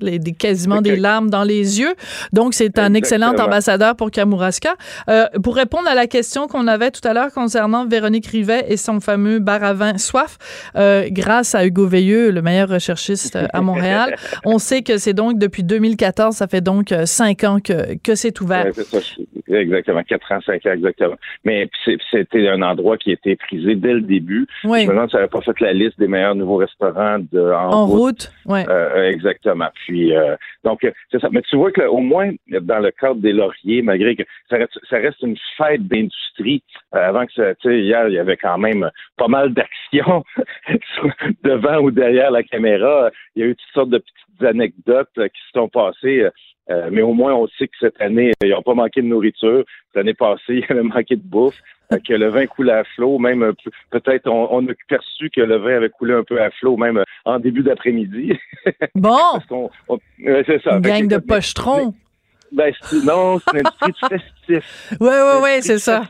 des 0.00 0.32
quasiment 0.32 0.80
des 0.80 0.96
larmes 0.96 1.30
dans 1.30 1.44
les 1.44 1.80
yeux. 1.80 1.94
Donc, 2.32 2.54
c'est 2.54 2.78
un 2.78 2.94
excellent 2.94 3.34
ambassadeur 3.38 3.96
pour 3.96 4.10
Kamouraska. 4.10 4.74
Euh, 5.08 5.26
pour 5.42 5.56
répondre 5.56 5.88
à 5.88 5.94
la 5.94 6.06
question 6.06 6.46
qu'on 6.48 6.66
avait 6.66 6.90
tout 6.90 7.06
à 7.06 7.12
l'heure 7.12 7.32
concernant 7.32 7.86
Véronique 7.86 8.26
Rivet 8.26 8.66
et 8.68 8.76
son 8.76 9.00
fameux 9.00 9.38
bar 9.38 9.62
à 9.62 9.72
vin 9.74 9.98
Soif, 9.98 10.38
euh, 10.76 11.08
grâce 11.10 11.54
à 11.54 11.66
Hugo 11.66 11.86
Veilleux, 11.86 12.30
le 12.30 12.42
meilleur 12.42 12.68
recherchiste 12.68 13.38
à 13.52 13.60
Montréal, 13.60 14.16
on 14.44 14.58
sait 14.58 14.82
que 14.82 14.98
c'est 14.98 15.14
donc 15.14 15.38
depuis 15.38 15.62
2014, 15.62 16.34
ça 16.34 16.45
fait 16.46 16.60
donc 16.60 16.92
euh, 16.92 17.06
cinq 17.06 17.44
ans 17.44 17.58
que, 17.60 17.96
que 17.98 18.14
c'est 18.14 18.40
ouvert. 18.40 18.66
exactement, 19.48 20.02
quatre 20.02 20.32
ans, 20.32 20.40
cinq 20.44 20.64
ans, 20.66 20.72
exactement. 20.72 21.16
Mais 21.44 21.68
c'était 22.10 22.48
un 22.48 22.62
endroit 22.62 22.96
qui 22.96 23.12
était 23.12 23.36
prisé 23.36 23.74
dès 23.74 23.94
le 23.94 24.00
début. 24.02 24.46
Oui. 24.64 24.82
Je 24.82 24.86
me 24.86 24.92
demande 24.92 25.08
si 25.08 25.12
ça 25.12 25.18
n'avait 25.18 25.30
pas 25.30 25.40
fait 25.40 25.58
la 25.60 25.72
liste 25.72 25.98
des 25.98 26.08
meilleurs 26.08 26.34
nouveaux 26.34 26.56
restaurants 26.56 27.18
de, 27.32 27.52
en, 27.52 27.86
route. 27.86 28.32
Oui. 28.46 28.60
Euh, 28.68 29.10
exactement. 29.10 29.68
Puis, 29.86 30.14
euh, 30.14 30.36
donc, 30.64 30.86
c'est 31.10 31.20
ça. 31.20 31.28
Mais 31.30 31.42
tu 31.42 31.56
vois 31.56 31.72
que 31.72 31.82
au 31.82 31.98
moins, 31.98 32.32
dans 32.48 32.78
le 32.78 32.90
cadre 32.90 33.20
des 33.20 33.32
lauriers, 33.32 33.82
malgré 33.82 34.16
que 34.16 34.24
ça 34.50 34.56
reste, 34.56 34.78
ça 34.88 34.96
reste 34.96 35.22
une 35.22 35.36
fête 35.56 35.86
d'industrie, 35.86 36.62
avant 36.92 37.26
que 37.26 37.32
ça, 37.32 37.54
tu 37.56 37.68
sais, 37.68 37.80
hier, 37.80 38.08
il 38.08 38.14
y 38.14 38.18
avait 38.18 38.36
quand 38.36 38.58
même 38.58 38.90
pas 39.16 39.28
mal 39.28 39.52
d'actions 39.54 40.24
devant 41.44 41.78
ou 41.78 41.90
derrière 41.90 42.30
la 42.30 42.42
caméra. 42.42 43.10
Il 43.34 43.42
y 43.42 43.44
a 43.44 43.48
eu 43.48 43.56
toutes 43.56 43.74
sortes 43.74 43.90
de 43.90 43.98
petites 43.98 44.44
anecdotes 44.44 45.10
qui 45.14 45.40
se 45.46 45.50
sont 45.54 45.68
passées. 45.68 46.28
Euh, 46.70 46.88
mais 46.90 47.02
au 47.02 47.12
moins, 47.12 47.34
on 47.34 47.46
sait 47.58 47.68
que 47.68 47.76
cette 47.80 48.00
année, 48.00 48.32
ils 48.42 48.50
n'ont 48.50 48.62
pas 48.62 48.74
manqué 48.74 49.00
de 49.00 49.06
nourriture. 49.06 49.64
L'année 49.94 50.14
passée, 50.14 50.40
il 50.48 50.60
y 50.60 50.64
avait 50.68 50.82
manqué 50.82 51.16
de 51.16 51.22
bouffe, 51.22 51.54
que 51.90 52.12
le 52.12 52.28
vin 52.28 52.46
coulait 52.46 52.72
à 52.72 52.84
flot. 52.84 53.18
Même 53.18 53.52
peut-être, 53.90 54.28
on, 54.28 54.66
a 54.66 54.72
perçu 54.88 55.30
que 55.30 55.40
le 55.40 55.56
vin 55.56 55.76
avait 55.76 55.90
coulé 55.90 56.14
un 56.14 56.24
peu 56.24 56.40
à 56.40 56.50
flot, 56.50 56.76
même 56.76 57.02
en 57.24 57.38
début 57.38 57.62
d'après-midi. 57.62 58.32
Bon! 58.94 59.38
c'est 60.18 60.62
ça. 60.62 60.76
Une 60.76 60.80
gang 60.80 61.08
de 61.08 61.18
pochetrons. 61.18 61.94
Ben, 62.52 62.72
non, 63.04 63.38
c'est 63.38 63.60
une 63.60 63.66
industrie 63.66 63.92
de 63.92 64.08
festif. 64.08 64.92
Oui, 65.00 65.08
oui, 65.08 65.40
oui, 65.42 65.50
c'est 65.60 65.78
ça. 65.78 66.02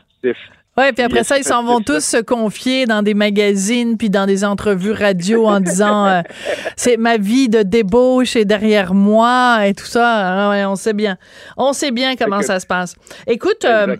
Oui, 0.77 0.91
puis 0.93 1.03
après 1.03 1.23
ça, 1.23 1.39
ils 1.39 1.43
s'en 1.43 1.63
vont 1.63 1.81
tous 1.81 2.03
se 2.03 2.17
confier 2.17 2.85
dans 2.85 3.01
des 3.01 3.15
magazines 3.15 3.97
puis 3.97 4.11
dans 4.11 4.27
des 4.27 4.45
entrevues 4.45 4.91
radio 4.91 5.47
en 5.47 5.59
disant 5.59 6.05
euh, 6.05 6.21
c'est 6.75 6.97
ma 6.97 7.17
vie 7.17 7.49
de 7.49 7.63
débauche 7.63 8.35
et 8.35 8.45
derrière 8.45 8.93
moi 8.93 9.65
et 9.65 9.73
tout 9.73 9.85
ça. 9.85 10.05
Ah 10.05 10.49
ouais, 10.51 10.65
on 10.65 10.75
sait 10.75 10.93
bien. 10.93 11.17
On 11.57 11.73
sait 11.73 11.91
bien 11.91 12.15
comment 12.15 12.43
ça 12.43 12.59
se 12.59 12.67
passe. 12.67 12.95
Écoute, 13.25 13.65
euh, 13.65 13.95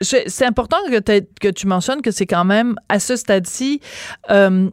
c'est 0.00 0.44
important 0.44 0.78
que, 0.90 1.20
que 1.40 1.48
tu 1.48 1.66
mentionnes 1.68 2.02
que 2.02 2.10
c'est 2.10 2.26
quand 2.26 2.44
même 2.44 2.74
à 2.88 2.98
ce 2.98 3.14
stade-ci 3.14 3.80
euh, 4.30 4.68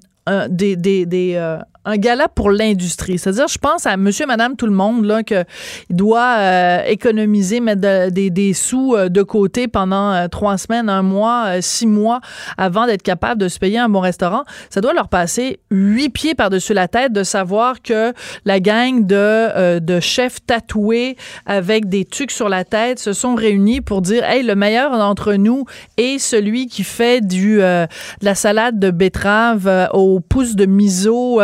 des, 0.49 0.75
des, 0.75 1.05
des 1.05 1.57
un 1.85 1.97
gala 1.97 2.27
pour 2.29 2.49
l'industrie. 2.49 3.17
C'est-à-dire, 3.17 3.47
je 3.47 3.57
pense 3.57 3.85
à 3.85 3.97
monsieur, 3.97 4.25
madame, 4.25 4.55
tout 4.55 4.65
le 4.65 4.71
monde, 4.73 5.05
là, 5.05 5.23
qu'il 5.23 5.45
doit 5.89 6.35
euh, 6.37 6.83
économiser, 6.85 7.59
mettre 7.59 8.09
des, 8.11 8.29
des, 8.29 8.53
sous 8.53 8.95
euh, 8.95 9.09
de 9.09 9.21
côté 9.21 9.67
pendant 9.67 10.11
euh, 10.11 10.27
trois 10.27 10.57
semaines, 10.57 10.89
un 10.89 11.01
mois, 11.01 11.61
six 11.61 11.87
mois 11.87 12.21
avant 12.57 12.85
d'être 12.85 13.03
capable 13.03 13.41
de 13.41 13.47
se 13.47 13.59
payer 13.59 13.79
un 13.79 13.89
bon 13.89 13.99
restaurant. 13.99 14.43
Ça 14.69 14.79
doit 14.79 14.93
leur 14.93 15.09
passer 15.09 15.59
huit 15.71 16.09
pieds 16.09 16.35
par-dessus 16.35 16.73
la 16.73 16.87
tête 16.87 17.11
de 17.11 17.23
savoir 17.23 17.81
que 17.81 18.13
la 18.45 18.59
gang 18.59 19.05
de, 19.05 19.79
de 19.79 19.99
chefs 19.99 20.45
tatoués 20.45 21.17
avec 21.45 21.89
des 21.89 22.05
tucs 22.05 22.31
sur 22.31 22.49
la 22.49 22.63
tête 22.63 22.99
se 22.99 23.13
sont 23.13 23.35
réunis 23.35 23.81
pour 23.81 24.01
dire, 24.01 24.23
hey, 24.23 24.43
le 24.43 24.55
meilleur 24.55 24.97
d'entre 24.97 25.33
nous 25.33 25.65
est 25.97 26.17
celui 26.17 26.67
qui 26.67 26.83
fait 26.83 27.25
du, 27.25 27.57
de 27.57 27.87
la 28.21 28.35
salade 28.35 28.79
de 28.79 28.91
betterave 28.91 29.89
au 29.93 30.19
pouce 30.19 30.55
de 30.55 30.65
miso 30.65 31.41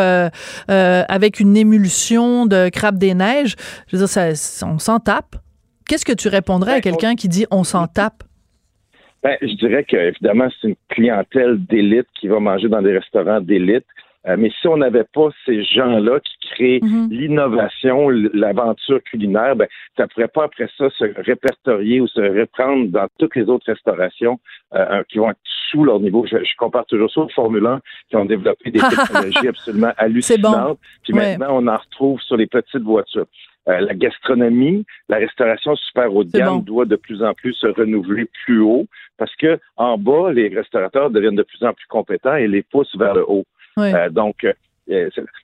avec 0.68 1.40
une 1.40 1.58
émulsion 1.58 2.46
de 2.46 2.70
crabe 2.70 2.98
des 2.98 3.14
neiges. 3.14 3.56
Je 3.88 3.98
veux 3.98 4.06
dire, 4.06 4.10
ça, 4.10 4.68
on 4.68 4.80
s'en 4.80 5.00
tape. 5.00 5.36
Qu'est-ce 5.88 6.06
que 6.06 6.14
tu 6.14 6.28
répondrais 6.28 6.74
à 6.74 6.76
ben, 6.76 6.82
quelqu'un 6.82 7.16
qui 7.16 7.28
dit 7.28 7.46
on 7.50 7.64
s'en 7.64 7.88
tape? 7.88 8.24
Ben, 9.24 9.36
je 9.42 9.54
dirais 9.56 9.84
que 9.84 9.98
évidemment 9.98 10.48
c'est 10.62 10.70
une 10.70 10.76
clientèle 10.90 11.58
d'élite 11.66 12.08
qui 12.20 12.28
va 12.28 12.40
manger 12.40 12.70
dans 12.70 12.82
des 12.82 12.98
restaurants 12.98 13.42
d'élite. 13.42 13.86
Euh, 14.28 14.36
mais 14.38 14.52
si 14.60 14.68
on 14.68 14.78
n'avait 14.78 15.06
pas 15.06 15.30
ces 15.46 15.64
gens-là 15.64 16.20
qui 16.20 16.50
créer 16.50 16.80
mhm. 16.82 17.08
l'innovation, 17.10 18.10
l'aventure 18.10 19.02
culinaire, 19.04 19.56
ben, 19.56 19.68
ça 19.96 20.08
pourrait 20.08 20.28
pas 20.28 20.44
après 20.44 20.68
ça 20.78 20.90
se 20.90 21.06
répertorier 21.22 22.02
ou 22.02 22.08
se 22.08 22.20
reprendre 22.20 22.90
dans 22.90 23.08
toutes 23.18 23.36
les 23.36 23.44
autres 23.44 23.66
restaurations 23.68 24.40
euh, 24.74 25.04
qui 25.08 25.20
vont 25.20 25.30
être 25.30 25.40
sous 25.72 25.84
leur 25.84 26.00
niveau. 26.00 26.26
Je, 26.26 26.38
compare 26.58 26.86
toujours 26.86 27.12
ça 27.12 27.22
aux 27.22 27.30
Formule 27.30 27.66
1 27.66 27.80
qui 28.10 28.16
ont 28.18 28.26
développé 28.26 28.72
des 28.72 28.80
technologies 28.90 29.48
absolument 29.48 29.94
hallucinantes. 29.98 30.80
Puis 31.04 31.14
maintenant, 31.14 31.48
on 31.52 31.68
en 31.68 31.78
retrouve 31.78 32.20
sur 32.22 32.36
les 32.36 32.48
petites 32.48 32.84
voitures. 32.84 33.28
Euh, 33.68 33.80
la 33.82 33.94
gastronomie, 33.94 34.86
la 35.10 35.18
restauration 35.18 35.76
super 35.76 36.14
haut 36.14 36.24
de 36.24 36.32
gamme 36.32 36.64
doit 36.64 36.86
de 36.86 36.96
plus 36.96 37.22
en 37.24 37.34
plus 37.34 37.54
se 37.54 37.68
renouveler 37.68 38.26
plus 38.46 38.62
haut 38.62 38.88
parce 39.18 39.36
que 39.36 39.60
en 39.78 39.98
bas, 39.98 40.32
les 40.32 40.48
restaurateurs 40.48 41.10
deviennent 41.12 41.36
de 41.36 41.44
plus 41.44 41.64
en 41.64 41.74
plus 41.74 41.86
compétents 41.88 42.36
et 42.36 42.48
les 42.48 42.64
poussent 42.64 42.96
vers 42.98 43.14
le 43.14 43.30
haut. 43.30 43.46
Euh, 43.82 44.10
donc, 44.10 44.44
euh, 44.44 44.54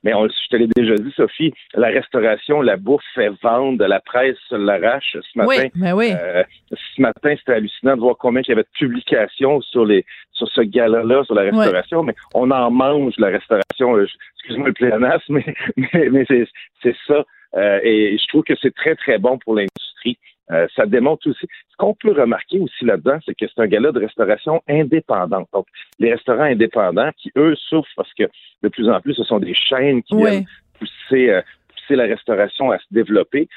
mais 0.03 0.13
on, 0.13 0.27
je 0.27 0.49
te 0.49 0.55
l'ai 0.55 0.67
déjà 0.67 0.95
dit, 0.95 1.11
Sophie, 1.15 1.53
la 1.75 1.87
restauration, 1.87 2.61
la 2.61 2.77
bouffe 2.77 3.03
fait 3.13 3.29
vendre, 3.43 3.85
la 3.85 3.99
presse 3.99 4.37
se 4.49 4.55
l'arrache. 4.55 5.15
Ce 5.21 5.37
matin, 5.37 5.69
oui, 5.83 5.91
oui. 5.93 6.13
ce 6.71 7.01
matin, 7.01 7.35
c'était 7.37 7.53
hallucinant 7.53 7.95
de 7.95 8.01
voir 8.01 8.15
combien 8.17 8.41
il 8.41 8.49
y 8.49 8.53
avait 8.53 8.63
de 8.63 8.67
publications 8.77 9.61
sur 9.61 9.85
les 9.85 10.03
sur 10.31 10.49
ce 10.49 10.61
gala-là, 10.61 11.23
sur 11.25 11.35
la 11.35 11.43
restauration, 11.43 12.03
mais 12.03 12.15
on 12.33 12.49
en 12.51 12.71
mange 12.71 13.13
la 13.17 13.27
restauration. 13.27 13.99
Excuse-moi 13.99 14.67
le 14.67 14.73
pléonasme, 14.73 15.21
mais, 15.29 15.55
mais, 15.77 16.09
mais 16.09 16.25
c'est 16.27 16.95
ça. 17.07 17.23
Euh, 17.55 17.79
et 17.83 18.17
je 18.17 18.27
trouve 18.27 18.43
que 18.43 18.53
c'est 18.61 18.73
très, 18.73 18.95
très 18.95 19.17
bon 19.17 19.37
pour 19.37 19.55
l'industrie. 19.55 20.17
Euh, 20.51 20.67
ça 20.75 20.85
démontre 20.85 21.27
aussi. 21.29 21.47
Ce 21.71 21.77
qu'on 21.77 21.93
peut 21.93 22.11
remarquer 22.11 22.59
aussi 22.59 22.85
là-dedans, 22.85 23.17
c'est 23.25 23.35
que 23.35 23.45
c'est 23.47 23.61
un 23.61 23.67
gala 23.67 23.91
de 23.91 23.99
restauration 23.99 24.61
indépendante. 24.67 25.47
Donc, 25.53 25.65
les 25.99 26.13
restaurants 26.13 26.43
indépendants 26.43 27.09
qui, 27.17 27.31
eux, 27.35 27.55
souffrent 27.55 27.89
parce 27.95 28.13
que 28.13 28.23
de 28.63 28.69
plus 28.69 28.89
en 28.89 28.99
plus, 29.01 29.15
ce 29.15 29.23
sont 29.23 29.39
des 29.39 29.53
chaînes 29.53 30.03
qui 30.03 30.15
viennent 30.15 30.45
pousser, 30.77 31.29
euh, 31.29 31.41
pousser 31.69 31.95
la 31.95 32.03
restauration 32.03 32.71
à 32.71 32.77
se 32.77 32.85
développer. 32.91 33.47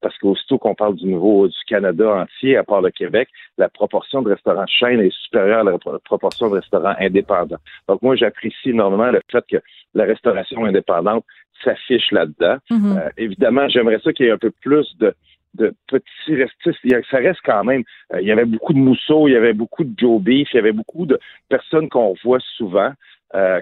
parce 0.00 0.16
qu'aussitôt 0.18 0.58
qu'on 0.58 0.74
parle 0.74 0.96
du 0.96 1.06
nouveau 1.06 1.48
du 1.48 1.56
Canada 1.66 2.22
entier, 2.22 2.56
à 2.56 2.62
part 2.62 2.80
le 2.80 2.90
Québec, 2.90 3.28
la 3.58 3.68
proportion 3.68 4.22
de 4.22 4.30
restaurants 4.30 4.66
chaînes 4.66 5.00
est 5.00 5.14
supérieure 5.24 5.60
à 5.60 5.70
la 5.70 5.98
proportion 6.04 6.48
de 6.48 6.56
restaurants 6.56 6.94
indépendants. 6.98 7.58
Donc, 7.88 8.02
moi, 8.02 8.16
j'apprécie 8.16 8.70
énormément 8.70 9.10
le 9.10 9.20
fait 9.30 9.44
que 9.50 9.56
la 9.94 10.04
restauration 10.04 10.64
indépendante 10.64 11.24
s'affiche 11.62 12.10
là-dedans. 12.10 12.56
Mhm. 12.70 12.98
Euh, 12.98 13.08
évidemment, 13.16 13.68
j'aimerais 13.68 14.00
ça 14.02 14.12
qu'il 14.12 14.26
y 14.26 14.28
ait 14.28 14.32
un 14.32 14.38
peu 14.38 14.50
plus 14.50 14.86
de, 14.98 15.14
de 15.54 15.74
petits 15.88 16.34
restes. 16.34 17.06
Ça 17.10 17.18
reste 17.18 17.40
quand 17.44 17.64
même. 17.64 17.84
Euh, 18.12 18.20
il 18.20 18.26
y 18.26 18.32
avait 18.32 18.44
beaucoup 18.44 18.72
de 18.72 18.78
mousseaux, 18.78 19.28
il 19.28 19.32
y 19.32 19.36
avait 19.36 19.52
beaucoup 19.52 19.84
de 19.84 19.94
Joe 19.96 20.20
Beef, 20.20 20.48
il 20.52 20.56
y 20.56 20.60
avait 20.60 20.72
beaucoup 20.72 21.06
de 21.06 21.18
personnes 21.48 21.88
qu'on 21.88 22.14
voit 22.22 22.40
souvent. 22.56 22.92
Euh, 23.34 23.60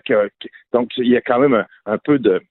donc, 0.72 0.90
il 0.99 1.09
y 1.09 1.16
a 1.16 1.20
quand 1.20 1.38
même 1.38 1.64
un, 1.86 1.99
peu 1.99 2.18
de, 2.18 2.43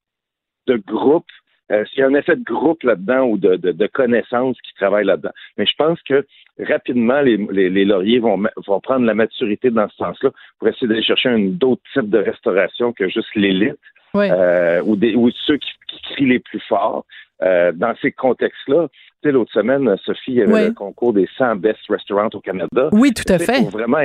de 0.68 0.78
groupe. 0.78 1.28
il 1.70 1.86
y 1.98 2.02
a 2.02 2.08
un 2.08 2.16
effet 2.16 2.36
de 2.36 2.44
groupe 2.44 2.84
là-dedans 2.84 3.26
ou 3.26 3.38
de, 3.38 3.56
de, 3.58 3.88
connaissances 3.88 4.60
qui 4.62 4.74
travaillent 4.74 5.06
là-dedans. 5.06 5.32
Mais 5.58 5.66
je 5.66 5.76
pense 5.78 6.02
que 6.02 6.26
rapidement, 6.60 7.22
les, 7.22 7.38
les, 7.38 7.86
lauriers 7.86 8.20
vont, 8.20 8.42
vont 8.66 8.80
prendre 8.80 9.06
la 9.06 9.14
maturité 9.14 9.70
dans 9.70 9.88
ce 9.90 9.98
sens-là 9.98 10.32
pour 10.58 10.68
essayer 10.68 10.88
d'aller 10.88 11.04
chercher 11.04 11.30
un 11.30 11.40
d'autres 11.40 11.84
type 11.94 12.10
de 12.10 12.18
restauration 12.18 12.92
que 12.94 13.08
juste 13.08 13.36
l'élite 13.36 13.78
euh, 14.16 14.82
ou, 14.84 14.96
des, 14.96 15.16
ou 15.16 15.32
ceux 15.46 15.58
qui, 15.58 15.70
crient 16.14 16.26
les 16.26 16.40
plus 16.40 16.60
forts. 16.68 17.06
Euh, 17.44 17.72
dans 17.72 17.94
ces 18.02 18.12
contextes-là, 18.12 18.88
tu 18.90 18.98
sais, 19.24 19.32
l'autre 19.32 19.52
semaine, 19.52 19.96
Sophie, 20.06 20.32
il 20.32 20.36
y 20.36 20.42
avait 20.42 20.68
le 20.68 20.74
concours 20.74 21.14
des 21.14 21.28
100 21.38 21.56
best 21.56 21.80
restaurants 21.90 22.30
au 22.34 22.40
Canada. 22.40 22.90
Oui, 22.92 23.14
tout 23.14 23.32
à 23.32 23.40
fait. 23.40 23.62
Pour 23.62 23.70
vraiment, 23.72 24.04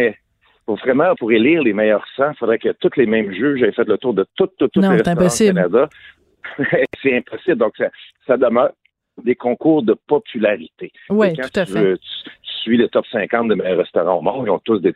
pour 0.65 0.77
vraiment, 0.77 1.15
pour 1.17 1.33
élire 1.33 1.63
les 1.63 1.75
meilleurs 1.75 2.07
100, 2.17 2.31
il 2.31 2.37
faudrait 2.37 2.59
que 2.59 2.71
tous 2.81 2.97
les 2.97 3.07
mêmes 3.07 3.33
juges 3.33 3.63
aient 3.63 3.73
fait 3.73 3.87
le 3.87 3.99
tour 3.99 4.15
de 4.15 4.27
toutes, 4.37 4.57
toutes, 4.59 4.73
toutes 4.73 4.83
les 4.83 4.89
restaurants 4.89 5.27
au 5.27 5.29
Canada. 5.29 5.89
c'est 7.03 7.17
impossible. 7.17 7.57
Donc, 7.57 7.75
ça, 7.77 7.91
ça 8.27 8.37
demeure 8.37 8.71
des 9.23 9.35
concours 9.35 9.83
de 9.83 9.95
popularité. 10.07 10.93
Oui, 11.11 11.33
tout 11.35 11.61
à 11.61 11.67
fait. 11.67 11.99
Tu, 11.99 12.53
suis 12.63 12.77
le 12.77 12.89
top 12.89 13.07
50 13.13 13.49
de 13.49 13.55
meilleurs 13.55 13.79
restaurants 13.79 14.19
au 14.19 14.23
monde. 14.23 14.45
Ils 14.47 14.51
ont 14.51 14.59
tous 14.59 14.81
des, 14.81 14.93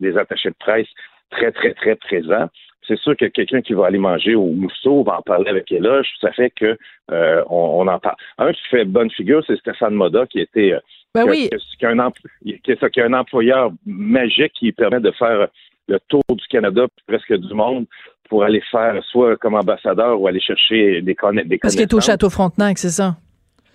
des 0.00 0.18
attachés 0.18 0.48
de 0.48 0.56
presse 0.58 0.88
très, 1.30 1.52
très, 1.52 1.72
très 1.74 1.94
présents 1.94 2.48
c'est 2.86 2.98
sûr 2.98 3.16
que 3.16 3.26
quelqu'un 3.26 3.62
qui 3.62 3.72
va 3.72 3.86
aller 3.86 3.98
manger 3.98 4.34
au 4.34 4.46
Mousseau 4.46 5.02
va 5.02 5.18
en 5.18 5.22
parler 5.22 5.48
avec 5.48 5.70
Éloge. 5.72 6.08
Ça 6.20 6.32
fait 6.32 6.50
que 6.50 6.76
euh, 7.10 7.42
on, 7.48 7.86
en 7.86 7.98
parle. 7.98 8.16
Un 8.38 8.52
qui 8.52 8.62
fait 8.70 8.84
bonne 8.84 9.10
figure, 9.10 9.42
c'est 9.46 9.56
Stéphane 9.56 9.94
Moda, 9.94 10.26
qui 10.26 10.40
était 10.40 10.72
euh, 10.72 10.80
ben 11.14 11.24
oui. 11.28 11.48
qui, 11.48 13.00
un 13.00 13.12
employeur 13.12 13.70
magique 13.86 14.52
qui 14.54 14.72
permet 14.72 15.00
de 15.00 15.10
faire 15.12 15.48
le 15.88 15.98
tour 16.08 16.22
du 16.30 16.46
Canada, 16.48 16.86
presque 17.06 17.34
du 17.34 17.54
monde, 17.54 17.86
pour 18.28 18.42
aller 18.42 18.62
faire 18.70 19.02
soit 19.04 19.36
comme 19.36 19.54
ambassadeur 19.54 20.20
ou 20.20 20.26
aller 20.26 20.40
chercher 20.40 21.02
des, 21.02 21.14
connaissances. 21.14 21.58
Parce 21.60 21.74
qu'il 21.74 21.82
est 21.82 21.94
au 21.94 22.00
Château 22.00 22.30
Frontenac, 22.30 22.78
c'est 22.78 22.90
ça? 22.90 23.16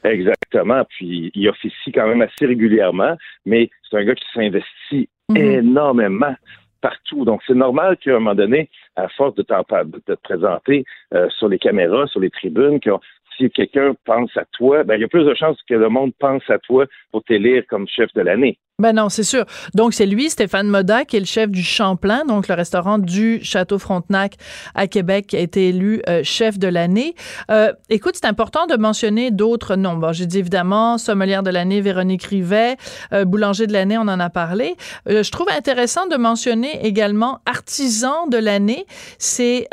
Exactement. 0.04 0.84
Puis 0.90 1.32
il 1.36 1.50
officie 1.50 1.92
quand 1.92 2.08
même 2.08 2.22
assez 2.22 2.46
régulièrement, 2.46 3.16
mais 3.46 3.70
c'est 3.90 3.98
un 3.98 4.04
gars 4.04 4.16
qui 4.16 4.26
s'investit 4.34 5.10
mhm. 5.30 5.38
énormément 5.38 6.36
partout. 6.82 7.26
Donc, 7.26 7.42
c'est 7.48 7.56
normal 7.56 7.98
qu'à 7.98 8.12
un 8.12 8.20
moment 8.20 8.36
donné, 8.36 8.70
à 8.96 9.08
force 9.10 9.36
de, 9.36 9.44
de 9.44 10.00
te 10.00 10.14
présenter 10.22 10.86
euh, 11.14 11.30
sur 11.30 11.48
les 11.48 11.60
caméras, 11.60 12.08
sur 12.08 12.20
les 12.20 12.30
tribunes, 12.30 12.80
que 12.80 12.92
si 13.38 13.50
quelqu'un 13.50 13.94
pense 14.06 14.36
à 14.38 14.46
toi, 14.52 14.84
ben, 14.84 14.96
il 14.96 15.02
y 15.02 15.04
a 15.04 15.08
plus 15.08 15.26
de 15.26 15.34
chances 15.34 15.62
que 15.68 15.74
le 15.74 15.90
monde 15.90 16.12
pense 16.20 16.48
à 16.50 16.60
toi 16.60 16.86
pour 17.12 17.24
t'élire 17.24 17.64
comme 17.68 17.88
chef 17.88 18.14
de 18.14 18.22
l'année. 18.22 18.58
Ben 18.80 18.94
non, 18.94 19.10
c'est 19.10 19.24
sûr. 19.24 19.46
Donc, 19.76 19.94
c'est 19.94 20.06
lui, 20.06 20.30
Stéphane 20.30 20.68
Moda, 20.68 21.04
qui 21.04 21.18
est 21.18 21.20
le 21.20 21.26
chef 21.26 21.50
du 21.50 21.62
Champlain, 21.62 22.24
donc 22.26 22.48
le 22.48 22.56
restaurant 22.56 22.98
du 22.98 23.44
Château 23.44 23.78
Frontenac 23.78 24.36
à 24.74 24.88
Québec, 24.88 25.28
qui 25.28 25.36
a 25.36 25.40
été 25.40 25.68
élu 25.68 26.02
euh, 26.08 26.22
chef 26.24 26.58
de 26.58 26.68
l'année. 26.68 27.14
Euh, 27.52 27.74
écoute, 27.90 28.14
c'est 28.16 28.28
important 28.28 28.68
de 28.68 28.78
mentionner 28.78 29.32
d'autres 29.32 29.76
noms. 29.76 29.98
Bon, 29.98 30.14
j'ai 30.14 30.26
dit 30.26 30.40
évidemment 30.40 30.98
sommelière 30.98 31.44
de 31.44 31.50
l'année, 31.50 31.82
Véronique 31.82 32.24
Rivet, 32.24 32.78
euh, 33.12 33.26
boulanger 33.26 33.68
de 33.68 33.74
l'année, 33.74 33.98
on 33.98 34.08
en 34.08 34.20
a 34.20 34.30
parlé. 34.30 34.76
je 35.06 35.30
trouve 35.30 35.50
intéressant 35.50 36.08
de 36.08 36.16
mentionner 36.16 36.86
également 36.86 37.40
artisan 37.46 38.28
de 38.28 38.38
l'année. 38.38 38.86
C'est 39.18 39.68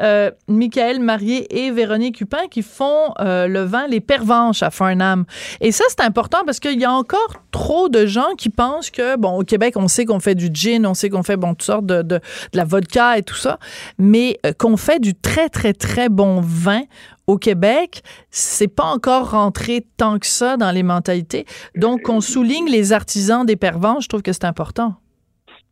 Michael 0.49 1.01
Marié 1.01 1.65
et 1.65 1.71
Véronique 1.71 2.21
Hupin 2.21 2.49
qui 2.51 2.63
font 2.63 3.13
le 3.19 3.61
vin 3.61 3.87
Les 3.87 4.01
Pervenches 4.01 4.63
à 4.63 4.71
Farnham. 4.71 5.25
Et 5.61 5.73
ça, 5.73 5.85
c'est 5.89 6.01
important 6.01 6.39
parce 6.45 6.61
qu'il 6.61 6.81
y 6.81 6.85
a 6.85 6.93
encore 6.93 7.35
trop 7.51 7.89
de 7.89 8.07
gens 8.07 8.35
qui 8.37 8.49
pensent 8.49 8.91
bon, 9.19 9.39
au 9.39 9.43
Québec, 9.43 9.75
on 9.77 9.89
sait 9.89 10.05
qu'on 10.05 10.21
fait 10.21 10.35
du 10.35 10.51
gin, 10.53 10.87
on 10.87 10.95
sait 10.95 11.11
qu'on 11.11 11.23
fait, 11.23 11.37
bon, 11.37 11.51
toutes 11.51 11.63
sortes 11.63 11.87
de, 11.87 12.21
la 12.53 12.65
vodka 12.65 13.19
et 13.19 13.23
tout 13.23 13.35
ça, 13.35 13.59
mais 13.99 14.39
euh, 14.45 14.53
qu'on 14.53 14.77
fait 14.77 15.01
du 15.01 15.15
très, 15.15 15.49
très, 15.49 15.73
très 15.73 16.09
bon 16.09 16.41
vin 16.43 16.83
au 17.27 17.39
Québec, 17.39 18.03
c'est 18.31 18.69
pas 18.69 18.85
encore 18.85 19.31
rentré 19.31 19.87
tant 19.97 20.19
que 20.19 20.27
ça 20.27 20.57
dans 20.57 20.71
les 20.71 20.83
mentalités. 20.83 21.45
Donc, 21.75 22.09
on 22.09 22.21
souligne 22.21 22.71
les 22.71 22.93
artisans 22.93 23.45
des 23.45 23.57
pervents, 23.57 24.01
je 24.01 24.09
trouve 24.09 24.23
que 24.23 24.33
c'est 24.33 24.45
important. 24.45 24.95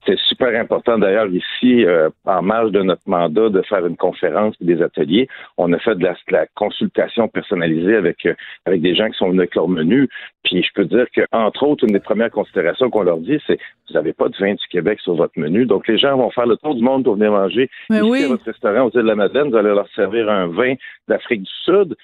C'est 0.07 0.19
super 0.19 0.59
important 0.61 0.99
d'ailleurs 0.99 1.29
ici, 1.29 1.85
euh, 1.85 2.11
en 2.27 2.43
marge 2.43 2.73
de 2.73 2.83
notre 2.83 3.03
mandat, 3.07 3.49
de 3.49 3.63
faire 3.63 3.87
une 3.87 3.97
conférence 3.97 4.55
et 4.61 4.65
des 4.65 4.83
ateliers. 4.83 5.29
On 5.57 5.73
a 5.73 5.79
fait 5.79 5.95
de 5.95 6.05
la, 6.05 6.47
consultation 6.55 7.29
personnalisée 7.29 7.97
avec 7.97 8.27
euh, 8.27 8.35
avec 8.67 8.83
des 8.83 8.95
gens 8.95 9.09
qui 9.09 9.17
sont 9.17 9.29
venus 9.29 9.41
avec 9.41 9.55
leur 9.55 9.69
menu. 9.69 10.09
Puis 10.43 10.63
je 10.63 10.69
peux 10.75 10.85
dire 10.85 11.07
que 11.15 11.23
entre 11.33 11.63
autres, 11.67 11.85
une 11.85 11.93
des 11.93 12.01
premières 12.01 12.31
considérations 12.31 12.91
qu'on 12.91 13.03
leur 13.03 13.19
dit, 13.19 13.41
c'est 13.47 13.59
vous 13.89 13.95
n'avez 13.95 14.13
pas 14.13 14.29
de 14.29 14.37
vin 14.37 14.55
du 14.55 14.67
Québec 14.69 15.01
sur 15.01 15.15
votre 15.15 15.39
menu. 15.39 15.65
Donc 15.67 15.89
les 15.89 15.99
gens 15.99 16.17
vont 16.17 16.31
faire 16.31 16.47
le 16.47 16.57
tour 16.57 16.75
du 16.75 16.83
monde 16.83 17.05
pour 17.05 17.15
venir 17.15 17.33
manger 17.33 17.71
Mais 17.89 18.01
ici 18.01 18.25
à 18.25 18.29
votre 18.29 18.45
restaurant 18.45 18.83
aux 18.87 18.91
îles 18.91 19.03
de 19.03 19.09
la 19.09 19.15
Madeleine. 19.15 19.51
Vous 19.51 19.57
allez 19.57 19.71
leur 19.71 19.89
servir 19.95 20.29
un 20.31 20.49
vin 20.49 20.75
d'Afrique 21.09 21.43
du 21.43 21.53
Sud. 21.65 21.97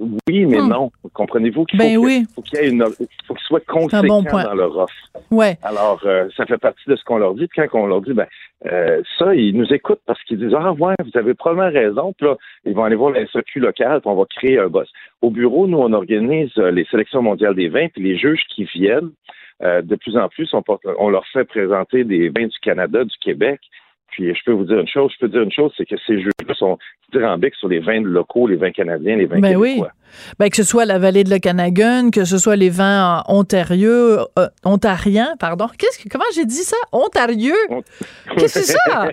Oui, 0.00 0.46
mais 0.46 0.60
hmm. 0.60 0.68
non. 0.68 0.90
Comprenez-vous 1.12 1.64
qu'il 1.64 1.78
ben 1.78 1.94
faut 2.34 2.42
qu'il 2.42 2.58
y 2.58 2.62
ait 2.62 2.68
une, 2.68 2.84
faut 3.26 3.34
qu'il 3.34 3.46
soit 3.46 3.64
conséquent 3.66 4.22
dans 4.22 4.54
leur 4.54 4.76
offre. 4.76 4.94
Ouais. 5.30 5.58
Alors, 5.62 6.00
euh, 6.04 6.28
ça 6.36 6.46
fait 6.46 6.58
partie 6.58 6.88
de 6.88 6.96
ce 6.96 7.04
qu'on 7.04 7.18
leur 7.18 7.34
dit. 7.34 7.46
Puis 7.48 7.66
quand 7.68 7.80
on 7.80 7.86
leur 7.86 8.00
dit, 8.00 8.12
ben, 8.12 8.26
euh, 8.66 9.02
ça, 9.18 9.34
ils 9.34 9.56
nous 9.56 9.72
écoutent 9.72 10.00
parce 10.06 10.22
qu'ils 10.24 10.38
disent, 10.38 10.54
ah 10.56 10.72
ouais, 10.72 10.94
vous 11.04 11.18
avez 11.18 11.34
probablement 11.34 11.72
raison. 11.72 12.12
Puis 12.16 12.26
là, 12.26 12.36
ils 12.64 12.74
vont 12.74 12.84
aller 12.84 12.96
voir 12.96 13.12
la 13.12 13.26
SAQ 13.26 13.60
locale, 13.60 14.00
puis 14.00 14.10
on 14.10 14.16
va 14.16 14.24
créer 14.24 14.58
un 14.58 14.68
boss. 14.68 14.88
Au 15.22 15.30
bureau, 15.30 15.66
nous, 15.66 15.78
on 15.78 15.92
organise 15.92 16.52
euh, 16.58 16.70
les 16.70 16.84
sélections 16.86 17.22
mondiales 17.22 17.54
des 17.54 17.68
vins, 17.68 17.88
puis 17.88 18.02
les 18.02 18.16
juges 18.16 18.42
qui 18.54 18.64
viennent, 18.64 19.10
de 19.60 19.96
plus 19.96 20.16
en 20.16 20.28
plus, 20.28 20.48
on, 20.54 20.62
on 21.00 21.08
leur 21.10 21.26
fait 21.32 21.44
présenter 21.44 22.04
des 22.04 22.28
vins 22.28 22.46
du 22.46 22.58
Canada, 22.62 23.02
du 23.02 23.16
Québec. 23.20 23.58
Puis 24.10 24.34
je 24.34 24.40
peux 24.44 24.52
vous 24.52 24.64
dire 24.64 24.78
une 24.80 24.88
chose, 24.88 25.12
je 25.14 25.18
peux 25.18 25.28
dire 25.28 25.42
une 25.42 25.52
chose, 25.52 25.72
c'est 25.76 25.86
que 25.86 25.96
ces 26.06 26.20
jeux-là 26.20 26.54
sont 26.54 26.78
dithyrambiques 27.06 27.54
sur 27.54 27.68
les 27.68 27.78
vins 27.78 28.00
locaux, 28.00 28.46
les 28.46 28.56
vins 28.56 28.72
canadiens, 28.72 29.16
les 29.16 29.26
vins 29.26 29.40
ben 29.40 29.54
québécois. 29.54 29.86
Oui. 29.86 29.97
Ben, 30.38 30.48
que 30.48 30.56
ce 30.56 30.62
soit 30.62 30.84
la 30.84 30.98
vallée 30.98 31.24
de 31.24 31.30
l'Okanagan, 31.30 32.10
que 32.10 32.24
ce 32.24 32.38
soit 32.38 32.56
les 32.56 32.70
vins 32.70 33.22
ontarieux, 33.26 34.18
euh, 34.38 34.48
ontariens, 34.64 35.34
pardon. 35.38 35.68
Qu'est-ce 35.78 35.98
que, 35.98 36.08
comment 36.08 36.24
j'ai 36.34 36.44
dit 36.44 36.54
ça? 36.54 36.76
Ontarieux? 36.92 37.54
Qu'est-ce 38.36 38.54
que 38.54 38.64
c'est 38.64 38.72
ça? 38.72 39.08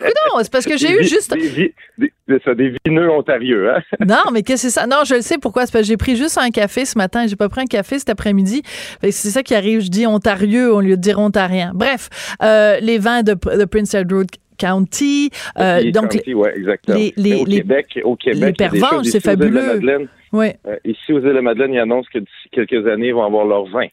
non, 0.00 0.42
c'est 0.42 0.52
parce 0.52 0.66
que 0.66 0.76
j'ai 0.76 0.92
eu 0.92 1.04
juste. 1.04 1.32
Des, 1.32 1.74
des, 1.98 2.10
des, 2.28 2.54
des 2.54 2.74
vineux 2.84 3.10
ontarieux, 3.10 3.70
hein? 3.70 3.80
non, 4.06 4.30
mais 4.32 4.42
qu'est-ce 4.42 4.66
que 4.66 4.70
c'est 4.70 4.80
ça? 4.80 4.86
Non, 4.86 4.98
je 5.04 5.14
le 5.14 5.22
sais 5.22 5.38
pourquoi. 5.38 5.66
C'est 5.66 5.72
parce 5.72 5.82
que 5.84 5.88
j'ai 5.88 5.96
pris 5.96 6.16
juste 6.16 6.38
un 6.38 6.50
café 6.50 6.84
ce 6.84 6.96
matin. 6.98 7.26
J'ai 7.26 7.36
pas 7.36 7.48
pris 7.48 7.62
un 7.62 7.66
café 7.66 7.98
cet 7.98 8.10
après-midi. 8.10 8.62
C'est 9.02 9.12
ça 9.12 9.42
qui 9.42 9.54
arrive. 9.54 9.80
Je 9.80 9.88
dis 9.88 10.06
ontarieux 10.06 10.72
au 10.72 10.80
lieu 10.80 10.96
de 10.96 11.00
dire 11.00 11.18
ontarien. 11.18 11.72
Bref, 11.74 12.08
euh, 12.42 12.78
les 12.80 12.98
vins 12.98 13.22
de, 13.22 13.32
de 13.32 13.64
Prince 13.64 13.94
Edward 13.94 14.28
County. 14.58 15.30
Euh, 15.58 15.90
donc, 15.90 16.14
exactement. 16.14 16.98
Les, 17.16 17.34
au 17.34 17.44
Québec, 17.44 18.00
au 18.04 18.16
Québec, 18.16 18.56
les 18.60 19.10
c'est 19.10 19.20
fabuleux. 19.20 19.80
Ouais. 20.32 20.56
Euh, 20.66 20.76
ici, 20.84 21.12
aux 21.12 21.20
îles 21.20 21.34
de 21.34 21.40
Madeleine, 21.40 21.74
ils 21.74 21.78
annoncent 21.78 22.08
que 22.12 22.18
d'ici 22.18 22.48
quelques 22.50 22.86
années, 22.86 23.08
ils 23.08 23.14
vont 23.14 23.24
avoir 23.24 23.44
leur 23.44 23.64
vin. 23.66 23.88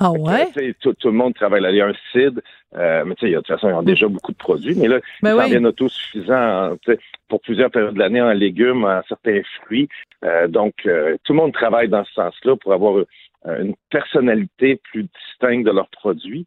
Ah 0.00 0.10
ouais? 0.10 0.50
tout, 0.80 0.92
tout, 0.94 1.08
le 1.08 1.14
monde 1.14 1.34
travaille 1.34 1.60
là. 1.60 1.70
Il 1.70 1.76
y 1.76 1.80
a 1.80 1.86
un 1.86 1.94
CID, 2.12 2.42
euh, 2.76 3.04
mais 3.06 3.14
tu 3.14 3.26
sais, 3.26 3.32
de 3.32 3.36
toute 3.36 3.46
façon, 3.46 3.68
ils 3.68 3.74
ont 3.74 3.82
déjà 3.82 4.08
beaucoup 4.08 4.32
de 4.32 4.36
produits, 4.36 4.74
mais 4.76 4.88
là, 4.88 4.98
ben 5.22 5.36
ils 5.46 5.58
oui. 5.58 5.66
autosuffisants 5.66 6.76
pour 7.28 7.40
plusieurs 7.40 7.70
périodes 7.70 7.94
de 7.94 7.98
l'année 8.00 8.20
en 8.20 8.32
légumes, 8.32 8.84
en 8.84 9.02
certains 9.08 9.42
fruits. 9.60 9.88
Euh, 10.24 10.48
donc, 10.48 10.74
euh, 10.86 11.16
tout 11.22 11.32
le 11.32 11.38
monde 11.38 11.52
travaille 11.52 11.88
dans 11.88 12.04
ce 12.04 12.12
sens-là 12.14 12.56
pour 12.56 12.72
avoir 12.72 13.04
une 13.46 13.74
personnalité 13.90 14.80
plus 14.90 15.04
distincte 15.04 15.66
de 15.66 15.70
leurs 15.70 15.90
produits. 15.90 16.46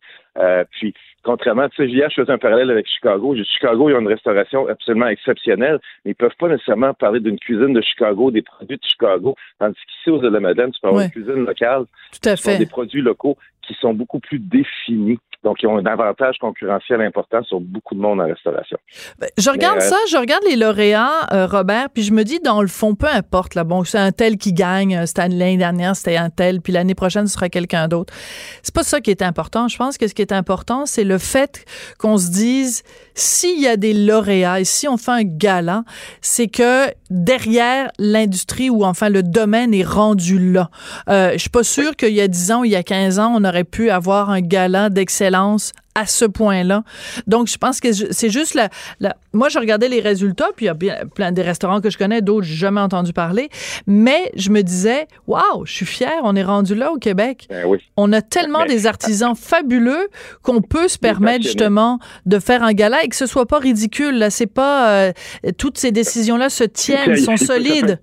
Puis, 0.71 0.93
contrairement, 1.23 1.67
tu 1.69 1.75
sais, 1.77 1.89
hier, 1.89 2.09
je 2.09 2.21
faisais 2.21 2.31
un 2.31 2.37
parallèle 2.37 2.71
avec 2.71 2.87
Chicago. 2.87 3.35
Chicago, 3.35 3.89
ils 3.89 3.95
ont 3.95 3.99
une 3.99 4.07
restauration 4.07 4.67
absolument 4.67 5.07
exceptionnelle, 5.07 5.79
mais 6.05 6.11
ils 6.11 6.15
peuvent 6.15 6.35
pas 6.39 6.47
nécessairement 6.47 6.93
parler 6.93 7.19
d'une 7.19 7.37
cuisine 7.37 7.73
de 7.73 7.81
Chicago, 7.81 8.31
des 8.31 8.41
produits 8.41 8.77
de 8.77 8.83
Chicago, 8.83 9.35
tandis 9.59 9.75
qu'ici, 9.75 10.09
aux 10.09 10.23
îles 10.23 10.31
de 10.31 10.39
Madeleine, 10.39 10.71
tu 10.71 10.79
peux 10.81 10.87
avoir 10.87 11.03
une 11.03 11.11
cuisine 11.11 11.45
locale. 11.45 11.85
Tout 12.11 12.29
à 12.29 12.35
fait. 12.35 12.57
Des 12.57 12.65
produits 12.65 13.01
locaux 13.01 13.37
qui 13.67 13.75
sont 13.81 13.93
beaucoup 13.93 14.19
plus 14.19 14.39
définis. 14.39 15.19
Donc, 15.43 15.61
ils 15.61 15.67
ont 15.67 15.77
un 15.77 15.85
avantage 15.85 16.37
concurrentiel 16.39 17.01
important 17.01 17.43
sur 17.43 17.59
beaucoup 17.59 17.93
de 17.93 17.99
monde 17.99 18.19
en 18.19 18.25
restauration. 18.25 18.77
Ben, 19.19 19.29
je 19.37 19.49
regarde 19.49 19.81
ça, 19.81 19.95
je 20.09 20.17
regarde 20.17 20.43
les 20.49 20.55
lauréats, 20.55 21.27
euh, 21.31 21.45
Robert, 21.45 21.89
puis 21.93 22.01
je 22.03 22.11
me 22.11 22.23
dis, 22.23 22.39
dans 22.39 22.61
le 22.61 22.67
fond, 22.67 22.95
peu 22.95 23.07
importe, 23.07 23.53
là, 23.53 23.63
bon, 23.63 23.83
c'est 23.83 23.99
un 23.99 24.11
tel 24.11 24.37
qui 24.37 24.51
gagne, 24.51 24.97
euh, 24.97 25.05
c'était 25.05 25.27
l'année 25.27 25.57
dernière, 25.57 25.95
c'était 25.95 26.17
un 26.17 26.29
tel, 26.29 26.61
puis 26.61 26.73
l'année 26.73 26.95
prochaine, 26.95 27.27
ce 27.27 27.33
sera 27.33 27.49
quelqu'un 27.49 27.87
d'autre. 27.87 28.13
C'est 28.63 28.73
pas 28.73 28.83
ça 28.83 28.99
qui 28.99 29.11
est 29.11 29.21
important. 29.21 29.67
Je 29.67 29.77
pense 29.77 29.97
que 29.97 30.07
ce 30.07 30.15
qui 30.15 30.23
est 30.23 30.26
important, 30.31 30.85
c'est 30.85 31.03
le 31.03 31.17
fait 31.17 31.65
qu'on 31.97 32.17
se 32.17 32.29
dise, 32.29 32.83
s'il 33.15 33.59
y 33.59 33.67
a 33.67 33.77
des 33.77 33.93
lauréats 33.93 34.59
et 34.59 34.65
si 34.65 34.87
on 34.87 34.97
fait 34.97 35.11
un 35.11 35.23
gala, 35.23 35.83
c'est 36.21 36.47
que 36.47 36.87
derrière 37.09 37.89
l'industrie 37.97 38.69
ou 38.69 38.83
enfin 38.83 39.09
le 39.09 39.23
domaine 39.23 39.73
est 39.73 39.83
rendu 39.83 40.51
là. 40.51 40.69
Euh, 41.09 41.33
je 41.33 41.37
suis 41.37 41.49
pas 41.49 41.63
sûre 41.63 41.95
qu'il 41.95 42.13
y 42.13 42.21
a 42.21 42.27
10 42.27 42.51
ans 42.51 42.61
ou 42.61 42.65
il 42.65 42.71
y 42.71 42.75
a 42.75 42.83
15 42.83 43.19
ans, 43.19 43.33
on 43.35 43.43
aurait 43.43 43.63
pu 43.63 43.89
avoir 43.89 44.29
un 44.29 44.41
gala 44.41 44.89
d'excellence 44.89 45.71
à 45.97 46.05
ce 46.05 46.25
point-là. 46.25 46.83
Donc, 47.25 47.47
je 47.47 47.57
pense 47.57 47.79
que 47.79 47.91
c'est 47.91 48.29
juste 48.29 48.53
la, 48.53 48.69
Moi, 49.33 49.49
je 49.49 49.57
regardais 49.57 49.89
les 49.89 49.99
résultats, 49.99 50.49
puis 50.55 50.65
il 50.65 50.67
y 50.67 50.69
a 50.69 50.75
bien, 50.75 50.97
plein 51.15 51.31
des 51.31 51.41
restaurants 51.41 51.81
que 51.81 51.89
je 51.89 51.97
connais, 51.97 52.21
d'autres, 52.21 52.45
j'ai 52.45 52.55
jamais 52.55 52.81
entendu 52.81 53.13
parler. 53.13 53.49
Mais 53.87 54.31
je 54.35 54.51
me 54.51 54.61
disais, 54.61 55.07
waouh, 55.25 55.65
je 55.65 55.73
suis 55.73 55.87
fière, 55.87 56.21
on 56.23 56.35
est 56.35 56.43
rendu 56.43 56.75
là 56.75 56.91
au 56.91 56.99
Québec. 56.99 57.47
Ben 57.49 57.65
oui. 57.65 57.79
On 57.97 58.13
a 58.13 58.21
tellement 58.21 58.65
des 58.65 58.85
artisans 58.85 59.35
fabuleux 59.35 60.07
qu'on 60.43 60.61
peut 60.61 60.87
se 60.87 60.99
permettre 60.99 61.43
justement 61.43 61.97
de 62.27 62.37
faire 62.37 62.61
un 62.61 62.73
gala 62.73 63.03
et 63.03 63.07
que 63.07 63.15
ce 63.15 63.25
soit 63.25 63.47
pas 63.47 63.57
ridicule. 63.57 64.19
Là, 64.19 64.29
c'est 64.29 64.53
pas. 64.53 64.91
Euh, 64.91 65.11
toutes 65.57 65.79
ces 65.79 65.91
décisions-là 65.91 66.49
se 66.49 66.63
tiennent, 66.63 67.15
sont 67.15 67.37
solides. 67.37 67.99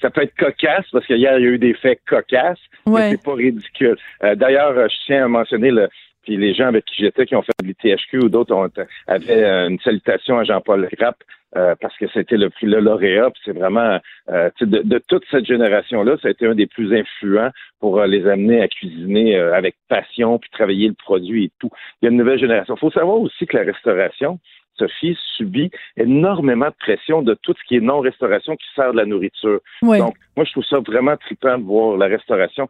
Ça, 0.00 0.10
peut 0.10 0.22
être 0.22 0.36
cocasse 0.38 0.86
parce 0.90 1.06
qu'hier, 1.06 1.38
il 1.38 1.44
y 1.44 1.46
a 1.46 1.50
eu 1.50 1.58
des 1.58 1.74
faits 1.74 2.00
cocasses, 2.08 2.58
mais 2.86 3.10
c'est 3.10 3.22
pas 3.22 3.34
ridicule. 3.34 3.98
Euh, 4.22 4.36
d'ailleurs, 4.36 4.72
je 4.88 4.96
tiens 5.04 5.24
à 5.24 5.28
mentionner 5.28 5.70
le, 5.70 5.88
puis 6.28 6.36
les 6.36 6.52
gens 6.52 6.66
avec 6.66 6.84
qui 6.84 7.02
j'étais, 7.02 7.24
qui 7.24 7.34
ont 7.34 7.42
fait 7.42 7.54
de 7.62 7.66
l'ITHQ 7.66 8.18
ou 8.18 8.28
d'autres, 8.28 8.54
ont, 8.54 8.68
avaient 9.06 9.44
euh, 9.44 9.68
une 9.70 9.80
salutation 9.80 10.38
à 10.38 10.44
Jean-Paul 10.44 10.86
Rapp 11.00 11.16
euh, 11.56 11.74
parce 11.80 11.96
que 11.96 12.04
c'était 12.12 12.36
le 12.36 12.50
prix 12.50 12.66
le 12.66 12.80
lauréat. 12.80 13.30
c'est 13.46 13.56
vraiment 13.56 13.98
euh, 14.28 14.50
de, 14.60 14.82
de, 14.82 15.00
toute 15.08 15.24
cette 15.30 15.46
génération-là, 15.46 16.18
ça 16.20 16.28
a 16.28 16.30
été 16.30 16.46
un 16.46 16.54
des 16.54 16.66
plus 16.66 16.94
influents 16.94 17.48
pour 17.80 18.02
les 18.02 18.26
amener 18.26 18.60
à 18.60 18.68
cuisiner 18.68 19.36
avec 19.38 19.76
passion, 19.88 20.38
puis 20.38 20.50
travailler 20.50 20.88
le 20.88 20.94
produit 20.94 21.44
et 21.46 21.52
tout. 21.58 21.70
Il 22.02 22.04
y 22.04 22.08
a 22.08 22.10
une 22.10 22.18
nouvelle 22.18 22.38
génération. 22.38 22.74
Il 22.74 22.80
faut 22.80 22.90
savoir 22.90 23.18
aussi 23.18 23.46
que 23.46 23.56
la 23.56 23.62
restauration, 23.62 24.38
Sophie, 24.78 25.16
subit 25.38 25.70
énormément 25.96 26.66
de 26.66 26.76
pression 26.78 27.22
de 27.22 27.32
tout 27.32 27.54
ce 27.58 27.66
qui 27.66 27.76
est 27.76 27.80
non-restauration 27.80 28.54
qui 28.56 28.66
sert 28.76 28.92
de 28.92 28.98
la 28.98 29.06
nourriture. 29.06 29.60
Donc, 29.80 30.14
moi, 30.36 30.44
je 30.44 30.50
trouve 30.50 30.64
ça 30.64 30.80
vraiment 30.80 31.16
trippant 31.16 31.56
de 31.56 31.64
voir 31.64 31.96
la 31.96 32.06
restauration 32.06 32.68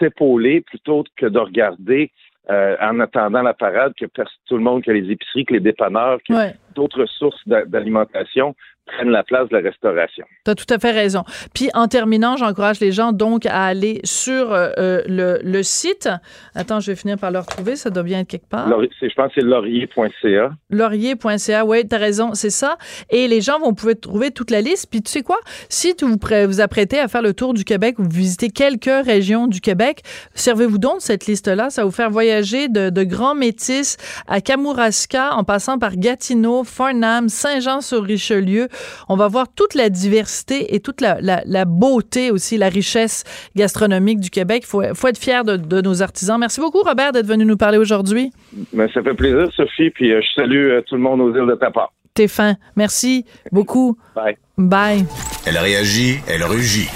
s'épauler 0.00 0.62
plutôt 0.62 1.04
que 1.16 1.26
de 1.26 1.38
regarder 1.38 2.10
euh, 2.48 2.76
en 2.80 2.98
attendant 3.00 3.42
la 3.42 3.54
parade 3.54 3.92
que 3.98 4.06
tout 4.06 4.56
le 4.56 4.62
monde, 4.62 4.82
que 4.82 4.90
les 4.90 5.10
épiceries, 5.10 5.44
que 5.44 5.54
les 5.54 5.60
dépanneurs, 5.60 6.18
que 6.26 6.34
d'autres 6.74 7.06
sources 7.06 7.46
d'alimentation 7.46 8.54
prennent 8.90 9.10
la 9.10 9.22
place 9.22 9.48
de 9.48 9.56
la 9.56 9.62
restauration. 9.62 10.24
Tu 10.44 10.50
as 10.50 10.54
tout 10.54 10.72
à 10.72 10.78
fait 10.78 10.90
raison. 10.90 11.24
Puis 11.54 11.70
en 11.74 11.88
terminant, 11.88 12.36
j'encourage 12.36 12.80
les 12.80 12.92
gens 12.92 13.12
donc 13.12 13.46
à 13.46 13.64
aller 13.64 14.00
sur 14.04 14.52
euh, 14.52 14.70
euh, 14.78 15.38
le, 15.42 15.62
site. 15.62 16.08
Attends, 16.54 16.80
je 16.80 16.90
vais 16.90 16.96
finir 16.96 17.18
par 17.18 17.30
le 17.30 17.38
retrouver, 17.38 17.76
ça 17.76 17.90
doit 17.90 18.02
bien 18.02 18.20
être 18.20 18.28
quelque 18.28 18.48
part. 18.48 18.68
je 18.68 19.14
pense 19.14 19.28
que 19.28 19.40
c'est 19.40 19.46
laurier.ca. 19.46 20.52
Laurier.ca, 20.70 21.64
oui, 21.64 21.88
tu 21.88 21.94
as 21.94 21.98
raison, 21.98 22.34
c'est 22.34 22.50
ça. 22.50 22.76
Et 23.10 23.28
les 23.28 23.40
gens 23.40 23.58
vont 23.58 23.74
pouvoir 23.74 23.94
trouver 24.00 24.30
toute 24.30 24.50
la 24.50 24.60
liste. 24.60 24.88
Puis 24.90 25.02
tu 25.02 25.10
sais 25.10 25.22
quoi? 25.22 25.38
Si 25.68 25.94
tu 25.94 26.06
vous, 26.06 26.16
vous 26.46 26.60
apprêtez 26.60 26.98
à 26.98 27.08
faire 27.08 27.22
le 27.22 27.34
tour 27.34 27.54
du 27.54 27.64
Québec 27.64 27.98
ou 27.98 28.04
visiter 28.04 28.50
quelques 28.50 29.04
régions 29.04 29.46
du 29.46 29.60
Québec, 29.60 30.02
servez-vous 30.34 30.78
donc 30.78 30.96
de 30.96 31.02
cette 31.02 31.26
liste-là. 31.26 31.70
Ça 31.70 31.82
va 31.82 31.86
vous 31.86 31.94
faire 31.94 32.10
voyager 32.10 32.68
de, 32.68 32.90
de 32.90 33.04
Grand 33.04 33.34
Métis 33.34 33.96
à 34.26 34.40
Kamouraska 34.40 35.34
en 35.34 35.44
passant 35.44 35.78
par 35.78 35.96
Gatineau, 35.96 36.64
Farnham, 36.64 37.28
Saint-Jean-sur-Richelieu, 37.28 38.68
on 39.08 39.16
va 39.16 39.28
voir 39.28 39.46
toute 39.54 39.74
la 39.74 39.88
diversité 39.90 40.74
et 40.74 40.80
toute 40.80 41.00
la, 41.00 41.64
beauté 41.64 42.30
aussi, 42.30 42.56
la 42.56 42.68
richesse 42.68 43.24
gastronomique 43.56 44.20
du 44.20 44.30
Québec. 44.30 44.64
Il 44.64 44.94
faut, 44.94 45.08
être 45.08 45.18
fier 45.18 45.44
de, 45.44 45.80
nos 45.80 46.02
artisans. 46.02 46.38
Merci 46.38 46.60
beaucoup, 46.60 46.82
Robert, 46.82 47.12
d'être 47.12 47.26
venu 47.26 47.44
nous 47.44 47.56
parler 47.56 47.78
aujourd'hui. 47.78 48.30
Ben, 48.72 48.88
ça 48.92 49.02
fait 49.02 49.14
plaisir, 49.14 49.50
Sophie, 49.54 49.90
puis 49.90 50.12
euh, 50.12 50.20
je 50.20 50.40
salue 50.40 50.70
euh, 50.70 50.82
tout 50.86 50.96
le 50.96 51.00
monde 51.00 51.20
aux 51.20 51.34
îles 51.34 51.48
de 51.48 51.54
Tapa. 51.54 51.90
T'es 52.14 52.28
fin. 52.28 52.56
Merci 52.76 53.24
beaucoup. 53.52 53.96
Bye. 54.14 54.36
Bye. 54.58 55.04
Elle 55.46 55.58
réagit, 55.58 56.18
elle 56.28 56.44
rugit. 56.44 56.88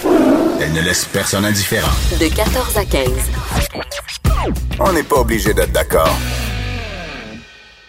Elle 0.60 0.72
ne 0.72 0.82
laisse 0.82 1.06
personne 1.06 1.44
indifférent. 1.44 1.92
De 2.18 2.34
14 2.34 2.76
à 2.76 2.84
15. 2.84 3.10
On 4.80 4.92
n'est 4.92 5.02
pas 5.02 5.16
obligé 5.16 5.54
d'être 5.54 5.72
d'accord. 5.72 6.14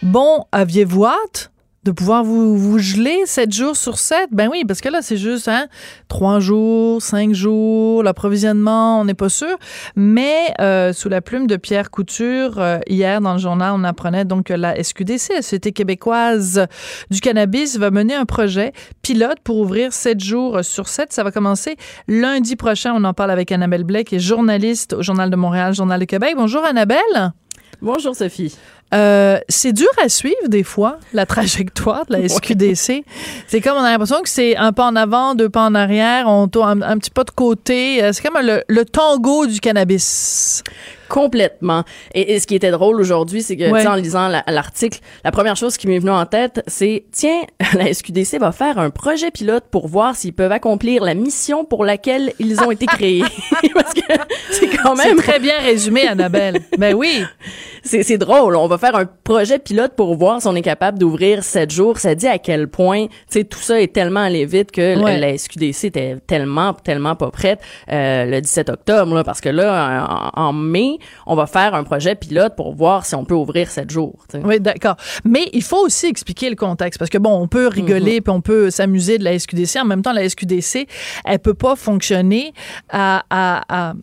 Bon, 0.02 0.46
aviez-vous 0.52 1.06
hâte? 1.06 1.52
De 1.86 1.91
pouvoir 1.91 2.23
vous, 2.23 2.57
vous 2.57 2.79
geler 2.79 3.21
7 3.25 3.53
jours 3.53 3.77
sur 3.77 3.99
7. 3.99 4.29
Ben 4.31 4.49
oui, 4.51 4.63
parce 4.67 4.81
que 4.81 4.89
là, 4.89 5.03
c'est 5.03 5.17
juste 5.17 5.47
hein, 5.47 5.67
3 6.07 6.39
jours, 6.39 6.99
5 6.99 7.31
jours, 7.33 8.01
l'approvisionnement, 8.01 8.99
on 8.99 9.05
n'est 9.05 9.13
pas 9.13 9.29
sûr. 9.29 9.55
Mais 9.95 10.51
euh, 10.59 10.93
sous 10.93 11.09
la 11.09 11.21
plume 11.21 11.45
de 11.45 11.57
Pierre 11.57 11.91
Couture, 11.91 12.57
euh, 12.57 12.79
hier 12.88 13.21
dans 13.21 13.33
le 13.33 13.39
journal, 13.39 13.71
on 13.75 13.83
apprenait 13.83 14.25
donc 14.25 14.47
que 14.47 14.53
la 14.53 14.83
SQDC, 14.83 15.36
la 15.36 15.41
Société 15.43 15.71
québécoise 15.73 16.65
du 17.11 17.19
cannabis, 17.21 17.77
va 17.77 17.91
mener 17.91 18.15
un 18.15 18.25
projet 18.25 18.73
pilote 19.03 19.38
pour 19.43 19.57
ouvrir 19.57 19.93
7 19.93 20.19
jours 20.19 20.65
sur 20.65 20.88
7. 20.88 21.13
Ça 21.13 21.23
va 21.23 21.31
commencer 21.31 21.77
lundi 22.07 22.55
prochain. 22.55 22.93
On 22.95 23.03
en 23.03 23.13
parle 23.13 23.29
avec 23.29 23.51
Annabelle 23.51 23.83
Blais, 23.83 24.05
qui 24.05 24.15
est 24.15 24.19
journaliste 24.19 24.93
au 24.93 25.03
Journal 25.03 25.29
de 25.29 25.36
Montréal, 25.36 25.75
Journal 25.75 25.99
de 25.99 26.05
Québec. 26.05 26.33
Bonjour 26.36 26.65
Annabelle. 26.65 27.31
Bonjour 27.79 28.15
Sophie. 28.15 28.57
Euh, 28.93 29.39
c'est 29.49 29.73
dur 29.73 29.89
à 30.01 30.09
suivre 30.09 30.47
des 30.47 30.63
fois, 30.63 30.99
la 31.13 31.25
trajectoire 31.25 32.05
de 32.05 32.13
la 32.13 32.29
SQDC. 32.29 33.03
C'est 33.47 33.61
comme 33.61 33.77
on 33.77 33.83
a 33.83 33.91
l'impression 33.91 34.21
que 34.21 34.29
c'est 34.29 34.55
un 34.55 34.71
pas 34.71 34.86
en 34.86 34.95
avant, 34.95 35.36
deux 35.36 35.49
pas 35.49 35.65
en 35.65 35.75
arrière, 35.75 36.27
on 36.27 36.47
tourne 36.47 36.83
un, 36.83 36.97
petit 36.97 37.09
pas 37.09 37.23
de 37.23 37.31
côté. 37.31 38.03
Euh, 38.03 38.11
c'est 38.13 38.23
comme 38.23 38.38
le 38.39 38.86
tango 38.86 39.47
du 39.47 39.59
cannabis. 39.59 40.63
Complètement. 41.07 41.83
Et, 42.13 42.39
ce 42.39 42.47
qui 42.47 42.55
était 42.55 42.71
drôle 42.71 42.99
aujourd'hui, 42.99 43.41
c'est 43.41 43.55
que, 43.55 43.88
en 43.88 43.95
lisant 43.95 44.27
l'article, 44.47 44.99
la, 45.23 45.31
première 45.31 45.55
chose 45.55 45.77
qui 45.77 45.88
m'est 45.88 45.99
venue 45.99 46.11
en 46.11 46.25
tête, 46.25 46.63
c'est, 46.67 47.05
tiens, 47.11 47.41
la 47.73 47.93
SQDC 47.93 48.39
va 48.39 48.51
faire 48.51 48.79
un 48.79 48.89
projet 48.89 49.31
pilote 49.31 49.65
pour 49.69 49.88
voir 49.88 50.15
s'ils 50.15 50.33
peuvent 50.33 50.51
accomplir 50.51 51.03
la 51.03 51.13
mission 51.13 51.65
pour 51.65 51.86
laquelle 51.86 52.33
ils 52.39 52.61
ont 52.61 52.71
été 52.71 52.86
créés. 52.86 53.23
Parce 53.73 53.93
que 53.93 54.01
c'est 54.51 54.67
quand 54.67 54.95
même... 54.95 55.17
très 55.17 55.39
bien 55.39 55.59
résumé, 55.59 56.07
Annabelle. 56.07 56.61
ben 56.77 56.93
oui. 56.95 57.23
C'est 57.83 58.17
drôle. 58.17 58.55
On 58.55 58.67
va 58.67 58.74
faire 58.78 58.95
un 58.95 59.05
projet 59.05 59.59
pilote 59.59 59.93
pour 59.95 60.15
voir 60.15 60.41
si 60.41 60.47
on 60.47 60.55
est 60.55 60.61
capable 60.61 60.99
d'ouvrir 60.99 61.43
sept 61.43 61.71
jours. 61.71 61.99
Ça 61.99 62.15
dit 62.15 62.28
à 62.28 62.38
quel 62.38 62.67
point, 62.67 63.07
tu 63.07 63.13
sais, 63.30 63.43
tout 63.43 63.59
ça 63.59 63.82
est 63.82 63.93
tellement 63.93 64.21
allé 64.21 64.45
vite 64.45 64.71
que 64.71 64.95
la, 64.97 65.38
SQDC 65.38 65.86
était 65.86 66.17
tellement, 66.28 66.73
tellement 66.73 67.15
pas 67.15 67.32
prête 67.32 67.59
euh, 67.91 68.26
le 68.26 68.41
17 68.41 68.69
octobre, 68.69 69.15
là, 69.15 69.23
parce 69.23 69.41
que 69.41 69.49
là, 69.49 70.32
en 70.34 70.53
mai, 70.53 70.97
on 71.26 71.36
va 71.36 71.47
faire 71.47 71.76
un 71.76 71.84
projet 71.84 72.15
pilote 72.15 72.55
pour 72.55 72.73
voir 72.73 73.05
si 73.05 73.15
on 73.15 73.26
peut 73.26 73.36
ouvrir 73.36 73.69
sept 73.69 73.89
jours. 73.89 74.26
Oui, 74.43 74.59
d'accord. 74.59 74.95
Mais 75.23 75.49
il 75.53 75.63
faut 75.63 75.84
aussi 75.86 76.07
expliquer 76.07 76.49
le 76.49 76.55
contexte 76.55 76.99
parce 76.99 77.09
que 77.09 77.17
bon, 77.17 77.32
on 77.39 77.47
peut 77.47 77.67
rigoler 77.67 78.17
mhm. 78.17 78.23
puis 78.23 78.34
on 78.34 78.41
peut 78.41 78.69
s'amuser 78.69 79.17
de 79.17 79.23
la 79.23 79.38
SQDC. 79.38 79.78
En 79.82 79.86
même 79.86 80.01
temps, 80.01 80.13
la 80.13 80.28
SQDC, 80.28 80.88
elle 81.26 81.39
peut 81.39 81.53
pas 81.53 81.76
fonctionner 81.76 82.53
à, 82.89 83.23
à, 83.30 83.89
à 83.89 83.93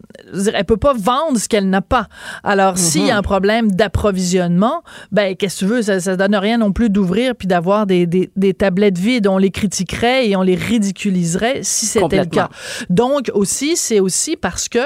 elle 0.54 0.64
peut 0.64 0.76
pas 0.76 0.94
vendre 0.94 1.38
ce 1.38 1.48
qu'elle 1.48 1.68
n'a 1.68 1.82
pas. 1.82 2.08
Alors, 2.44 2.78
s'il 2.78 3.06
y 3.06 3.10
a 3.10 3.14
mhm. 3.14 3.18
un 3.18 3.22
problème 3.22 3.72
d'approvisionnement, 3.72 4.61
ben 5.10 5.36
qu'est-ce 5.36 5.60
que 5.60 5.64
tu 5.66 5.70
veux, 5.70 5.82
ça, 5.82 6.00
ça 6.00 6.16
donne 6.16 6.34
rien 6.34 6.58
non 6.58 6.72
plus 6.72 6.90
d'ouvrir 6.90 7.34
puis 7.34 7.48
d'avoir 7.48 7.86
des, 7.86 8.06
des, 8.06 8.30
des, 8.36 8.54
tablettes 8.54 8.98
vides. 8.98 9.26
On 9.26 9.38
les 9.38 9.50
critiquerait 9.50 10.28
et 10.28 10.36
on 10.36 10.42
les 10.42 10.54
ridiculiserait 10.54 11.60
si 11.62 11.86
c'était 11.86 12.18
le 12.18 12.26
cas. 12.26 12.48
Donc 12.90 13.30
aussi, 13.34 13.76
c'est 13.76 14.00
aussi 14.00 14.36
parce 14.36 14.68
que 14.68 14.78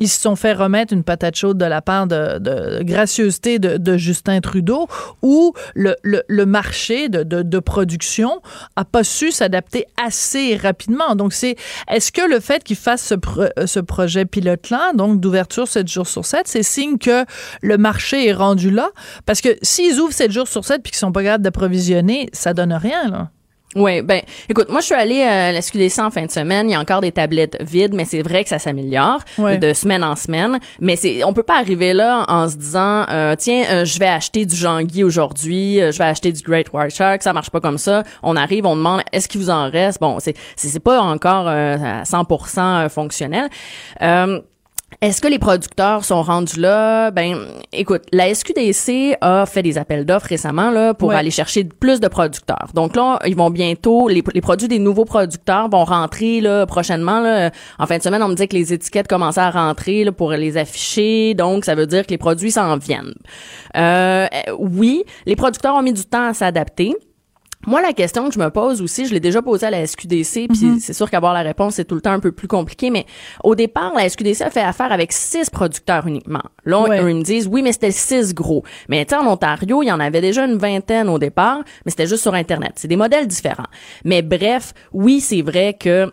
ils 0.00 0.08
se 0.08 0.20
sont 0.20 0.36
fait 0.36 0.52
remettre 0.52 0.92
une 0.92 1.04
patate 1.04 1.36
chaude 1.36 1.58
de 1.58 1.64
la 1.64 1.82
part 1.82 2.06
de, 2.06 2.38
de 2.38 2.82
gracieuseté 2.82 3.58
de, 3.58 3.76
de, 3.76 3.96
Justin 3.96 4.40
Trudeau, 4.40 4.88
où 5.22 5.52
le, 5.74 5.96
le, 6.02 6.22
le 6.26 6.46
marché 6.46 7.08
de, 7.08 7.22
de, 7.22 7.42
de, 7.42 7.58
production 7.58 8.40
a 8.76 8.84
pas 8.84 9.04
su 9.04 9.30
s'adapter 9.30 9.86
assez 10.02 10.56
rapidement. 10.56 11.14
Donc 11.14 11.32
c'est, 11.32 11.56
est-ce 11.88 12.10
que 12.10 12.28
le 12.28 12.40
fait 12.40 12.64
qu'ils 12.64 12.76
fassent 12.76 13.14
ce, 13.14 13.66
ce 13.66 13.80
projet 13.80 14.24
pilote-là, 14.24 14.92
donc 14.94 15.20
d'ouverture 15.20 15.68
7 15.68 15.88
jours 15.88 16.06
sur 16.06 16.24
7, 16.24 16.42
c'est 16.46 16.62
signe 16.62 16.98
que 16.98 17.24
le 17.60 17.78
marché 17.78 18.28
est 18.28 18.32
rendu 18.32 18.70
là? 18.70 18.90
Parce 19.26 19.40
que 19.40 19.56
s'ils 19.62 20.00
ouvrent 20.00 20.12
7 20.12 20.30
jours 20.30 20.48
sur 20.48 20.64
7 20.64 20.82
puis 20.82 20.92
qu'ils 20.92 20.98
sont 20.98 21.12
pas 21.12 21.22
capables 21.22 21.44
d'approvisionner, 21.44 22.28
ça 22.32 22.54
donne 22.54 22.72
rien, 22.72 23.08
là. 23.08 23.30
Oui, 23.74 24.02
ben 24.02 24.20
écoute, 24.50 24.68
moi 24.68 24.80
je 24.80 24.86
suis 24.86 24.94
allée 24.94 25.22
à 25.22 25.50
la 25.50 25.62
SQDC 25.62 25.98
en 26.00 26.10
fin 26.10 26.26
de 26.26 26.30
semaine, 26.30 26.68
il 26.68 26.72
y 26.72 26.76
a 26.76 26.80
encore 26.80 27.00
des 27.00 27.12
tablettes 27.12 27.56
vides, 27.62 27.94
mais 27.94 28.04
c'est 28.04 28.20
vrai 28.20 28.42
que 28.42 28.50
ça 28.50 28.58
s'améliore 28.58 29.20
de 29.38 29.72
semaine 29.72 30.04
en 30.04 30.14
semaine, 30.14 30.58
mais 30.80 30.96
c'est 30.96 31.24
on 31.24 31.32
peut 31.32 31.42
pas 31.42 31.58
arriver 31.58 31.94
là 31.94 32.26
en 32.28 32.48
se 32.48 32.56
disant 32.56 33.06
euh, 33.08 33.34
tiens, 33.36 33.64
euh, 33.70 33.84
je 33.86 33.98
vais 33.98 34.08
acheter 34.08 34.44
du 34.44 34.54
Jean-Guy 34.54 35.04
aujourd'hui, 35.04 35.80
euh, 35.80 35.90
je 35.90 35.98
vais 35.98 36.04
acheter 36.04 36.32
du 36.32 36.42
Great 36.42 36.66
White 36.72 36.94
Shark, 36.94 37.22
ça 37.22 37.32
marche 37.32 37.50
pas 37.50 37.60
comme 37.60 37.78
ça. 37.78 38.02
On 38.22 38.36
arrive, 38.36 38.66
on 38.66 38.76
demande 38.76 39.00
est-ce 39.10 39.26
qu'il 39.26 39.40
vous 39.40 39.50
en 39.50 39.70
reste? 39.70 40.00
Bon, 40.00 40.18
c'est 40.20 40.36
c'est 40.56 40.78
pas 40.80 41.00
encore 41.00 41.48
à 41.48 42.02
100% 42.02 42.90
fonctionnel. 42.90 43.48
Est-ce 45.02 45.20
que 45.20 45.26
les 45.26 45.40
producteurs 45.40 46.04
sont 46.04 46.22
rendus 46.22 46.60
là? 46.60 47.10
Ben, 47.10 47.36
écoute, 47.72 48.02
la 48.12 48.32
SQDC 48.32 49.16
a 49.20 49.46
fait 49.46 49.64
des 49.64 49.76
appels 49.76 50.06
d'offres 50.06 50.28
récemment 50.28 50.70
là 50.70 50.94
pour 50.94 51.10
aller 51.10 51.32
chercher 51.32 51.64
plus 51.64 51.98
de 51.98 52.06
producteurs. 52.06 52.68
Donc 52.72 52.94
là, 52.94 53.18
ils 53.26 53.34
vont 53.34 53.50
bientôt, 53.50 54.06
les, 54.06 54.22
produits 54.22 54.68
des 54.68 54.78
nouveaux 54.78 55.04
producteurs 55.04 55.68
vont 55.68 55.82
rentrer 55.82 56.40
là 56.40 56.66
prochainement. 56.66 57.18
Là. 57.18 57.50
En 57.80 57.86
fin 57.86 57.98
de 57.98 58.02
semaine, 58.04 58.22
on 58.22 58.28
me 58.28 58.36
dit 58.36 58.46
que 58.46 58.54
les 58.54 58.72
étiquettes 58.72 59.08
commençaient 59.08 59.40
à 59.40 59.50
rentrer 59.50 60.04
là, 60.04 60.12
pour 60.12 60.30
les 60.30 60.56
afficher. 60.56 61.34
Donc, 61.34 61.64
ça 61.64 61.74
veut 61.74 61.88
dire 61.88 62.06
que 62.06 62.10
les 62.10 62.18
produits 62.18 62.52
s'en 62.52 62.76
viennent. 62.76 63.14
Euh, 63.76 64.28
oui, 64.56 65.02
les 65.26 65.34
producteurs 65.34 65.74
ont 65.74 65.82
mis 65.82 65.92
du 65.92 66.04
temps 66.04 66.28
à 66.28 66.32
s'adapter. 66.32 66.94
Moi, 67.66 67.80
la 67.80 67.92
question 67.92 68.28
que 68.28 68.34
je 68.34 68.38
me 68.38 68.50
pose 68.50 68.82
aussi, 68.82 69.06
je 69.06 69.14
l'ai 69.14 69.20
déjà 69.20 69.40
posée 69.42 69.66
à 69.66 69.70
la 69.70 69.86
SQDC, 69.86 70.48
puis 70.48 70.64
mhm. 70.64 70.80
c'est 70.80 70.92
sûr 70.92 71.10
qu'avoir 71.10 71.32
la 71.32 71.42
réponse, 71.42 71.74
c'est 71.74 71.84
tout 71.84 71.94
le 71.94 72.00
temps 72.00 72.12
un 72.12 72.20
peu 72.20 72.32
plus 72.32 72.48
compliqué, 72.48 72.90
mais 72.90 73.06
au 73.44 73.54
départ, 73.54 73.92
la 73.94 74.08
SQDC 74.08 74.42
a 74.42 74.50
fait 74.50 74.60
affaire 74.60 74.92
avec 74.92 75.12
six 75.12 75.48
producteurs 75.50 76.06
uniquement. 76.06 76.42
Là, 76.64 76.86
ils 77.08 77.16
me 77.16 77.22
disent, 77.22 77.46
oui, 77.46 77.62
mais 77.62 77.72
c'était 77.72 77.90
six 77.90 78.34
gros. 78.34 78.64
Mais 78.88 79.04
tu 79.04 79.14
en 79.14 79.26
Ontario, 79.26 79.82
il 79.82 79.86
y 79.86 79.92
en 79.92 80.00
avait 80.00 80.20
déjà 80.20 80.44
une 80.44 80.56
vingtaine 80.56 81.08
au 81.08 81.18
départ, 81.18 81.62
mais 81.84 81.90
c'était 81.90 82.06
juste 82.06 82.22
sur 82.22 82.34
Internet. 82.34 82.72
C'est 82.76 82.88
des 82.88 82.96
modèles 82.96 83.26
différents. 83.26 83.68
Mais 84.04 84.22
bref, 84.22 84.72
oui, 84.92 85.20
c'est 85.20 85.42
vrai 85.42 85.76
que 85.78 86.10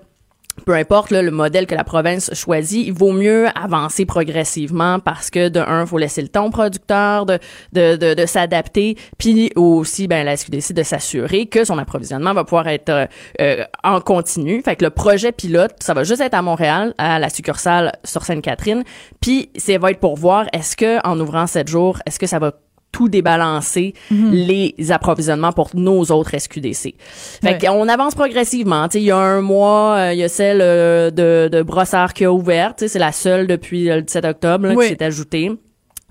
peu 0.66 0.74
importe 0.74 1.12
le 1.12 1.32
modèle 1.32 1.66
que 1.66 1.76
la 1.76 1.84
province 1.84 2.34
choisit, 2.34 2.88
il 2.88 2.94
vaut 2.94 3.12
mieux 3.12 3.48
avancer 3.56 4.06
progressivement 4.06 5.00
parce 5.00 5.30
que 5.30 5.50
de 5.50 5.60
un, 5.60 5.86
faut 5.86 5.98
laisser 5.98 6.22
le 6.22 6.28
temps 6.28 6.46
au 6.46 6.50
producteur 6.50 7.26
de 7.26 7.40
de, 7.74 7.96
de, 7.96 8.14
de 8.14 8.26
s'adapter, 8.26 8.98
puis 9.18 9.52
aussi 9.56 10.08
ben 10.08 10.26
la 10.26 10.36
SQDC 10.36 10.74
de 10.74 10.84
s'assurer 10.84 11.46
que 11.48 11.64
son 11.64 11.78
approvisionnement 11.78 12.34
va 12.34 12.44
pouvoir 12.44 12.68
être 12.68 12.90
euh, 12.90 13.06
euh, 13.42 13.64
en 13.84 14.02
continu. 14.02 14.62
Fait 14.64 14.76
que 14.76 14.86
le 14.86 14.92
projet 14.92 15.32
pilote, 15.32 15.76
ça 15.80 15.94
va 15.94 16.04
juste 16.04 16.22
être 16.22 16.34
à 16.34 16.42
Montréal, 16.42 16.94
à 16.98 17.20
la 17.20 17.30
succursale 17.30 17.94
sur 18.04 18.24
Sainte-Catherine, 18.24 18.84
puis 19.22 19.50
ça 19.58 19.78
va 19.78 19.92
être 19.92 20.00
pour 20.00 20.16
voir 20.16 20.46
est-ce 20.54 20.76
que 20.76 21.06
en 21.08 21.20
ouvrant 21.20 21.48
sept 21.48 21.68
jours, 21.68 22.00
est-ce 22.06 22.20
que 22.20 22.28
ça 22.28 22.40
va 22.40 22.52
tout 22.92 23.10
débalancer 23.10 23.94
mhm. 24.12 24.32
les 24.32 24.76
approvisionnements 24.90 25.52
pour 25.52 25.70
nos 25.74 26.04
autres 26.06 26.38
SQDC. 26.38 26.96
Fait 27.42 27.58
qu'on 27.60 27.88
avance 27.88 28.16
progressivement. 28.16 28.88
Il 28.94 29.02
y 29.02 29.12
a 29.12 29.18
un 29.18 29.42
mois, 29.42 29.96
euh, 29.96 30.14
il 30.14 30.20
y 30.20 30.24
a 30.24 30.30
celle 30.30 30.62
euh, 30.62 31.12
de, 31.12 31.50
de 31.52 31.62
Brossard 31.62 32.14
qui 32.14 32.26
a 32.26 32.34
ouvert. 32.34 32.74
C'est 32.78 33.00
la 33.00 33.12
seule 33.12 33.48
depuis 33.48 33.86
le 33.86 34.02
17 34.02 34.26
octobre 34.26 34.74
qui 34.74 34.88
s'est 34.88 35.04
ajoutée. 35.04 35.52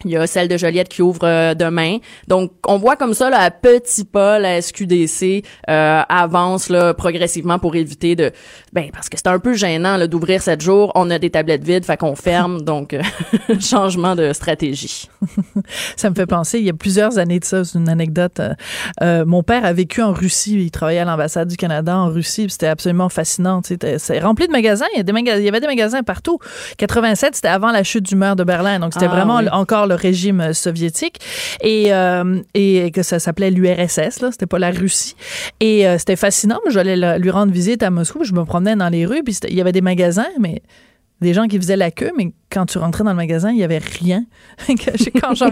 Il 0.05 0.13
y 0.13 0.17
a 0.17 0.27
celle 0.29 0.47
de 0.47 0.57
Joliette 0.57 0.89
qui 0.89 1.03
ouvre 1.03 1.25
euh, 1.25 1.55
demain. 1.55 1.99
Donc, 2.29 2.53
on 2.67 2.79
voit 2.79 2.95
comme 2.95 3.15
ça, 3.15 3.31
là, 3.31 3.41
à 3.41 3.51
petits 3.51 4.05
pas, 4.05 4.39
la 4.39 4.63
SQDC 4.63 5.45
euh, 5.69 6.03
avance 6.09 6.69
là, 6.69 6.95
progressivement 6.95 7.59
pour 7.59 7.75
éviter 7.75 8.15
de... 8.15 8.31
Ben, 8.73 8.91
parce 8.93 9.09
que 9.09 9.17
c'est 9.17 9.27
un 9.27 9.41
peu 9.41 9.55
gênant 9.55 10.07
d'ouvrir 10.07 10.41
sept 10.41 10.61
jours. 10.61 10.93
On 10.95 11.11
a 11.11 11.19
des 11.19 11.31
tablettes 11.31 11.65
vides, 11.65 11.85
fait 11.85 11.97
qu'on 11.97 12.15
ferme. 12.15 12.63
donc, 12.69 12.95
euh, 12.95 13.03
changement 13.61 14.15
de 14.15 14.33
stratégie. 14.33 15.09
ça 15.97 16.11
me 16.11 16.15
fait 16.15 16.27
penser, 16.27 16.59
il 16.61 16.65
y 16.65 16.71
a 16.71 16.75
plusieurs 16.75 17.19
années 17.19 17.41
de 17.41 17.45
ça, 17.45 17.65
c'est 17.65 17.79
une 17.79 17.89
anecdote. 17.89 18.41
mon 19.01 19.43
père 19.43 19.65
a 19.65 19.73
vécu 19.73 20.01
en 20.03 20.13
Russie. 20.13 20.55
Il 20.55 20.71
travaillait 20.71 21.01
à 21.01 21.05
l'ambassade 21.05 21.49
du 21.49 21.57
Canada 21.57 21.97
en 21.97 22.09
Russie. 22.09 22.47
C'était 22.49 22.69
absolument 22.69 23.09
fascinant. 23.09 23.63
C'est 23.65 24.21
rempli 24.21 24.47
de 24.47 24.53
magasins. 24.53 24.87
Il 24.95 25.05
y, 25.05 25.49
avait 25.49 25.61
des 25.61 25.67
magasins 25.67 26.03
partout. 26.03 26.39
87, 26.77 27.35
c'était 27.35 27.49
avant 27.49 27.73
la 27.73 27.83
chute 27.83 28.05
du 28.05 28.15
mur 28.15 28.37
de 28.37 28.45
Berlin. 28.45 28.79
Donc, 28.79 28.93
c'était 28.95 29.07
ah 29.07 29.09
vraiment 29.09 29.41
encore 29.53 29.88
le 29.89 29.95
régime 29.95 30.53
soviétique 30.53 31.19
et, 31.63 31.93
euh, 31.93 32.41
et 32.55 32.91
que 32.91 33.03
ça 33.03 33.19
s'appelait 33.19 33.51
l'URSS, 33.51 34.21
là, 34.21 34.31
c'était 34.31 34.47
pas 34.47 34.59
la 34.59 34.71
Russie. 34.71 35.17
Et 35.61 35.87
euh, 35.87 35.99
c'était 35.99 36.17
fascinant. 36.17 36.61
J'allais 36.69 37.19
lui 37.19 37.31
rendre 37.31 37.53
visite 37.53 37.83
à 37.83 37.91
Moscou, 37.91 38.25
je 38.25 38.33
me 38.33 38.45
promenais 38.45 38.77
dans 38.77 38.89
les 38.89 39.07
rues, 39.07 39.23
puis 39.25 39.37
il 39.49 39.55
y 39.55 39.61
avait 39.61 39.73
des 39.73 39.81
magasins, 39.81 40.29
mais 40.39 40.63
des 41.21 41.35
gens 41.35 41.47
qui 41.47 41.59
faisaient 41.59 41.77
la 41.77 41.91
queue, 41.91 42.13
mais 42.17 42.31
quand 42.51 42.65
tu 42.67 42.79
rentrais 42.79 43.05
dans 43.05 43.11
le 43.11 43.17
magasin, 43.17 43.51
il 43.51 43.59
y 43.59 43.65
avait 43.65 43.79
rien. 43.79 44.25
quand 44.69 45.35
j'entends 45.35 45.51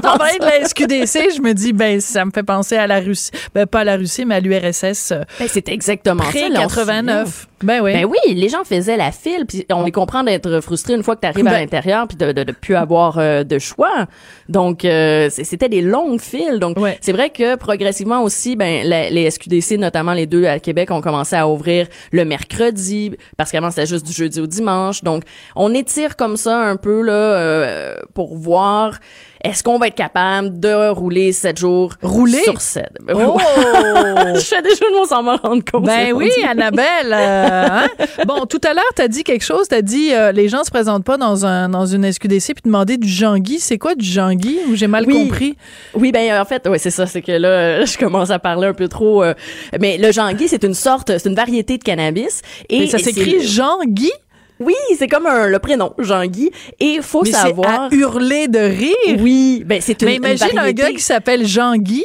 parler 0.00 0.38
de 0.40 0.44
la 0.44 0.64
SQDC, 0.66 1.36
je 1.36 1.40
me 1.40 1.52
dis 1.52 1.72
ben 1.72 2.00
ça 2.00 2.24
me 2.24 2.30
fait 2.30 2.42
penser 2.42 2.76
à 2.76 2.86
la 2.86 3.00
Russie, 3.00 3.30
ben 3.54 3.66
pas 3.66 3.80
à 3.80 3.84
la 3.84 3.96
Russie 3.96 4.24
mais 4.24 4.36
à 4.36 4.40
l'URSS. 4.40 5.12
Euh, 5.12 5.22
ben, 5.38 5.48
c'est 5.48 5.68
exactement 5.68 6.24
ça. 6.24 6.48
89. 6.50 7.46
Ben 7.62 7.80
oui. 7.82 7.92
Ben 7.92 8.06
oui, 8.06 8.34
les 8.34 8.48
gens 8.48 8.64
faisaient 8.64 8.96
la 8.96 9.12
file 9.12 9.44
puis 9.46 9.66
on 9.70 9.84
les 9.84 9.92
comprend 9.92 10.24
d'être 10.24 10.60
frustrés 10.60 10.94
une 10.94 11.02
fois 11.02 11.14
que 11.14 11.20
tu 11.20 11.26
arrives 11.26 11.46
à 11.46 11.50
ben 11.50 11.60
l'intérieur 11.60 12.08
puis 12.08 12.16
de, 12.16 12.32
de, 12.32 12.52
plus 12.52 12.74
avoir 12.74 13.18
euh, 13.18 13.44
de 13.44 13.58
choix. 13.58 14.06
Donc 14.48 14.84
euh, 14.84 15.28
c'était 15.30 15.68
des 15.68 15.82
longues 15.82 16.20
files. 16.20 16.58
Donc 16.58 16.78
c'est 17.00 17.12
vrai 17.12 17.30
que 17.30 17.56
progressivement 17.56 18.22
aussi 18.22 18.56
ben 18.56 18.84
les 18.84 19.30
SQDC 19.30 19.78
notamment 19.78 20.14
les 20.14 20.26
deux 20.26 20.46
à 20.46 20.58
Québec 20.58 20.90
ont 20.90 21.02
commencé 21.02 21.36
à 21.36 21.48
ouvrir 21.48 21.86
le 22.12 22.24
mercredi 22.24 23.12
parce 23.36 23.52
qu'avant 23.52 23.70
c'était 23.70 23.86
juste 23.86 24.06
du 24.06 24.12
jeudi 24.12 24.40
au 24.40 24.46
dimanche. 24.46 25.04
Donc 25.04 25.24
on 25.54 25.74
comme 26.16 26.36
ça 26.36 26.58
un 26.58 26.76
peu 26.76 27.02
là 27.02 27.12
euh, 27.12 27.94
pour 28.14 28.36
voir 28.36 28.98
est-ce 29.42 29.62
qu'on 29.62 29.78
va 29.78 29.86
être 29.86 29.94
capable 29.94 30.60
de 30.60 30.90
rouler 30.90 31.32
sept 31.32 31.58
jours 31.58 31.94
rouler? 32.02 32.42
sur 32.44 32.60
sept? 32.60 32.90
Oh! 33.08 33.38
je 34.34 34.40
fais 34.40 34.60
des 34.60 34.70
jeux 34.70 34.90
de 34.92 34.98
mots 34.98 35.06
sans 35.06 35.22
m'en 35.22 35.36
rendre 35.36 35.62
compte. 35.64 35.84
Ben 35.84 36.12
oui 36.12 36.30
Annabelle 36.46 37.12
euh, 37.12 37.66
hein? 37.70 37.88
bon 38.26 38.44
tout 38.44 38.60
à 38.64 38.74
l'heure 38.74 38.84
tu 38.94 39.02
as 39.02 39.08
dit 39.08 39.24
quelque 39.24 39.44
chose 39.44 39.68
tu 39.68 39.74
as 39.74 39.82
dit 39.82 40.12
euh, 40.12 40.32
les 40.32 40.48
gens 40.48 40.62
se 40.62 40.70
présentent 40.70 41.04
pas 41.04 41.16
dans 41.16 41.46
un 41.46 41.70
dans 41.70 41.86
une 41.86 42.10
SQDC 42.10 42.54
puis 42.54 42.62
demander 42.64 42.98
du 42.98 43.08
Jean-Guy 43.08 43.60
c'est 43.60 43.78
quoi 43.78 43.94
du 43.94 44.04
Jean-Guy 44.04 44.58
ou 44.68 44.74
j'ai 44.74 44.88
mal 44.88 45.06
compris? 45.06 45.56
Oui 45.94 46.12
ben 46.12 46.38
en 46.38 46.44
fait 46.44 46.68
oui 46.68 46.78
c'est 46.78 46.90
ça 46.90 47.06
c'est 47.06 47.22
que 47.22 47.32
là 47.32 47.84
je 47.86 47.96
commence 47.96 48.30
à 48.30 48.38
parler 48.38 48.68
un 48.68 48.74
peu 48.74 48.88
trop 48.88 49.24
mais 49.80 49.96
le 49.96 50.12
Jean-Guy 50.12 50.48
c'est 50.48 50.64
une 50.64 50.74
sorte 50.74 51.16
c'est 51.18 51.28
une 51.28 51.34
variété 51.34 51.78
de 51.78 51.84
cannabis 51.84 52.42
et 52.68 52.86
ça 52.88 52.98
s'écrit 52.98 53.40
Jean-Guy 53.40 54.12
oui, 54.60 54.74
c'est 54.98 55.08
comme 55.08 55.26
un, 55.26 55.46
le 55.46 55.58
prénom, 55.58 55.94
Jean-Guy. 55.98 56.50
Et 56.78 56.86
il 56.96 57.02
faut 57.02 57.24
savoir. 57.24 57.84
À 57.84 57.88
hurler 57.92 58.46
de 58.46 58.58
rire. 58.58 59.20
Oui, 59.20 59.62
ben 59.64 59.80
c'est 59.80 60.00
une. 60.02 60.08
Mais 60.08 60.16
imagine 60.16 60.58
un 60.58 60.72
gars 60.72 60.90
qui 60.90 61.00
s'appelle 61.00 61.46
Jean-Guy, 61.46 62.04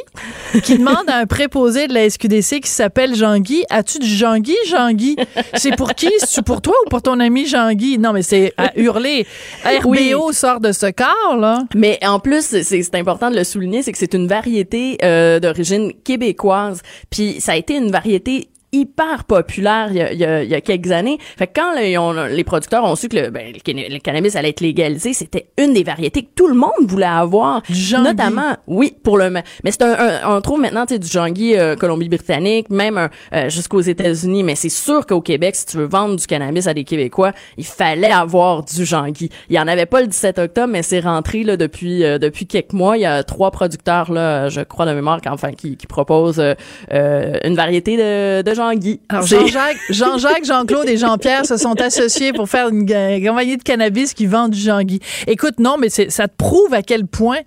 qui 0.62 0.78
demande 0.78 1.08
à 1.08 1.18
un 1.18 1.26
préposé 1.26 1.86
de 1.86 1.92
la 1.92 2.08
SQDC 2.08 2.60
qui 2.60 2.70
s'appelle 2.70 3.14
Jean-Guy 3.14 3.64
As-tu 3.68 3.98
du 3.98 4.08
Jean-Guy, 4.08 4.56
Jean-Guy 4.68 5.16
C'est 5.54 5.76
pour 5.76 5.94
qui? 5.94 6.10
C'est 6.18 6.44
pour 6.44 6.62
toi 6.62 6.74
ou 6.84 6.88
pour 6.88 7.02
ton 7.02 7.20
ami 7.20 7.46
Jean-Guy 7.46 7.98
Non, 7.98 8.12
mais 8.12 8.22
c'est 8.22 8.54
à 8.56 8.72
hurler. 8.76 9.26
RBO 9.64 10.32
sort 10.32 10.60
de 10.60 10.72
ce 10.72 10.90
corps, 10.90 11.36
là. 11.36 11.64
Mais 11.74 11.98
en 12.06 12.20
plus, 12.20 12.62
c'est 12.62 12.94
important 12.94 13.30
de 13.30 13.36
le 13.36 13.44
souligner, 13.44 13.82
c'est 13.82 13.92
que 13.92 13.98
c'est 13.98 14.14
une 14.14 14.26
variété 14.26 14.96
euh, 15.02 15.40
d'origine 15.40 15.92
québécoise. 16.04 16.80
Puis 17.10 17.40
ça 17.40 17.52
a 17.52 17.56
été 17.56 17.76
une 17.76 17.90
variété 17.90 18.48
hyper 18.72 19.24
populaire 19.24 19.88
il 19.90 19.96
y 19.96 20.02
a, 20.02 20.42
il 20.42 20.50
y 20.50 20.54
a, 20.54 20.60
quelques 20.60 20.90
années. 20.90 21.18
Fait 21.36 21.46
que 21.46 21.52
quand 21.54 21.74
les 21.74 22.44
producteurs 22.44 22.84
ont 22.84 22.96
su 22.96 23.08
que 23.08 23.16
le, 23.16 23.30
ben, 23.30 23.52
le, 23.52 23.98
cannabis 23.98 24.36
allait 24.36 24.50
être 24.50 24.60
légalisé, 24.60 25.12
c'était 25.12 25.48
une 25.58 25.72
des 25.72 25.84
variétés 25.84 26.22
que 26.22 26.30
tout 26.34 26.48
le 26.48 26.54
monde 26.54 26.70
voulait 26.82 27.06
avoir. 27.06 27.62
Du 27.68 27.94
notamment, 27.96 28.56
oui, 28.66 28.94
pour 29.02 29.18
le 29.18 29.30
mais 29.30 29.42
c'est 29.70 29.82
un, 29.82 30.20
on 30.28 30.40
trouve 30.40 30.60
maintenant 30.60 30.86
tu 30.86 30.94
sais 30.94 30.98
du 30.98 31.08
jangui 31.08 31.56
euh, 31.56 31.76
Colombie-Britannique, 31.76 32.70
même 32.70 33.08
euh, 33.32 33.48
jusqu'aux 33.48 33.80
États-Unis, 33.80 34.42
mais 34.42 34.54
c'est 34.54 34.68
sûr 34.68 35.06
qu'au 35.06 35.20
Québec 35.20 35.56
si 35.56 35.66
tu 35.66 35.76
veux 35.78 35.86
vendre 35.86 36.16
du 36.16 36.26
cannabis 36.26 36.66
à 36.66 36.74
des 36.74 36.84
Québécois, 36.84 37.32
il 37.56 37.66
fallait 37.66 38.10
avoir 38.10 38.62
du 38.64 38.84
jangui. 38.84 39.30
Il 39.48 39.56
y 39.56 39.58
en 39.58 39.68
avait 39.68 39.86
pas 39.86 40.00
le 40.00 40.06
17 40.06 40.38
octobre, 40.38 40.68
mais 40.72 40.82
c'est 40.82 41.00
rentré 41.00 41.42
là 41.42 41.56
depuis 41.56 42.04
euh, 42.04 42.18
depuis 42.18 42.46
quelques 42.46 42.72
mois, 42.72 42.96
il 42.96 43.02
y 43.02 43.06
a 43.06 43.22
trois 43.24 43.50
producteurs 43.50 44.12
là, 44.12 44.48
je 44.48 44.60
crois 44.60 44.86
de 44.86 44.92
mémoire 44.92 45.20
enfin 45.28 45.52
qui, 45.52 45.76
qui 45.76 45.86
proposent 45.86 46.42
une 46.90 47.54
variété 47.54 47.96
de, 47.96 48.42
de 48.42 48.55
Jean-Guy. 48.56 49.00
Jean-Jacques, 49.10 49.76
Jean-Jacques, 49.90 50.44
Jean-Claude 50.44 50.88
et 50.88 50.96
Jean-Pierre 50.96 51.44
se 51.46 51.56
sont 51.56 51.80
associés 51.80 52.32
pour 52.32 52.48
faire 52.48 52.68
une 52.68 52.86
compagnie 52.86 53.56
de 53.56 53.62
cannabis 53.62 54.14
qui 54.14 54.26
vend 54.26 54.48
du 54.48 54.58
Jean-Guy. 54.58 55.00
Écoute, 55.26 55.60
non, 55.60 55.76
mais 55.78 55.88
ça 55.88 56.28
te 56.28 56.36
prouve 56.36 56.72
à 56.72 56.82
quel 56.82 57.06
point 57.06 57.38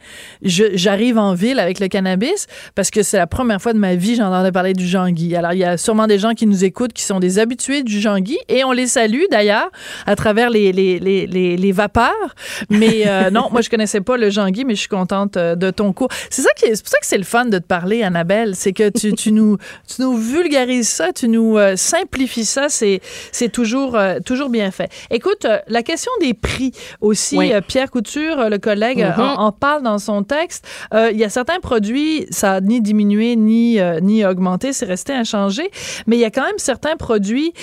j'arrive 0.42 1.18
en 1.18 1.34
ville 1.34 1.60
avec 1.60 1.80
le 1.80 1.88
cannabis 1.88 2.48
parce 2.76 2.92
que 2.92 3.04
c'est 3.04 3.18
la 3.18 3.28
première 3.28 3.62
fois 3.62 3.74
de 3.74 3.80
ma 3.80 3.96
vie 3.96 4.16
j'entendais 4.16 4.52
parler 4.52 4.74
du 4.74 4.88
Jean-Guy. 4.88 5.36
Alors, 5.36 5.54
il 5.54 5.60
y 5.60 5.64
a 5.64 5.78
sûrement 5.78 6.08
des 6.08 6.20
gens 6.20 6.34
qui 6.34 6.46
nous 6.46 6.64
écoutent 6.64 6.94
qui 6.94 7.04
sont 7.04 7.20
des 7.20 7.40
habitués 7.40 7.84
du 7.84 8.00
Jean-Guy 8.00 8.38
et 8.48 8.64
on 8.64 8.72
les 8.72 8.88
salue 8.88 9.24
d'ailleurs 9.32 9.70
à 10.06 10.16
travers 10.16 10.50
les, 10.50 10.72
les, 10.72 11.00
les, 11.00 11.28
les, 11.28 11.72
vapeurs. 11.72 12.36
Mais 12.70 13.04
euh, 13.08 13.30
non, 13.32 13.48
moi, 13.52 13.62
je 13.62 13.70
connaissais 13.70 14.02
pas 14.02 14.18
le 14.18 14.30
Jean-Guy, 14.30 14.66
mais 14.66 14.76
je 14.76 14.82
suis 14.82 14.90
contente 14.90 15.38
euh, 15.38 15.56
de 15.56 15.72
ton 15.72 15.94
cours. 15.94 16.10
C'est 16.30 16.42
ça 16.42 16.50
qui 16.56 16.66
est, 16.66 16.82
pour 16.82 16.90
ça 16.90 17.00
que 17.00 17.06
c'est 17.06 17.18
le 17.18 17.24
fun 17.24 17.46
de 17.46 17.58
te 17.58 17.66
parler, 17.66 18.04
Annabelle. 18.04 18.56
C'est 18.56 18.74
que 18.74 18.90
tu, 18.90 19.14
tu, 19.14 19.32
nous, 19.32 19.58
tu 19.88 20.02
nous 20.02 20.16
vulgarises 20.16 20.99
ça, 21.00 21.14
tu 21.14 21.28
nous 21.28 21.58
euh, 21.58 21.76
simplifies 21.76 22.46
ça. 22.46 22.70
C'est, 22.70 23.02
c'est 23.32 23.50
toujours, 23.50 23.98
toujours 24.26 24.50
bien 24.50 24.72
fait. 24.72 24.90
Écoute, 25.10 25.46
la 25.68 25.84
question 25.84 26.12
des 26.22 26.34
prix 26.34 26.72
aussi, 27.02 27.38
Pierre 27.68 27.92
Couture, 27.92 28.50
le 28.50 28.58
collègue, 28.58 29.00
mm-hmm. 29.00 29.36
en, 29.38 29.52
parle 29.52 29.84
dans 29.84 30.00
son 30.00 30.24
texte. 30.24 30.68
Il 30.94 31.18
y 31.18 31.24
a 31.24 31.30
certains 31.30 31.60
produits, 31.60 32.28
ça 32.30 32.54
a 32.54 32.62
ni 32.62 32.82
diminué 32.82 33.36
ni, 33.36 33.80
ni 34.02 34.26
augmenté, 34.26 34.74
c'est 34.74 34.86
resté 34.86 35.14
inchangé. 35.14 35.70
Mais 36.08 36.18
il 36.18 36.20
y 36.20 36.26
a 36.26 36.32
quand 36.32 36.46
même 36.46 36.58
certains 36.58 36.96
produits 36.96 37.54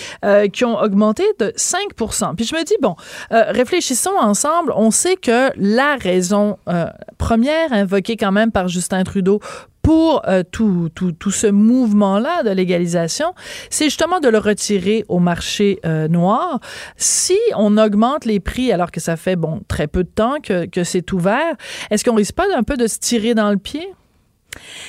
qui 0.52 0.64
ont 0.64 0.78
augmenté 0.78 1.24
de 1.38 1.52
5% 1.56 2.34
Puis 2.36 2.44
je 2.44 2.54
me 2.54 2.64
dis, 2.64 2.76
bon, 2.80 2.96
réfléchissons 3.30 4.16
ensemble. 4.18 4.72
On 4.76 4.90
sait 4.90 5.16
que 5.16 5.50
la 5.56 5.96
raison 5.96 6.58
euh, 6.68 6.86
première 7.18 7.72
invoquée 7.72 8.16
quand 8.16 8.32
même 8.32 8.52
par 8.52 8.68
Justin 8.68 9.04
Trudeau 9.04 9.40
pour 9.86 10.22
euh, 10.26 10.42
tout, 10.42 10.88
tout, 10.96 11.12
tout, 11.12 11.30
ce 11.30 11.46
mouvement-là 11.46 12.42
de 12.42 12.50
légalisation, 12.50 13.34
c'est 13.70 13.84
justement 13.84 14.18
de 14.18 14.28
le 14.28 14.38
retirer 14.38 15.04
au 15.06 15.20
marché 15.20 15.78
euh, 15.86 16.08
noir. 16.08 16.58
Si 16.96 17.38
on 17.54 17.78
augmente 17.78 18.24
les 18.24 18.40
prix 18.40 18.72
alors 18.72 18.90
que 18.90 18.98
ça 18.98 19.16
fait, 19.16 19.36
bon, 19.36 19.60
très 19.68 19.86
peu 19.86 20.02
de 20.02 20.08
temps 20.08 20.40
que, 20.42 20.66
que 20.66 20.82
c'est 20.82 21.12
ouvert, 21.12 21.54
est-ce 21.92 22.02
qu'on 22.02 22.16
risque 22.16 22.34
pas 22.34 22.46
un 22.56 22.64
peu 22.64 22.76
de 22.76 22.88
se 22.88 22.98
tirer 22.98 23.34
dans 23.34 23.48
le 23.48 23.58
pied? 23.58 23.86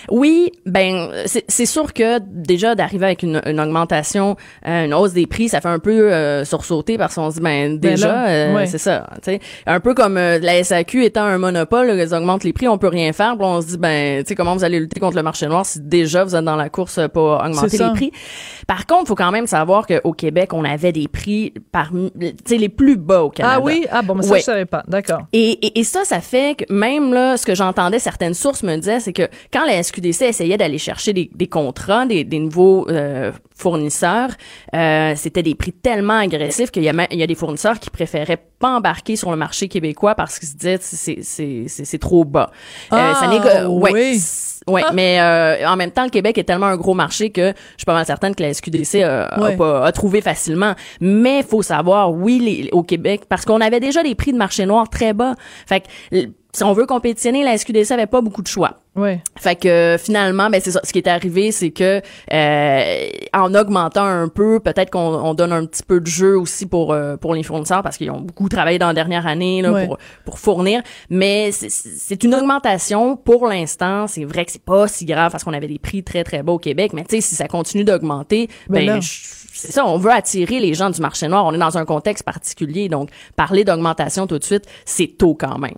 Oui, 0.09 0.51
ben 0.65 1.09
c'est 1.25 1.65
sûr 1.65 1.93
que 1.93 2.19
déjà 2.19 2.75
d'arriver 2.75 3.05
avec 3.05 3.23
une, 3.23 3.41
une, 3.45 3.59
augmentation, 3.59 4.35
euh, 4.65 4.85
une 4.85 4.93
hausse 4.93 5.13
des 5.13 5.27
prix, 5.27 5.49
ça 5.49 5.61
fait 5.61 5.67
un 5.67 5.79
peu 5.79 6.11
euh, 6.11 6.45
sursauter 6.45 6.97
parce 6.97 7.15
qu'on 7.15 7.29
se 7.29 7.35
dit 7.35 7.41
ben, 7.41 7.77
ben 7.77 7.91
déjà 7.91 8.27
euh, 8.27 8.65
c'est 8.65 8.77
ça, 8.77 9.07
tu 9.15 9.31
sais, 9.31 9.39
un 9.65 9.79
peu 9.79 9.93
comme 9.93 10.15
la 10.15 10.63
SAQ 10.63 11.03
étant 11.03 11.23
un 11.23 11.37
monopole, 11.37 11.89
ils 11.97 12.13
augmentent 12.13 12.43
les 12.43 12.53
prix, 12.53 12.67
on 12.67 12.77
peut 12.77 12.87
rien 12.87 13.13
faire, 13.13 13.35
on 13.39 13.61
se 13.61 13.67
dit 13.67 13.77
ben 13.77 14.23
tu 14.23 14.29
sais 14.29 14.35
comment 14.35 14.55
vous 14.55 14.63
allez 14.63 14.79
lutter 14.79 14.99
contre 14.99 15.17
le 15.17 15.23
marché 15.23 15.47
noir 15.47 15.65
si 15.65 15.79
déjà 15.79 16.23
vous 16.23 16.35
êtes 16.35 16.45
dans 16.45 16.55
la 16.55 16.69
course 16.69 16.99
pour 17.13 17.41
augmenter 17.43 17.77
les 17.77 17.93
prix? 17.93 18.11
Par 18.67 18.85
contre, 18.85 19.07
faut 19.07 19.15
quand 19.15 19.31
même 19.31 19.47
savoir 19.47 19.87
qu'au 19.87 20.13
Québec, 20.13 20.53
on 20.53 20.63
avait 20.63 20.91
des 20.91 21.07
prix 21.07 21.53
parmi 21.71 22.11
tu 22.19 22.33
sais 22.45 22.57
les 22.57 22.69
plus 22.69 22.97
bas 22.97 23.23
au 23.23 23.29
Canada. 23.29 23.55
Ah 23.59 23.63
oui, 23.63 23.85
ah 23.91 24.01
bon, 24.01 24.15
mais 24.15 24.23
ça 24.23 24.37
je 24.37 24.43
savais 24.43 24.65
pas, 24.65 24.83
d'accord. 24.87 25.21
Et, 25.33 25.51
et, 25.65 25.79
et 25.79 25.83
ça 25.83 26.03
ça 26.03 26.21
fait 26.21 26.55
que 26.55 26.73
même 26.73 27.13
là 27.13 27.37
ce 27.37 27.45
que 27.45 27.55
j'entendais 27.55 27.99
certaines 27.99 28.33
sources 28.33 28.63
me 28.63 28.75
disaient 28.75 28.99
c'est 28.99 29.13
que 29.13 29.27
quand 29.51 29.56
la 29.65 29.81
SQDC 29.81 30.21
essayait 30.23 30.57
d'aller 30.57 30.77
chercher 30.77 31.13
des, 31.13 31.29
des 31.33 31.47
contrats, 31.47 32.05
des, 32.05 32.23
des 32.23 32.39
nouveaux 32.39 32.87
euh, 32.89 33.31
fournisseurs, 33.57 34.29
euh, 34.75 35.13
c'était 35.15 35.43
des 35.43 35.55
prix 35.55 35.73
tellement 35.73 36.19
agressifs 36.19 36.71
qu'il 36.71 36.83
y 36.83 36.89
a, 36.89 37.07
il 37.11 37.17
y 37.17 37.23
a 37.23 37.27
des 37.27 37.35
fournisseurs 37.35 37.79
qui 37.79 37.89
préféraient 37.89 38.41
pas 38.59 38.77
embarquer 38.77 39.15
sur 39.15 39.31
le 39.31 39.37
marché 39.37 39.67
québécois 39.67 40.15
parce 40.15 40.39
qu'ils 40.39 40.47
se 40.47 40.55
disaient 40.55 40.77
c'est 40.79 41.19
c'est 41.21 41.65
c'est 41.67 41.97
trop 41.97 42.23
bas. 42.23 42.51
Euh, 42.93 43.13
ça 43.13 43.29
ah, 43.31 43.69
ouais, 43.69 43.91
oui. 43.93 44.21
Ouais, 44.67 44.81
ah. 44.85 44.91
mais 44.93 45.19
euh, 45.21 45.67
en 45.67 45.75
même 45.75 45.91
temps, 45.91 46.03
le 46.03 46.09
Québec 46.09 46.37
est 46.37 46.43
tellement 46.43 46.65
un 46.67 46.77
gros 46.77 46.93
marché 46.93 47.29
que 47.29 47.47
je 47.47 47.77
suis 47.77 47.85
pas 47.85 47.93
mal 47.93 48.05
certaine 48.05 48.35
que 48.35 48.43
la 48.43 48.53
SQDC 48.53 49.01
a, 49.01 49.27
a, 49.27 49.91
trouvé 49.91 50.21
facilement. 50.21 50.73
Mais 50.99 51.41
faut 51.41 51.61
savoir, 51.61 52.11
oui, 52.11 52.39
les, 52.39 52.69
au 52.71 52.83
Québec, 52.83 53.23
parce 53.29 53.45
qu'on 53.45 53.61
avait 53.61 53.79
déjà 53.79 54.03
des 54.03 54.13
prix 54.13 54.33
de 54.33 54.37
marché 54.37 54.65
noir 54.65 54.89
très 54.89 55.13
bas. 55.13 55.35
Fait 55.65 55.81
que 55.81 56.27
si 56.57 56.63
on 56.63 56.73
veut 56.73 56.87
compétitionner, 56.87 57.43
la 57.43 57.55
SQDC 57.55 57.91
avait 57.91 58.07
pas 58.07 58.21
beaucoup 58.21 58.41
de 58.41 58.47
choix. 58.47 58.79
Fait 59.35 59.55
que 59.55 59.95
finalement, 59.99 60.49
ben 60.49 60.59
c'est 60.59 60.71
ça. 60.71 60.79
Ce 60.83 60.91
qui 60.91 60.97
est 60.97 61.07
arrivé, 61.07 61.51
c'est 61.51 61.69
que 61.69 62.01
euh, 62.33 63.09
en 63.31 63.53
augmentant 63.53 64.03
un 64.03 64.27
peu, 64.27 64.59
peut-être 64.59 64.89
qu'on 64.89 65.35
donne 65.35 65.53
un 65.53 65.67
petit 65.67 65.83
peu 65.83 65.99
de 65.99 66.07
jeu 66.07 66.35
aussi 66.35 66.65
pour 66.65 66.93
euh, 66.93 67.15
pour 67.15 67.35
les 67.35 67.43
fournisseurs 67.43 67.83
parce 67.83 67.95
qu'ils 67.97 68.09
ont 68.09 68.21
beaucoup 68.21 68.49
travaillé 68.49 68.79
dans 68.79 68.87
la 68.87 68.95
dernière 68.95 69.27
année 69.27 69.61
là, 69.61 69.85
pour 69.85 69.99
pour 70.25 70.39
fournir. 70.39 70.81
Mais 71.11 71.51
c'est 71.51 72.23
une 72.23 72.33
augmentation 72.33 73.17
pour 73.17 73.45
l'instant. 73.45 74.07
C'est 74.07 74.25
vrai 74.25 74.43
que 74.43 74.51
c'est 74.51 74.65
pas 74.65 74.87
si 74.87 75.05
grave 75.05 75.31
parce 75.31 75.43
qu'on 75.43 75.53
avait 75.53 75.67
des 75.67 75.77
prix 75.77 76.03
très 76.03 76.23
très 76.23 76.41
bas 76.41 76.53
au 76.53 76.59
Québec. 76.59 76.91
Mais 76.93 77.03
tu 77.03 77.17
sais, 77.17 77.21
si 77.21 77.35
ça 77.35 77.47
continue 77.47 77.83
d'augmenter, 77.83 78.49
ben, 78.67 78.83
ben 78.83 78.99
c'est 79.01 79.71
ça, 79.71 79.85
on 79.85 79.97
veut 79.97 80.11
attirer 80.11 80.59
les 80.59 80.73
gens 80.73 80.89
du 80.89 81.01
marché 81.01 81.27
noir. 81.27 81.45
On 81.45 81.53
est 81.53 81.59
dans 81.59 81.77
un 81.77 81.85
contexte 81.85 82.23
particulier, 82.23 82.89
donc 82.89 83.09
parler 83.35 83.63
d'augmentation 83.63 84.27
tout 84.27 84.37
de 84.39 84.43
suite, 84.43 84.65
c'est 84.85 85.17
tôt 85.17 85.35
quand 85.35 85.57
même. 85.57 85.75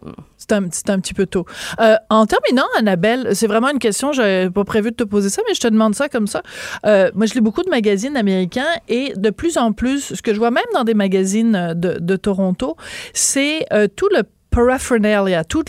C'est 0.49 0.89
un, 0.89 0.99
petit 0.99 1.13
peu 1.13 1.25
tôt. 1.25 1.45
Euh, 1.79 1.95
en 2.09 2.25
terminant, 2.25 2.65
Annabelle, 2.77 3.35
c'est 3.35 3.45
vraiment 3.45 3.69
une 3.69 3.79
question, 3.79 4.11
j'avais 4.11 4.49
pas 4.49 4.63
prévu 4.63 4.91
de 4.91 4.95
te 4.95 5.03
poser 5.03 5.29
ça, 5.29 5.41
mais 5.47 5.53
je 5.53 5.59
te 5.59 5.67
demande 5.67 5.93
ça 5.93 6.09
comme 6.09 6.27
ça. 6.27 6.41
Euh, 6.85 7.11
moi, 7.13 7.27
je 7.27 7.33
lis 7.35 7.41
beaucoup 7.41 7.61
de 7.61 7.69
magazines 7.69 8.17
américains 8.17 8.69
et 8.87 9.13
de 9.15 9.29
plus 9.29 9.57
en 9.57 9.73
plus, 9.73 10.15
ce 10.15 10.21
que 10.21 10.33
je 10.33 10.39
vois 10.39 10.51
même 10.51 10.63
dans 10.73 10.83
des 10.83 10.95
magazines 10.95 11.73
de, 11.75 11.99
de 11.99 12.15
Toronto, 12.15 12.75
c'est 13.13 13.65
euh, 13.73 13.87
tout 13.87 14.09
le 14.11 14.23
paraphernalia, 14.49 15.43
tout 15.43 15.63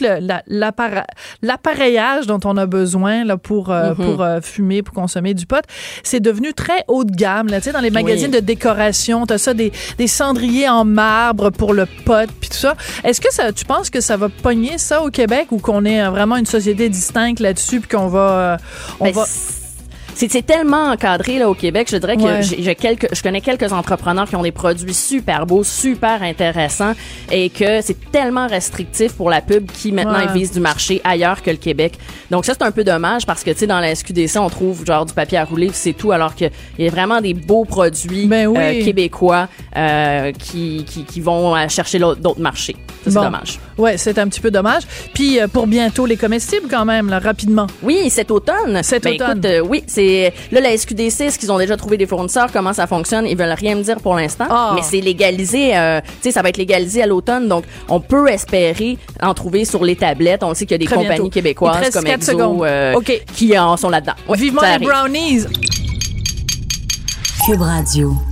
l'appareillage 1.41 2.27
dont 2.27 2.41
on 2.45 2.57
a 2.57 2.67
besoin 2.67 3.25
là, 3.25 3.37
pour, 3.37 3.71
euh, 3.71 3.93
mm-hmm. 3.93 3.95
pour 3.95 4.23
euh, 4.23 4.41
fumer, 4.41 4.83
pour 4.83 4.95
consommer 4.95 5.35
du 5.35 5.47
pot, 5.47 5.65
c'est 6.03 6.21
devenu 6.21 6.53
très 6.53 6.85
haut 6.89 7.05
de 7.05 7.13
gamme. 7.13 7.49
Là, 7.49 7.61
dans 7.61 7.81
les 7.81 7.91
magazines 7.91 8.31
de 8.31 8.41
décoration, 8.41 9.27
tu 9.27 9.35
as 9.35 9.39
ça, 9.39 9.55
des, 9.55 9.73
des 9.99 10.07
cendriers 10.07 10.69
en 10.69 10.85
marbre 10.85 11.51
pour 11.51 11.75
le 11.75 11.87
pot, 11.87 12.29
puis 12.41 12.51
tout 12.51 12.57
ça. 12.57 12.75
Est-ce 13.05 13.21
que 13.21 13.33
ça, 13.33 13.53
tu 13.53 13.65
penses 13.65 13.91
que 13.91 14.01
ça 14.01 14.17
va 14.17 14.29
pogner 14.29 14.79
ça 14.79 15.03
au 15.03 15.11
Québec 15.11 15.49
ou 15.51 15.59
qu'on 15.59 15.85
est 15.85 16.07
vraiment 16.09 16.37
une 16.37 16.47
société 16.47 16.89
distincte 16.89 17.41
là-dessus, 17.41 17.81
puis 17.81 17.97
qu'on 17.97 18.09
va... 18.09 18.31
Euh, 18.31 18.57
on 19.01 19.05
ben, 19.05 19.13
va 19.13 19.25
c'est 20.15 20.47
tellement 20.47 20.91
encadré 20.91 21.39
là 21.39 21.49
au 21.49 21.55
Québec. 21.55 21.89
Je 21.91 21.97
dirais 21.97 22.17
que 22.17 22.43
j'ai 22.43 22.75
quelques, 22.75 23.15
je 23.15 23.23
connais 23.23 23.41
quelques 23.41 23.73
entrepreneurs 23.73 24.29
qui 24.29 24.37
ont 24.37 24.43
des 24.43 24.53
produits 24.53 24.95
super 24.95 25.47
beaux, 25.47 25.65
super 25.65 26.23
intéressants, 26.23 26.93
et 27.31 27.51
que 27.51 27.81
c'est 27.81 28.11
tellement 28.11 28.47
restrictif 28.47 29.13
pour 29.13 29.31
la 29.31 29.41
pub 29.41 29.71
qui 29.71 29.93
maintenant 29.93 30.21
ils 30.21 30.33
visent 30.39 30.53
du 30.53 30.61
marché 30.61 31.01
ailleurs 31.05 31.43
que 31.43 31.51
le 31.51 31.57
Québec. 31.57 31.99
Donc 32.31 32.45
ça 32.45 32.55
c'est 32.55 32.65
un 32.65 32.71
peu 32.71 32.85
dommage 32.85 33.27
parce 33.27 33.43
que 33.43 33.51
tu 33.51 33.59
sais 33.59 33.67
dans 33.67 33.81
la 33.81 33.95
SQDC 33.95 34.37
on 34.37 34.51
trouve 34.51 34.85
genre 34.85 35.07
du 35.07 35.15
papier 35.15 35.39
à 35.39 35.45
rouler 35.45 35.71
c'est 35.73 35.93
tout 35.93 36.13
alors 36.13 36.35
qu'il 36.35 36.51
y 36.79 36.87
a 36.87 36.91
vraiment 36.91 37.21
des 37.21 37.35
beaux 37.35 37.65
produits 37.65 38.27
ben 38.27 38.49
euh, 38.55 38.85
québécois 38.85 39.49
euh, 39.77 40.33
qui, 40.33 40.85
qui, 40.87 41.05
qui 41.05 41.21
vont 41.21 41.69
chercher 41.69 41.99
d'autres 41.99 42.41
marchés. 42.41 42.77
C'est 43.05 43.15
dommage. 43.15 43.59
Ouais, 43.81 43.97
c'est 43.97 44.19
un 44.19 44.29
petit 44.29 44.41
peu 44.41 44.51
dommage. 44.51 44.83
Puis 45.15 45.41
euh, 45.41 45.49
pour 45.49 45.67
bientôt 45.67 46.07
les 46.07 46.17
comestibles 46.17 46.69
quand 46.71 46.85
même 46.85 47.09
là 47.09 47.19
rapidement. 47.19 47.67
Oui, 47.83 48.11
cet 48.11 48.31
automne. 48.31 48.83
Cet 48.83 49.05
ben, 49.05 49.15
automne. 49.15 49.41
Écoute, 49.45 49.69
oui, 49.69 49.83
c'est 49.87 50.33
là 50.53 50.61
la 50.61 50.77
SQDC, 50.77 51.21
est-ce 51.23 51.39
qu'ils 51.39 51.51
ont 51.51 51.59
déjà 51.59 51.77
trouvé 51.77 51.97
des 51.97 52.07
fournisseurs 52.07 52.53
Comment 52.53 52.73
ça 52.73 52.87
fonctionne 52.87 53.27
Ils 53.27 53.37
veulent 53.37 53.53
rien 53.53 53.75
me 53.75 53.83
dire 53.83 53.97
pour 54.01 54.15
l'instant, 54.15 54.47
ah. 54.51 54.73
mais 54.75 54.83
c'est 54.83 55.01
légalisé. 55.01 55.77
Euh, 55.77 56.01
tu 56.01 56.11
sais, 56.23 56.31
ça 56.33 56.43
va 56.43 56.51
être 56.51 56.59
légalisé 56.59 57.03
à 57.03 57.07
l'automne, 57.07 57.49
donc 57.49 57.65
on 57.89 58.01
peut 58.01 58.29
espérer 58.29 58.99
en 59.21 59.35
trouver 59.35 59.65
sur 59.65 59.85
les 59.85 59.97
tablettes. 59.97 60.43
On 60.43 60.55
sait 60.55 60.67
qu'il 60.67 60.81
y 60.81 60.85
a 60.85 60.87
des 60.87 60.95
compagnies 60.95 61.31
québécoises 61.31 61.91
comme 61.91 62.07
Exo 62.07 62.65
euh, 62.65 62.95
qui 63.35 63.59
en 63.59 63.77
sont 63.77 63.89
là-dedans. 63.89 64.15
Vivement 64.35 64.63
les 64.63 64.87
brownies. 64.87 65.45
Cube 67.47 67.63
Radio. 67.63 68.30